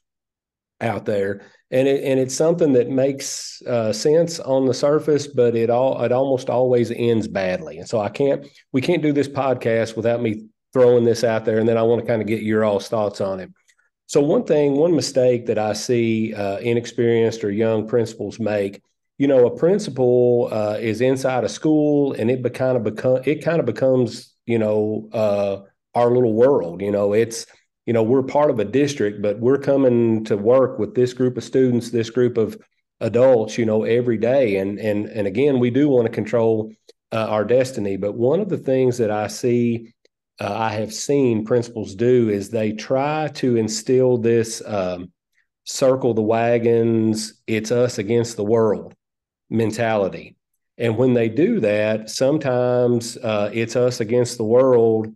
out 0.80 1.06
there, 1.06 1.42
and 1.72 1.88
it 1.88 2.04
and 2.04 2.20
it's 2.20 2.36
something 2.36 2.74
that 2.74 2.90
makes 2.90 3.62
uh, 3.64 3.92
sense 3.92 4.40
on 4.40 4.66
the 4.66 4.74
surface, 4.74 5.28
but 5.28 5.56
it 5.56 5.70
all 5.70 6.02
it 6.04 6.12
almost 6.12 6.50
always 6.50 6.92
ends 6.92 7.28
badly. 7.28 7.80
And 7.80 7.88
so 7.88 8.00
I 8.00 8.10
can't 8.10 8.48
we 8.72 8.82
can't 8.82 9.02
do 9.02 9.14
this 9.14 9.28
podcast 9.28 9.96
without 9.96 10.22
me 10.22 10.46
throwing 10.74 11.04
this 11.04 11.24
out 11.24 11.46
there, 11.46 11.60
and 11.60 11.68
then 11.68 11.78
I 11.78 11.84
want 11.84 12.02
to 12.02 12.08
kind 12.08 12.22
of 12.22 12.28
get 12.28 12.44
your 12.44 12.64
all's 12.64 12.88
thoughts 12.88 13.20
on 13.20 13.40
it. 13.40 13.50
So 14.06 14.22
one 14.22 14.44
thing, 14.44 14.76
one 14.76 14.94
mistake 14.94 15.46
that 15.46 15.58
I 15.58 15.72
see 15.74 16.34
uh, 16.34 16.58
inexperienced 16.58 17.46
or 17.46 17.52
young 17.52 17.88
principals 17.88 18.40
make 18.40 18.82
you 19.22 19.28
know, 19.28 19.46
a 19.46 19.56
principal 19.56 20.50
uh, 20.52 20.78
is 20.80 21.00
inside 21.00 21.44
a 21.44 21.50
school, 21.50 22.14
and 22.14 22.32
it 22.32 22.42
be, 22.42 22.50
kind 22.50 22.76
of 22.76 22.84
become 22.84 23.20
it 23.24 23.46
kind 23.46 23.60
of 23.60 23.68
becomes 23.68 24.34
you 24.48 24.58
know 24.58 25.08
uh, 25.14 25.58
our 25.94 26.10
little 26.10 26.34
world. 26.34 26.82
You 26.82 26.90
know, 26.90 27.14
it's 27.14 27.46
you 27.86 27.94
know 27.94 28.02
we're 28.02 28.24
part 28.24 28.50
of 28.50 28.60
a 28.60 28.66
district, 28.66 29.22
but 29.22 29.38
we're 29.40 29.60
coming 29.60 30.24
to 30.24 30.36
work 30.36 30.80
with 30.80 30.96
this 30.96 31.14
group 31.14 31.38
of 31.38 31.44
students, 31.44 31.92
this 31.92 32.10
group 32.10 32.36
of 32.36 32.58
adults, 33.00 33.60
you 33.60 33.66
know, 33.68 33.84
every 33.84 34.18
day, 34.18 34.56
and 34.56 34.80
and 34.80 35.06
and 35.06 35.28
again, 35.28 35.60
we 35.60 35.70
do 35.70 35.88
want 35.88 36.08
to 36.08 36.12
control 36.12 36.74
uh, 37.12 37.28
our 37.30 37.46
destiny. 37.46 37.98
But 37.98 38.16
one 38.16 38.40
of 38.40 38.50
the 38.50 38.58
things 38.58 38.98
that 38.98 39.12
I 39.12 39.28
see, 39.28 39.94
uh, 40.40 40.52
I 40.52 40.70
have 40.70 40.92
seen 40.92 41.46
principals 41.46 41.94
do 41.94 42.30
is 42.30 42.50
they 42.50 42.72
try 42.72 43.28
to 43.36 43.56
instill 43.56 44.18
this. 44.18 44.64
Um, 44.66 45.12
circle 45.64 46.16
the 46.16 46.22
wagons 46.24 47.36
it's 47.46 47.72
us 47.72 48.00
against 48.00 48.36
the 48.36 48.44
world 48.44 48.96
mentality. 49.52 50.36
And 50.78 50.98
when 50.98 51.14
they 51.14 51.30
do 51.30 51.60
that, 51.60 52.10
sometimes 52.10 53.18
uh, 53.18 53.52
it's 53.54 53.76
us 53.76 54.00
against 54.00 54.38
the 54.38 54.44
world. 54.44 55.14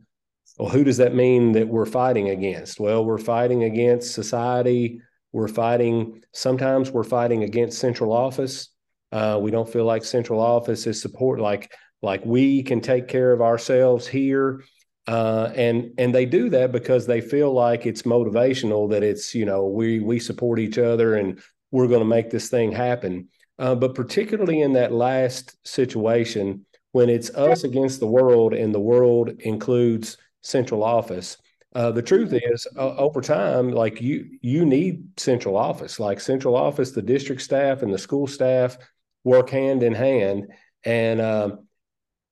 Well, 0.59 0.69
who 0.69 0.83
does 0.83 0.97
that 0.97 1.15
mean 1.15 1.53
that 1.53 1.67
we're 1.67 1.87
fighting 1.87 2.29
against? 2.29 2.79
Well, 2.79 3.03
we're 3.03 3.17
fighting 3.17 3.63
against 3.63 4.13
society. 4.13 5.01
We're 5.31 5.47
fighting, 5.47 6.23
sometimes 6.33 6.91
we're 6.91 7.03
fighting 7.03 7.43
against 7.43 7.79
central 7.79 8.13
office. 8.13 8.69
Uh, 9.11 9.39
we 9.41 9.49
don't 9.49 9.67
feel 9.67 9.85
like 9.85 10.03
central 10.03 10.39
office 10.39 10.85
is 10.85 11.01
support, 11.01 11.39
like, 11.39 11.73
like 12.01 12.23
we 12.25 12.61
can 12.61 12.81
take 12.81 13.07
care 13.07 13.31
of 13.31 13.41
ourselves 13.41 14.07
here. 14.07 14.63
Uh, 15.07 15.51
and 15.55 15.91
and 15.99 16.15
they 16.15 16.25
do 16.25 16.49
that 16.49 16.71
because 16.71 17.05
they 17.05 17.21
feel 17.21 17.53
like 17.53 17.85
it's 17.85 18.01
motivational 18.03 18.89
that 18.89 19.03
it's 19.03 19.35
you 19.35 19.45
know 19.45 19.67
we 19.67 19.99
we 19.99 20.17
support 20.17 20.57
each 20.57 20.79
other 20.79 21.15
and 21.15 21.39
we're 21.69 21.87
going 21.87 21.99
to 21.99 22.05
make 22.05 22.31
this 22.31 22.49
thing 22.49 22.71
happen 22.71 23.27
uh, 23.57 23.75
but 23.75 23.95
particularly 23.95 24.61
in 24.61 24.73
that 24.73 24.91
last 24.91 25.55
situation, 25.65 26.65
when 26.91 27.09
it's 27.09 27.29
us 27.31 27.63
against 27.63 27.99
the 27.99 28.07
world 28.07 28.53
and 28.53 28.73
the 28.73 28.79
world 28.79 29.29
includes 29.39 30.17
central 30.41 30.83
office, 30.83 31.37
uh, 31.73 31.91
the 31.91 32.01
truth 32.01 32.33
is, 32.33 32.67
uh, 32.77 32.95
over 32.95 33.19
time, 33.19 33.69
like 33.71 34.01
you, 34.01 34.37
you 34.41 34.65
need 34.65 35.19
central 35.19 35.57
office. 35.57 35.99
Like 35.99 36.21
central 36.21 36.55
office, 36.55 36.91
the 36.91 37.01
district 37.01 37.41
staff 37.41 37.81
and 37.81 37.93
the 37.93 37.97
school 37.97 38.27
staff 38.27 38.77
work 39.25 39.49
hand 39.49 39.83
in 39.83 39.93
hand, 39.93 40.53
and 40.85 41.19
um, 41.19 41.67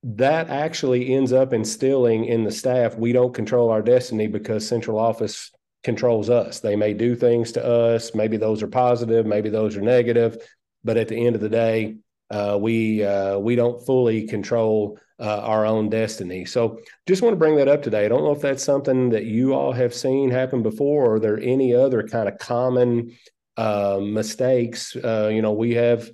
that 0.04 0.50
actually 0.50 1.14
ends 1.14 1.34
up 1.34 1.52
instilling 1.52 2.26
in 2.26 2.44
the 2.44 2.52
staff 2.52 2.96
we 2.96 3.12
don't 3.12 3.34
control 3.34 3.70
our 3.70 3.82
destiny 3.82 4.28
because 4.28 4.68
central 4.68 4.98
office 4.98 5.52
controls 5.84 6.30
us. 6.30 6.62
They 6.62 6.78
may 6.78 6.94
do 6.94 7.16
things 7.16 7.52
to 7.54 7.66
us. 7.66 8.16
Maybe 8.16 8.38
those 8.38 8.64
are 8.64 8.68
positive. 8.68 9.26
Maybe 9.26 9.50
those 9.50 9.76
are 9.76 9.82
negative 9.82 10.38
but 10.84 10.98
at 10.98 11.08
the 11.08 11.26
end 11.26 11.36
of 11.36 11.41
the 11.41 11.50
day, 11.50 11.96
uh, 12.30 12.58
we 12.60 13.04
uh, 13.04 13.38
we 13.38 13.56
don't 13.56 13.86
fully 13.86 14.28
control 14.28 14.98
uh, 15.19 15.41
our 15.41 15.65
own 15.65 15.89
destiny. 15.89 16.46
So, 16.46 16.80
just 17.08 17.22
want 17.22 17.34
to 17.34 17.38
bring 17.38 17.56
that 17.58 17.67
up 17.67 17.84
today. 17.84 18.06
I 18.06 18.08
don't 18.08 18.24
know 18.24 18.32
if 18.32 18.41
that's 18.41 18.63
something 18.63 19.10
that 19.10 19.26
you 19.26 19.54
all 19.54 19.72
have 19.72 19.93
seen 19.93 20.32
happen 20.32 20.63
before, 20.63 21.06
or 21.06 21.15
are 21.15 21.19
there 21.19 21.39
any 21.39 21.74
other 21.74 22.08
kind 22.08 22.28
of 22.28 22.38
common 22.39 23.15
uh, 23.58 24.00
mistakes? 24.02 24.96
Uh, 24.96 25.30
you 25.32 25.41
know, 25.41 25.54
we 25.54 25.76
have 25.76 26.10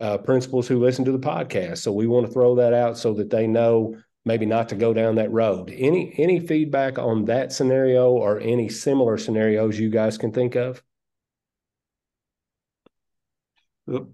uh, 0.00 0.18
principals 0.18 0.66
who 0.66 0.80
listen 0.80 1.04
to 1.04 1.12
the 1.12 1.18
podcast, 1.18 1.78
so 1.78 1.92
we 1.92 2.06
want 2.06 2.26
to 2.26 2.32
throw 2.32 2.56
that 2.56 2.74
out 2.74 2.98
so 2.98 3.14
that 3.14 3.30
they 3.30 3.46
know 3.46 3.96
maybe 4.24 4.46
not 4.46 4.68
to 4.70 4.74
go 4.74 4.92
down 4.92 5.14
that 5.14 5.30
road. 5.30 5.72
Any 5.74 6.12
any 6.18 6.40
feedback 6.40 6.98
on 6.98 7.26
that 7.26 7.52
scenario 7.52 8.10
or 8.10 8.40
any 8.40 8.68
similar 8.68 9.18
scenarios 9.18 9.78
you 9.78 9.90
guys 9.90 10.18
can 10.18 10.32
think 10.32 10.56
of? 10.56 10.82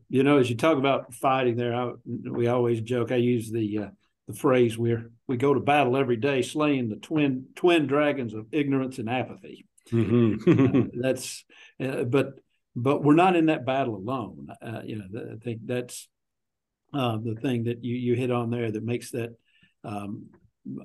You 0.09 0.23
know, 0.23 0.39
as 0.39 0.49
you 0.49 0.57
talk 0.57 0.79
about 0.79 1.15
fighting 1.15 1.57
there, 1.57 1.75
I, 1.75 1.93
we 2.05 2.47
always 2.49 2.81
joke. 2.81 3.12
I 3.12 3.17
use 3.17 3.51
the 3.51 3.79
uh, 3.79 3.89
the 4.29 4.35
phrase 4.35 4.79
"we're 4.79 5.11
we 5.27 5.37
go 5.37 5.55
to 5.55 5.61
battle 5.61 5.97
every 5.97 6.17
day, 6.17 6.43
slaying 6.43 6.89
the 6.89 6.97
twin 6.97 7.47
twin 7.55 7.87
dragons 7.87 8.35
of 8.35 8.47
ignorance 8.53 8.99
and 8.99 9.11
apathy." 9.11 9.67
Mm-hmm. 9.93 10.77
uh, 10.77 10.83
that's, 11.01 11.45
uh, 11.81 12.05
but 12.05 12.35
but 12.75 13.03
we're 13.03 13.15
not 13.15 13.37
in 13.37 13.47
that 13.47 13.67
battle 13.67 13.97
alone. 13.97 14.49
Uh, 14.62 14.81
you 14.85 14.97
know, 14.97 15.33
I 15.33 15.37
think 15.45 15.61
that's 15.65 16.09
uh, 16.93 17.18
the 17.18 17.35
thing 17.35 17.64
that 17.64 17.85
you 17.85 17.97
you 17.97 18.14
hit 18.14 18.31
on 18.31 18.51
there 18.51 18.70
that 18.70 18.85
makes 18.85 19.11
that 19.11 19.31
um, 19.85 20.27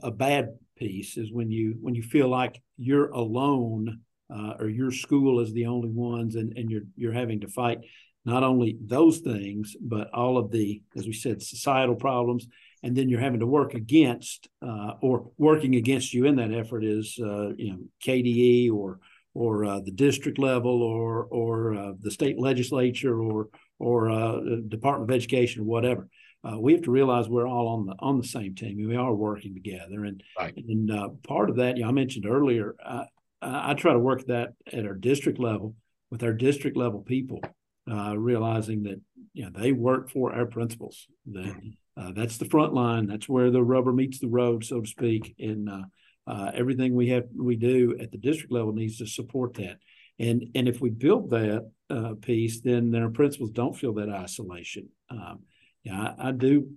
a 0.04 0.12
bad 0.12 0.58
piece 0.78 1.18
is 1.18 1.32
when 1.32 1.52
you 1.52 1.78
when 1.82 1.96
you 1.96 2.04
feel 2.04 2.28
like 2.28 2.62
you're 2.78 3.10
alone 3.10 4.02
uh, 4.34 4.54
or 4.60 4.68
your 4.70 4.92
school 4.92 5.40
is 5.40 5.54
the 5.54 5.66
only 5.66 5.90
ones 5.90 6.36
and, 6.36 6.58
and 6.58 6.70
you're 6.70 6.84
you're 6.96 7.14
having 7.14 7.42
to 7.42 7.48
fight 7.48 7.80
not 8.26 8.44
only 8.44 8.78
those 8.80 9.20
things, 9.20 9.76
but 9.82 10.10
all 10.14 10.38
of 10.38 10.52
the, 10.52 10.82
as 10.96 11.06
we 11.06 11.14
said, 11.14 11.42
societal 11.42 11.96
problems. 11.96 12.48
And 12.84 12.96
then 12.96 13.10
you're 13.10 13.20
having 13.20 13.40
to 13.42 13.48
work 13.48 13.74
against, 13.74 14.48
uh, 14.62 14.94
or 15.02 15.32
working 15.38 15.76
against 15.76 16.14
you 16.14 16.26
in 16.26 16.36
that 16.38 16.54
effort 16.54 16.84
is, 16.84 17.18
uh, 17.22 17.50
you 17.56 17.72
know, 17.72 17.80
KDE 18.04 18.72
or 18.72 19.00
or 19.34 19.64
uh, 19.64 19.80
the 19.80 19.92
district 19.92 20.40
level 20.40 20.82
or 20.84 21.24
or 21.26 21.76
uh, 21.76 21.92
the 22.02 22.12
state 22.12 22.40
legislature 22.40 23.22
or 23.22 23.50
or 23.80 24.10
uh, 24.10 24.40
Department 24.68 25.10
of 25.10 25.16
Education 25.16 25.62
or 25.62 25.66
whatever. 25.66 26.10
Uh, 26.44 26.60
we 26.60 26.74
have 26.74 26.82
to 26.82 26.92
realize 26.92 27.30
we're 27.30 27.48
all 27.48 27.68
on 27.68 27.86
the 27.86 27.96
on 28.00 28.18
the 28.18 28.28
same 28.28 28.56
team 28.56 28.80
and 28.80 28.88
we 28.88 28.96
are 28.96 29.14
working 29.14 29.54
together. 29.54 30.06
And 30.06 30.24
right. 30.38 30.54
and 30.56 30.90
part 31.24 31.50
of 31.50 31.58
that, 31.58 31.78
you 31.78 31.84
know, 31.84 31.90
I 31.90 31.92
mentioned 31.92 32.26
earlier, 32.26 32.76
I, 32.84 33.06
I 33.42 33.74
try 33.74 33.94
to 33.94 34.00
work 34.00 34.26
that 34.28 34.54
at 34.72 34.86
our 34.86 34.96
district 34.96 35.40
level 35.40 35.76
with 36.10 36.24
our 36.24 36.34
district 36.34 36.76
level 36.76 37.02
people, 37.02 37.42
uh, 37.90 38.18
realizing 38.18 38.84
that 38.84 39.02
you 39.34 39.44
know 39.44 39.52
they 39.54 39.72
work 39.72 40.10
for 40.10 40.34
our 40.34 40.46
principals. 40.46 41.08
That 41.32 41.56
uh, 41.98 42.12
that's 42.16 42.38
the 42.38 42.46
front 42.46 42.74
line. 42.74 43.08
That's 43.08 43.28
where 43.28 43.52
the 43.52 43.64
rubber 43.64 43.92
meets 43.92 44.20
the 44.20 44.28
road, 44.28 44.64
so 44.64 44.82
to 44.82 44.88
speak. 44.88 45.36
And 45.40 45.70
uh, 45.70 45.84
uh, 46.28 46.52
everything 46.54 46.96
we 46.96 47.10
have 47.10 47.26
we 47.36 47.56
do 47.56 47.98
at 48.00 48.12
the 48.12 48.18
district 48.18 48.52
level 48.52 48.74
needs 48.74 48.98
to 48.98 49.08
support 49.08 49.56
that. 49.56 49.78
And 50.20 50.50
and 50.56 50.68
if 50.68 50.80
we 50.80 50.90
build 50.90 51.32
that 51.32 51.70
uh, 51.90 52.14
piece, 52.22 52.62
then 52.62 52.94
our 52.96 53.10
principals 53.10 53.52
don't 53.52 53.76
feel 53.76 53.94
that 53.94 54.10
isolation. 54.10 54.90
Um, 55.10 55.40
yeah, 55.84 56.14
I, 56.20 56.30
I, 56.30 56.32
do 56.32 56.70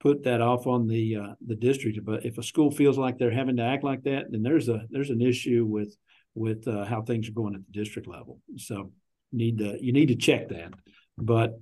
put 0.00 0.24
that 0.24 0.40
off 0.40 0.66
on 0.66 0.86
the 0.86 1.16
the 1.46 1.56
district. 1.56 2.04
But 2.04 2.26
if 2.26 2.36
a 2.38 2.42
school 2.42 2.70
feels 2.70 2.98
like 2.98 3.18
they're 3.18 3.30
having 3.30 3.56
to 3.56 3.64
act 3.64 3.82
like 3.82 4.02
that, 4.02 4.26
then 4.30 4.42
there's 4.42 4.68
a 4.68 4.86
there's 4.90 5.10
an 5.10 5.22
issue 5.22 5.64
with 5.66 5.96
with 6.34 6.66
how 6.66 7.02
things 7.02 7.28
are 7.28 7.32
going 7.32 7.54
at 7.54 7.62
the 7.64 7.78
district 7.78 8.06
level. 8.06 8.40
So 8.56 8.92
need 9.32 9.58
to 9.58 9.76
you 9.80 9.92
need 9.92 10.08
to 10.08 10.16
check 10.16 10.48
that. 10.48 10.72
But 11.16 11.58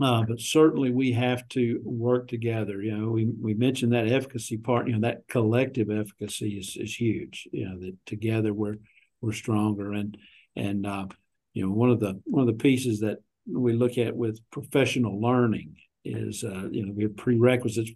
uh, 0.00 0.22
but 0.22 0.40
certainly 0.40 0.90
we 0.90 1.12
have 1.12 1.46
to 1.48 1.78
work 1.84 2.26
together. 2.28 2.80
You 2.80 2.96
know, 2.96 3.10
we, 3.10 3.26
we 3.26 3.52
mentioned 3.52 3.92
that 3.92 4.08
efficacy 4.08 4.56
part. 4.56 4.86
You 4.88 4.94
know, 4.94 5.06
that 5.06 5.28
collective 5.28 5.90
efficacy 5.90 6.56
is, 6.58 6.76
is 6.80 6.94
huge. 6.94 7.46
You 7.52 7.68
know, 7.68 7.78
that 7.80 7.96
together 8.06 8.54
we're 8.54 8.76
we're 9.20 9.32
stronger. 9.32 9.92
And 9.92 10.16
and 10.56 10.86
uh, 10.86 11.06
you 11.52 11.66
know, 11.66 11.72
one 11.72 11.90
of 11.90 12.00
the 12.00 12.20
one 12.24 12.40
of 12.40 12.46
the 12.46 12.62
pieces 12.62 13.00
that 13.00 13.18
we 13.46 13.72
look 13.74 13.98
at 13.98 14.16
with 14.16 14.40
professional 14.50 15.20
learning 15.20 15.76
is 16.04 16.44
uh, 16.44 16.68
you 16.70 16.86
know 16.86 16.92
we 16.92 17.02
have 17.02 17.16
prerequisites 17.16 17.90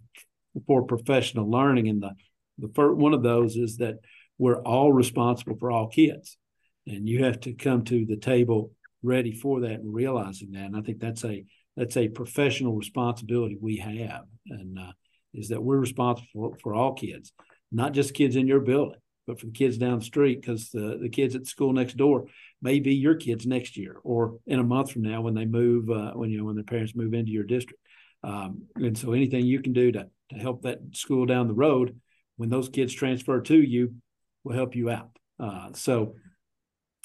for 0.67 0.83
professional 0.83 1.49
learning, 1.49 1.87
and 1.87 2.03
the 2.03 2.11
the 2.59 2.71
first 2.75 2.97
one 2.97 3.13
of 3.13 3.23
those 3.23 3.55
is 3.55 3.77
that 3.77 3.95
we're 4.37 4.61
all 4.61 4.93
responsible 4.93 5.55
for 5.59 5.71
all 5.71 5.87
kids, 5.87 6.37
and 6.85 7.09
you 7.09 7.23
have 7.23 7.39
to 7.41 7.53
come 7.53 7.83
to 7.85 8.05
the 8.05 8.17
table 8.17 8.71
ready 9.05 9.31
for 9.31 9.61
that 9.61 9.79
and 9.79 9.93
realizing 9.93 10.51
that. 10.51 10.65
And 10.65 10.75
I 10.75 10.81
think 10.81 10.99
that's 10.99 11.23
a 11.23 11.45
that's 11.77 11.97
a 11.97 12.07
professional 12.07 12.73
responsibility 12.73 13.57
we 13.59 13.77
have, 13.77 14.23
and 14.49 14.79
uh, 14.79 14.91
is 15.33 15.49
that 15.49 15.61
we're 15.61 15.77
responsible 15.77 16.27
for, 16.33 16.57
for 16.61 16.73
all 16.73 16.93
kids, 16.93 17.33
not 17.71 17.93
just 17.93 18.13
kids 18.13 18.35
in 18.35 18.47
your 18.47 18.61
building, 18.61 18.99
but 19.27 19.39
for 19.39 19.47
the 19.47 19.51
kids 19.51 19.77
down 19.77 19.99
the 19.99 20.05
street, 20.05 20.41
because 20.41 20.69
the 20.69 20.97
the 21.01 21.09
kids 21.09 21.35
at 21.35 21.47
school 21.47 21.73
next 21.73 21.97
door 21.97 22.25
may 22.61 22.79
be 22.79 22.95
your 22.95 23.15
kids 23.15 23.45
next 23.45 23.77
year 23.77 23.97
or 24.03 24.39
in 24.47 24.59
a 24.59 24.63
month 24.63 24.91
from 24.91 25.01
now 25.01 25.21
when 25.21 25.33
they 25.33 25.45
move, 25.45 25.89
uh, 25.89 26.11
when 26.13 26.29
you 26.29 26.37
know 26.37 26.45
when 26.45 26.55
their 26.55 26.63
parents 26.63 26.95
move 26.95 27.13
into 27.13 27.31
your 27.31 27.43
district. 27.43 27.81
Um, 28.23 28.63
and 28.75 28.97
so 28.97 29.13
anything 29.13 29.45
you 29.45 29.61
can 29.61 29.73
do 29.73 29.91
to 29.91 30.07
to 30.31 30.35
help 30.37 30.63
that 30.63 30.79
school 30.93 31.25
down 31.25 31.47
the 31.47 31.53
road 31.53 31.99
when 32.37 32.49
those 32.49 32.69
kids 32.69 32.93
transfer 32.93 33.41
to 33.41 33.61
you 33.61 33.95
will 34.43 34.55
help 34.55 34.75
you 34.75 34.89
out. 34.89 35.11
Uh, 35.39 35.69
so 35.73 36.15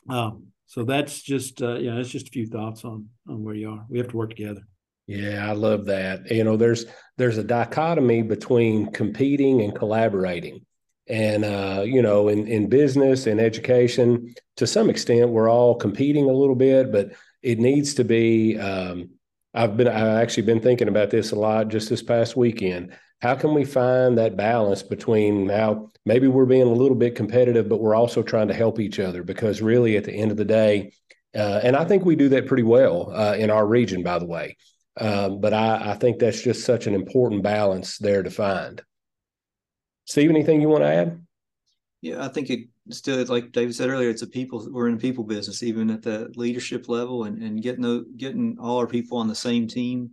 um, 0.09 0.46
so 0.71 0.85
that's 0.85 1.21
just 1.21 1.62
uh, 1.62 1.79
yeah, 1.79 1.97
that's 1.97 2.11
just 2.11 2.29
a 2.29 2.31
few 2.31 2.47
thoughts 2.47 2.85
on 2.85 3.09
on 3.29 3.43
where 3.43 3.57
you 3.57 3.71
are. 3.71 3.85
We 3.89 3.99
have 3.99 4.07
to 4.11 4.16
work 4.16 4.31
together. 4.31 4.62
Yeah, 5.09 5.45
I 5.45 5.51
love 5.51 5.87
that. 5.87 6.31
You 6.31 6.45
know, 6.45 6.57
there's 6.57 6.87
there's 7.18 7.39
a 7.39 7.43
dichotomy 7.43 8.23
between 8.23 8.93
competing 8.93 9.62
and 9.62 9.75
collaborating. 9.75 10.64
And 11.09 11.45
uh, 11.45 11.83
you 11.85 12.03
know, 12.03 12.29
in 12.29 12.47
in 12.47 12.68
business 12.68 13.27
and 13.27 13.41
education, 13.41 14.33
to 14.59 14.66
some 14.68 14.91
extent, 14.91 15.31
we're 15.31 15.51
all 15.51 15.75
competing 15.75 16.31
a 16.31 16.33
little 16.33 16.55
bit, 16.55 16.93
but 16.93 17.14
it 17.43 17.59
needs 17.59 17.95
to 17.95 18.05
be. 18.05 18.57
Um, 18.57 19.11
I've 19.55 19.76
been 19.76 19.88
I've 19.88 20.22
actually 20.22 20.44
been 20.44 20.61
thinking 20.61 20.88
about 20.88 21.11
this 21.11 21.32
a 21.32 21.36
lot 21.36 21.68
just 21.68 21.88
this 21.88 22.03
past 22.03 22.36
weekend. 22.36 22.92
How 23.20 23.34
can 23.34 23.53
we 23.53 23.64
find 23.64 24.16
that 24.16 24.36
balance 24.36 24.82
between 24.82 25.46
now 25.46 25.90
maybe 26.07 26.28
we're 26.28 26.46
being 26.46 26.62
a 26.62 26.72
little 26.72 26.96
bit 26.96 27.16
competitive 27.16 27.68
but 27.68 27.80
we're 27.80 27.94
also 27.94 28.22
trying 28.22 28.48
to 28.48 28.55
help 28.55 28.78
each 28.78 28.98
other? 28.98 29.22
Because 29.22 29.61
really 29.61 29.96
at 29.96 30.05
the 30.05 30.12
end 30.12 30.30
of 30.30 30.36
the 30.36 30.44
day 30.44 30.92
uh, 31.34 31.61
and 31.62 31.76
i 31.76 31.84
think 31.84 32.05
we 32.05 32.16
do 32.16 32.28
that 32.28 32.48
pretty 32.48 32.64
well 32.64 33.12
uh, 33.14 33.36
in 33.36 33.51
our 33.51 33.66
region 33.66 34.03
by 34.03 34.18
the 34.18 34.26
way. 34.26 34.57
Um, 35.01 35.40
but 35.40 35.55
I, 35.55 35.92
I, 35.92 35.94
think 35.94 36.18
that's 36.18 36.42
just 36.42 36.64
such 36.64 36.88
an 36.88 36.94
important 36.94 37.44
balance 37.44 37.96
there 37.98 38.24
to 38.24 38.30
find. 38.30 38.82
Steve 40.07 40.30
anything 40.30 40.61
you 40.61 40.68
want 40.68 40.82
to 40.82 40.88
add 40.88 41.26
yeah 42.03 42.24
i 42.24 42.28
think 42.28 42.51
it 42.51 42.61
still 42.90 43.24
like 43.26 43.53
david 43.53 43.74
said 43.74 43.88
earlier 43.88 44.11
it's 44.11 44.22
a 44.22 44.26
people 44.26 44.66
we're 44.70 44.88
in 44.88 44.94
a 44.94 44.98
people 44.98 45.24
business 45.24 45.62
even 45.62 45.90
at 45.90 46.03
the 46.03 46.30
leadership 46.34 46.88
level 46.88 47.24
and, 47.24 47.42
and 47.42 47.62
getting 47.62 47.82
the, 47.82 48.05
getting 48.16 48.57
all 48.61 48.78
our 48.78 48.86
people 48.86 49.18
on 49.18 49.28
the 49.28 49.34
same 49.34 49.66
team 49.66 50.11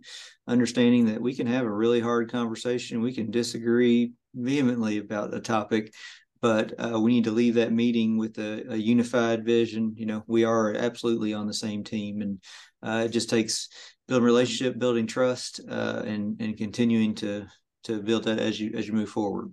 understanding 0.48 1.04
that 1.04 1.20
we 1.20 1.34
can 1.34 1.46
have 1.46 1.64
a 1.64 1.70
really 1.70 2.00
hard 2.00 2.32
conversation. 2.32 3.02
We 3.02 3.12
can 3.12 3.30
disagree 3.30 4.12
vehemently 4.34 4.98
about 4.98 5.34
a 5.34 5.40
topic 5.40 5.92
but 6.40 6.72
uh, 6.78 7.00
we 7.00 7.12
need 7.12 7.24
to 7.24 7.32
leave 7.32 7.54
that 7.54 7.72
meeting 7.72 8.16
with 8.16 8.38
a, 8.38 8.72
a, 8.72 8.76
unified 8.76 9.44
vision. 9.44 9.92
You 9.96 10.06
know 10.06 10.24
we 10.26 10.44
are 10.44 10.74
absolutely 10.74 11.34
on 11.34 11.46
the 11.48 11.54
same 11.54 11.82
team 11.82 12.20
and 12.22 12.40
uh, 12.82 13.06
it 13.06 13.08
just 13.08 13.28
takes 13.28 13.68
building 14.06 14.24
relationship 14.24 14.78
building 14.78 15.06
trust 15.06 15.60
uh, 15.68 16.02
and 16.06 16.40
and 16.40 16.56
continuing 16.56 17.14
to 17.16 17.46
to 17.84 18.00
build 18.00 18.24
that 18.24 18.38
as 18.38 18.60
you 18.60 18.72
as 18.76 18.86
you 18.86 18.92
move 18.92 19.08
forward. 19.08 19.52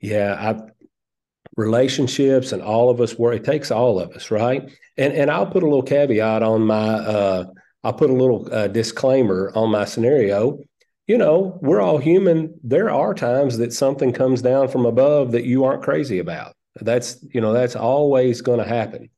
Yeah 0.00 0.36
i 0.38 0.60
relationships 1.56 2.52
and 2.52 2.62
all 2.62 2.90
of 2.90 3.00
us 3.00 3.18
work. 3.18 3.36
It 3.36 3.44
takes 3.44 3.70
all 3.70 3.98
of 3.98 4.10
us, 4.12 4.30
right? 4.30 4.62
And 4.96 5.12
and 5.12 5.30
I'll 5.30 5.46
put 5.46 5.62
a 5.62 5.66
little 5.66 5.82
caveat 5.82 6.42
on 6.42 6.62
my. 6.62 6.94
Uh, 6.94 7.44
I'll 7.82 7.92
put 7.92 8.10
a 8.10 8.14
little 8.14 8.48
uh, 8.52 8.68
disclaimer 8.68 9.52
on 9.54 9.70
my 9.70 9.84
scenario. 9.84 10.58
You 11.06 11.18
know, 11.18 11.58
we're 11.60 11.82
all 11.82 11.98
human. 11.98 12.58
There 12.62 12.90
are 12.90 13.12
times 13.12 13.58
that 13.58 13.74
something 13.74 14.12
comes 14.12 14.40
down 14.40 14.68
from 14.68 14.86
above 14.86 15.32
that 15.32 15.44
you 15.44 15.64
aren't 15.64 15.82
crazy 15.82 16.18
about. 16.18 16.54
That's 16.80 17.22
you 17.32 17.40
know 17.40 17.52
that's 17.52 17.76
always 17.76 18.40
going 18.40 18.58
to 18.58 18.68
happen. 18.68 19.10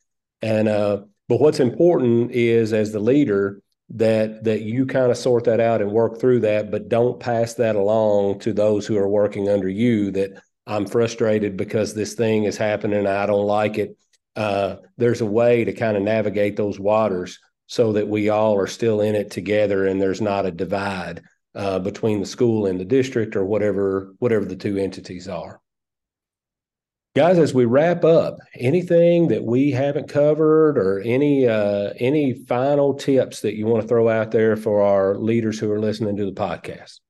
And 0.42 0.68
uh, 0.68 1.02
but 1.28 1.40
what's 1.40 1.60
important 1.60 2.32
is 2.32 2.72
as 2.72 2.92
the 2.92 3.00
leader 3.00 3.62
that 3.90 4.44
that 4.44 4.62
you 4.62 4.84
kind 4.86 5.10
of 5.10 5.16
sort 5.16 5.44
that 5.44 5.60
out 5.60 5.80
and 5.80 5.90
work 5.92 6.20
through 6.20 6.40
that, 6.40 6.70
but 6.70 6.88
don't 6.88 7.20
pass 7.20 7.54
that 7.54 7.76
along 7.76 8.40
to 8.40 8.52
those 8.52 8.86
who 8.86 8.96
are 8.96 9.08
working 9.08 9.48
under 9.48 9.68
you. 9.68 10.10
That 10.10 10.42
I'm 10.66 10.86
frustrated 10.86 11.56
because 11.56 11.94
this 11.94 12.14
thing 12.14 12.44
is 12.44 12.56
happening 12.56 13.06
I 13.06 13.26
don't 13.26 13.46
like 13.46 13.78
it. 13.78 13.96
Uh, 14.34 14.76
there's 14.96 15.20
a 15.20 15.26
way 15.26 15.64
to 15.64 15.72
kind 15.72 15.96
of 15.96 16.02
navigate 16.02 16.56
those 16.56 16.78
waters 16.78 17.38
so 17.66 17.92
that 17.92 18.08
we 18.08 18.28
all 18.28 18.56
are 18.56 18.66
still 18.66 19.00
in 19.00 19.14
it 19.14 19.30
together 19.30 19.86
and 19.86 20.00
there's 20.00 20.20
not 20.20 20.46
a 20.46 20.50
divide 20.50 21.22
uh, 21.54 21.78
between 21.78 22.20
the 22.20 22.26
school 22.26 22.66
and 22.66 22.78
the 22.78 22.84
district 22.84 23.34
or 23.34 23.44
whatever 23.44 24.14
whatever 24.18 24.44
the 24.44 24.56
two 24.56 24.76
entities 24.76 25.28
are. 25.28 25.60
Guys, 27.16 27.38
as 27.38 27.54
we 27.54 27.64
wrap 27.64 28.04
up, 28.04 28.36
anything 28.56 29.28
that 29.28 29.42
we 29.42 29.70
haven't 29.70 30.06
covered 30.06 30.76
or 30.76 31.00
any 31.00 31.48
uh, 31.48 31.94
any 31.98 32.34
final 32.34 32.92
tips 32.92 33.40
that 33.40 33.56
you 33.56 33.66
want 33.66 33.80
to 33.80 33.88
throw 33.88 34.08
out 34.08 34.32
there 34.32 34.54
for 34.54 34.82
our 34.82 35.16
leaders 35.16 35.58
who 35.58 35.70
are 35.72 35.80
listening 35.80 36.16
to 36.18 36.26
the 36.26 36.32
podcast? 36.32 37.00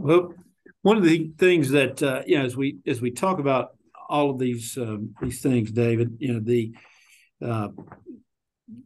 Well, 0.00 0.32
one 0.82 0.96
of 0.96 1.02
the 1.02 1.32
things 1.38 1.70
that 1.70 2.00
uh, 2.02 2.22
you 2.24 2.38
know, 2.38 2.44
as 2.44 2.56
we 2.56 2.78
as 2.86 3.00
we 3.00 3.10
talk 3.10 3.40
about 3.40 3.70
all 4.08 4.30
of 4.30 4.38
these 4.38 4.78
um, 4.78 5.14
these 5.20 5.42
things, 5.42 5.72
David, 5.72 6.16
you 6.20 6.34
know, 6.34 6.40
the 6.40 6.72
uh, 7.44 7.68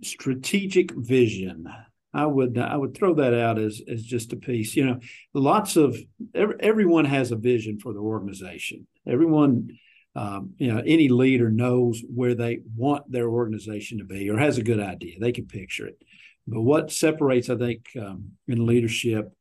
strategic 0.02 0.92
vision. 0.92 1.66
I 2.14 2.26
would 2.26 2.58
I 2.58 2.76
would 2.76 2.94
throw 2.94 3.14
that 3.14 3.34
out 3.34 3.58
as 3.58 3.82
as 3.86 4.02
just 4.02 4.32
a 4.32 4.36
piece. 4.36 4.74
You 4.74 4.86
know, 4.86 5.00
lots 5.34 5.76
of 5.76 5.96
every, 6.34 6.56
everyone 6.60 7.04
has 7.04 7.30
a 7.30 7.36
vision 7.36 7.78
for 7.78 7.92
the 7.92 8.00
organization. 8.00 8.86
Everyone, 9.06 9.68
um, 10.16 10.54
you 10.56 10.72
know, 10.72 10.82
any 10.84 11.08
leader 11.08 11.50
knows 11.50 12.02
where 12.14 12.34
they 12.34 12.60
want 12.74 13.10
their 13.10 13.28
organization 13.28 13.98
to 13.98 14.04
be 14.04 14.30
or 14.30 14.38
has 14.38 14.56
a 14.56 14.62
good 14.62 14.80
idea. 14.80 15.18
They 15.20 15.32
can 15.32 15.46
picture 15.46 15.86
it. 15.86 15.98
But 16.46 16.62
what 16.62 16.90
separates, 16.90 17.48
I 17.48 17.56
think, 17.56 17.86
um, 18.00 18.32
in 18.48 18.66
leadership, 18.66 19.32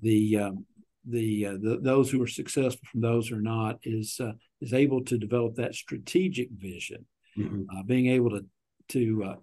the 0.00 0.38
um, 0.38 0.66
the, 1.08 1.46
uh, 1.46 1.52
the 1.52 1.78
those 1.80 2.10
who 2.10 2.22
are 2.22 2.26
successful 2.26 2.82
from 2.90 3.00
those 3.00 3.28
who 3.28 3.36
are 3.36 3.40
not 3.40 3.78
is 3.82 4.18
uh, 4.20 4.32
is 4.60 4.72
able 4.72 5.04
to 5.04 5.18
develop 5.18 5.54
that 5.56 5.74
strategic 5.74 6.48
vision, 6.50 7.06
mm-hmm. 7.38 7.62
uh, 7.70 7.82
being 7.84 8.08
able 8.08 8.30
to 8.30 8.44
to 8.88 9.24
uh, 9.24 9.34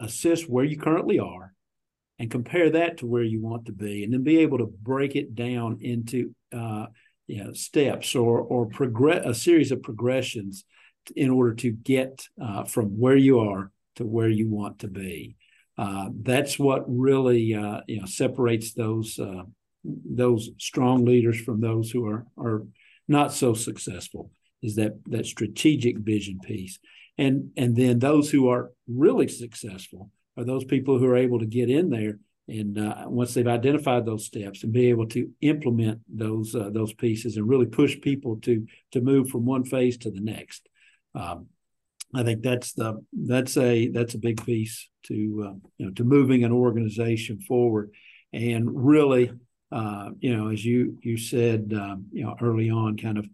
assess 0.00 0.42
where 0.42 0.64
you 0.64 0.78
currently 0.78 1.18
are 1.18 1.52
and 2.18 2.30
compare 2.30 2.70
that 2.70 2.98
to 2.98 3.06
where 3.06 3.22
you 3.22 3.42
want 3.42 3.66
to 3.66 3.72
be, 3.72 4.04
and 4.04 4.12
then 4.12 4.22
be 4.22 4.38
able 4.38 4.58
to 4.58 4.72
break 4.82 5.16
it 5.16 5.34
down 5.34 5.78
into 5.80 6.34
uh, 6.54 6.86
you 7.26 7.42
know 7.42 7.52
steps 7.52 8.14
or 8.14 8.40
or 8.40 8.66
progress 8.66 9.24
a 9.24 9.34
series 9.34 9.72
of 9.72 9.82
progressions 9.82 10.64
in 11.14 11.30
order 11.30 11.54
to 11.54 11.70
get 11.70 12.26
uh, 12.42 12.64
from 12.64 12.98
where 12.98 13.16
you 13.16 13.38
are 13.40 13.70
to 13.94 14.04
where 14.04 14.28
you 14.28 14.50
want 14.50 14.80
to 14.80 14.88
be. 14.88 15.36
that's 16.22 16.58
what 16.58 16.84
really 16.86 17.40
you 17.40 18.00
know 18.00 18.06
separates 18.06 18.74
those 18.74 19.18
those 20.04 20.50
strong 20.58 21.04
leaders 21.04 21.40
from 21.40 21.60
those 21.60 21.90
who 21.90 22.06
are 22.06 22.26
are 22.38 22.62
not 23.08 23.32
so 23.32 23.54
successful 23.54 24.30
is 24.62 24.76
that 24.76 24.92
that 25.06 25.26
strategic 25.26 25.98
vision 25.98 26.38
piece 26.40 26.78
and 27.18 27.50
and 27.56 27.76
then 27.76 27.98
those 27.98 28.30
who 28.30 28.48
are 28.48 28.72
really 28.88 29.28
successful 29.28 30.10
are 30.36 30.44
those 30.44 30.64
people 30.64 30.98
who 30.98 31.06
are 31.06 31.16
able 31.16 31.38
to 31.38 31.46
get 31.46 31.70
in 31.70 31.90
there 31.90 32.18
and 32.48 32.78
uh, 32.78 33.04
once 33.06 33.34
they've 33.34 33.46
identified 33.46 34.06
those 34.06 34.26
steps 34.26 34.62
and 34.62 34.72
be 34.72 34.88
able 34.88 35.06
to 35.06 35.30
implement 35.40 36.00
those 36.08 36.54
uh, 36.54 36.70
those 36.70 36.92
pieces 36.92 37.36
and 37.36 37.48
really 37.48 37.66
push 37.66 38.00
people 38.00 38.36
to 38.36 38.66
to 38.92 39.00
move 39.00 39.28
from 39.28 39.44
one 39.44 39.64
phase 39.64 39.98
to 39.98 40.10
the 40.10 40.20
next. 40.20 40.68
Um, 41.14 41.46
I 42.14 42.22
think 42.22 42.42
that's 42.42 42.72
the 42.72 43.04
that's 43.12 43.56
a 43.56 43.88
that's 43.88 44.14
a 44.14 44.18
big 44.18 44.44
piece 44.44 44.88
to 45.04 45.14
uh, 45.14 45.54
you 45.78 45.86
know 45.86 45.92
to 45.92 46.04
moving 46.04 46.44
an 46.44 46.52
organization 46.52 47.40
forward, 47.40 47.90
and 48.32 48.68
really, 48.72 49.32
uh, 49.72 50.10
you 50.20 50.36
know, 50.36 50.48
as 50.48 50.64
you 50.64 50.98
you 51.02 51.18
said, 51.18 51.72
um, 51.76 52.06
you 52.12 52.24
know, 52.24 52.36
early 52.40 52.70
on, 52.70 52.96
kind 52.96 53.18
of, 53.18 53.26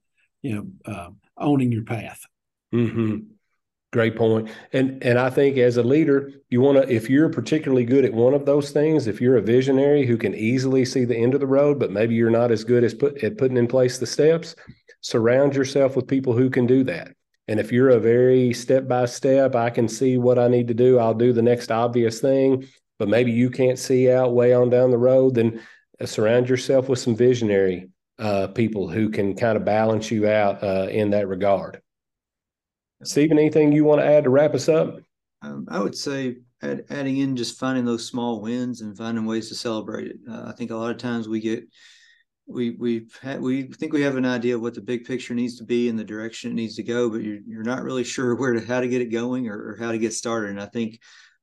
you 0.42 0.54
know, 0.54 0.92
uh, 0.92 1.10
owning 1.36 1.72
your 1.72 1.84
path. 1.84 2.20
hmm 2.72 3.18
Great 3.92 4.16
point. 4.16 4.48
And 4.72 5.04
and 5.04 5.18
I 5.18 5.28
think 5.28 5.58
as 5.58 5.76
a 5.76 5.82
leader, 5.82 6.30
you 6.48 6.62
want 6.62 6.78
to 6.78 6.90
if 6.90 7.10
you're 7.10 7.28
particularly 7.28 7.84
good 7.84 8.06
at 8.06 8.14
one 8.14 8.32
of 8.32 8.46
those 8.46 8.70
things, 8.70 9.06
if 9.06 9.20
you're 9.20 9.36
a 9.36 9.42
visionary 9.42 10.06
who 10.06 10.16
can 10.16 10.34
easily 10.34 10.86
see 10.86 11.04
the 11.04 11.16
end 11.16 11.34
of 11.34 11.40
the 11.40 11.46
road, 11.46 11.78
but 11.78 11.90
maybe 11.90 12.14
you're 12.14 12.30
not 12.30 12.50
as 12.50 12.64
good 12.64 12.84
as 12.84 12.94
put 12.94 13.22
at 13.22 13.36
putting 13.36 13.58
in 13.58 13.66
place 13.66 13.98
the 13.98 14.06
steps, 14.06 14.56
surround 15.02 15.54
yourself 15.54 15.94
with 15.94 16.06
people 16.06 16.32
who 16.32 16.48
can 16.48 16.66
do 16.66 16.84
that. 16.84 17.12
And 17.48 17.60
if 17.60 17.70
you're 17.70 17.90
a 17.90 18.00
very 18.00 18.54
step 18.54 18.88
by 18.88 19.04
step, 19.04 19.54
I 19.54 19.68
can 19.68 19.88
see 19.88 20.16
what 20.16 20.38
I 20.38 20.48
need 20.48 20.68
to 20.68 20.74
do, 20.74 20.98
I'll 20.98 21.12
do 21.12 21.34
the 21.34 21.42
next 21.42 21.70
obvious 21.70 22.18
thing, 22.18 22.66
but 22.98 23.08
maybe 23.08 23.32
you 23.32 23.50
can't 23.50 23.78
see 23.78 24.10
out 24.10 24.32
way 24.32 24.54
on 24.54 24.70
down 24.70 24.90
the 24.90 24.96
road, 24.96 25.34
then 25.34 25.60
surround 26.08 26.48
yourself 26.48 26.88
with 26.88 26.98
some 26.98 27.16
visionary 27.16 27.88
uh, 28.18 28.48
people 28.48 28.88
who 28.88 29.08
can 29.08 29.34
kind 29.34 29.56
of 29.56 29.64
balance 29.64 30.10
you 30.10 30.28
out 30.28 30.62
uh, 30.62 30.88
in 30.90 31.10
that 31.10 31.28
regard. 31.28 31.80
Stephen, 33.04 33.38
anything 33.38 33.72
you 33.72 33.84
want 33.84 34.00
to 34.00 34.06
add 34.06 34.24
to 34.24 34.30
wrap 34.30 34.54
us 34.54 34.68
up? 34.68 35.00
Um, 35.42 35.66
I 35.68 35.80
would 35.80 35.96
say 35.96 36.36
add, 36.62 36.84
adding 36.90 37.18
in 37.18 37.36
just 37.36 37.58
finding 37.58 37.84
those 37.84 38.06
small 38.06 38.40
wins 38.40 38.80
and 38.80 38.96
finding 38.96 39.26
ways 39.26 39.48
to 39.48 39.54
celebrate 39.54 40.08
it. 40.08 40.16
Uh, 40.28 40.44
I 40.46 40.52
think 40.52 40.70
a 40.70 40.76
lot 40.76 40.92
of 40.92 40.98
times 40.98 41.28
we 41.28 41.40
get 41.40 41.64
we 42.46 42.70
we 42.70 43.08
we 43.38 43.62
think 43.64 43.92
we 43.92 44.02
have 44.02 44.16
an 44.16 44.26
idea 44.26 44.54
of 44.54 44.60
what 44.60 44.74
the 44.74 44.80
big 44.80 45.04
picture 45.04 45.34
needs 45.34 45.56
to 45.58 45.64
be 45.64 45.88
and 45.88 45.98
the 45.98 46.04
direction 46.04 46.50
it 46.50 46.54
needs 46.54 46.76
to 46.76 46.82
go, 46.82 47.10
but 47.10 47.22
you're 47.22 47.40
you're 47.46 47.64
not 47.64 47.82
really 47.82 48.04
sure 48.04 48.34
where 48.36 48.52
to 48.52 48.64
how 48.64 48.80
to 48.80 48.88
get 48.88 49.02
it 49.02 49.06
going 49.06 49.48
or, 49.48 49.70
or 49.70 49.76
how 49.80 49.92
to 49.92 49.98
get 49.98 50.14
started. 50.14 50.50
And 50.50 50.60
I 50.60 50.66
think 50.66 51.00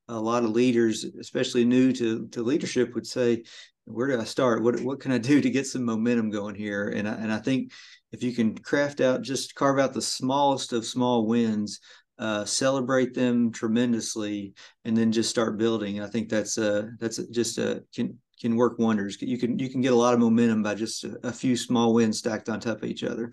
a 0.08 0.20
lot 0.20 0.44
of 0.44 0.52
leaders, 0.52 1.04
especially 1.04 1.66
new 1.66 1.92
to 1.94 2.28
to 2.30 2.44
leadership, 2.44 2.94
would 2.96 3.08
say, 3.08 3.44
"Where 3.90 4.08
do 4.08 4.20
I 4.20 4.24
start? 4.24 4.64
What 4.64 4.80
what 4.82 5.00
can 5.00 5.12
I 5.12 5.18
do 5.18 5.42
to 5.42 5.50
get 5.50 5.68
some 5.68 5.84
momentum 5.84 6.30
going 6.30 6.56
here?" 6.56 6.90
And 6.90 7.08
I, 7.08 7.14
and 7.14 7.32
I 7.32 7.38
think 7.40 7.72
if 8.12 8.24
you 8.24 8.34
can 8.34 8.58
craft 8.58 9.02
out 9.02 9.22
just 9.22 9.56
carve 9.56 9.80
out 9.80 9.94
the 9.94 10.02
smallest 10.02 10.74
of 10.74 10.86
small 10.86 11.26
wins 11.28 11.80
uh, 12.20 12.44
celebrate 12.44 13.14
them 13.14 13.52
tremendously 13.52 14.54
and 14.84 14.96
then 14.96 15.12
just 15.12 15.30
start 15.30 15.58
building. 15.58 16.02
I 16.02 16.08
think 16.08 16.30
that's 16.30 16.58
uh 16.58 16.88
that's 17.00 17.18
just 17.28 17.58
a 17.58 17.84
can 17.96 18.20
can 18.42 18.56
work 18.56 18.78
wonders. 18.78 19.22
You 19.22 19.38
can 19.38 19.58
you 19.58 19.70
can 19.70 19.82
get 19.82 19.94
a 19.94 19.96
lot 19.96 20.14
of 20.14 20.20
momentum 20.20 20.62
by 20.62 20.76
just 20.76 21.06
a, 21.06 21.18
a 21.24 21.32
few 21.32 21.56
small 21.56 21.94
wins 21.94 22.20
stacked 22.20 22.50
on 22.50 22.60
top 22.60 22.84
of 22.84 22.84
each 22.84 23.04
other. 23.04 23.32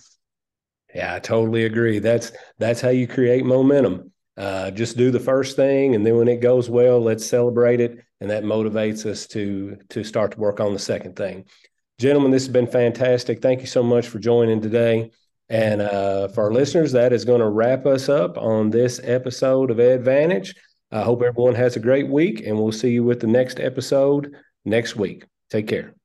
Yeah 0.95 1.15
i 1.15 1.19
totally 1.19 1.65
agree. 1.65 1.99
That's 1.99 2.31
that's 2.59 2.81
how 2.81 2.91
you 2.91 3.09
create 3.09 3.45
momentum. 3.45 4.13
Uh, 4.37 4.71
just 4.71 4.99
do 4.99 5.11
the 5.11 5.19
first 5.19 5.57
thing 5.57 5.95
and 5.95 6.05
then 6.05 6.15
when 6.15 6.29
it 6.29 6.43
goes 6.43 6.69
well 6.69 7.01
let's 7.01 7.25
celebrate 7.25 7.81
it 7.81 8.05
and 8.21 8.31
that 8.31 8.45
motivates 8.45 9.07
us 9.07 9.27
to 9.27 9.77
to 9.91 10.03
start 10.05 10.33
to 10.33 10.41
work 10.41 10.61
on 10.61 10.73
the 10.73 10.79
second 10.79 11.17
thing 11.17 11.45
Gentlemen, 11.99 12.31
this 12.31 12.45
has 12.45 12.53
been 12.53 12.67
fantastic. 12.67 13.41
Thank 13.41 13.63
you 13.63 13.67
so 13.67 13.83
much 13.83 14.09
for 14.09 14.19
joining 14.19 14.61
today. 14.61 15.11
And 15.49 15.81
uh, 15.81 16.29
for 16.29 16.45
our 16.45 16.53
listeners, 16.53 16.93
that 16.93 17.15
is 17.15 17.25
going 17.25 17.41
to 17.41 17.49
wrap 17.49 17.87
us 17.87 18.11
up 18.11 18.37
on 18.37 18.69
this 18.69 19.01
episode 19.03 19.71
of 19.71 19.79
Advantage. 19.79 20.55
I 20.93 21.01
hope 21.01 21.23
everyone 21.23 21.55
has 21.55 21.77
a 21.77 21.81
great 21.81 22.09
week, 22.09 22.47
and 22.47 22.59
we'll 22.59 22.73
see 22.73 22.91
you 22.91 23.03
with 23.03 23.21
the 23.21 23.27
next 23.27 23.61
episode 23.61 24.35
next 24.67 24.97
week. 24.97 25.25
Take 25.49 25.69
care. 25.69 25.96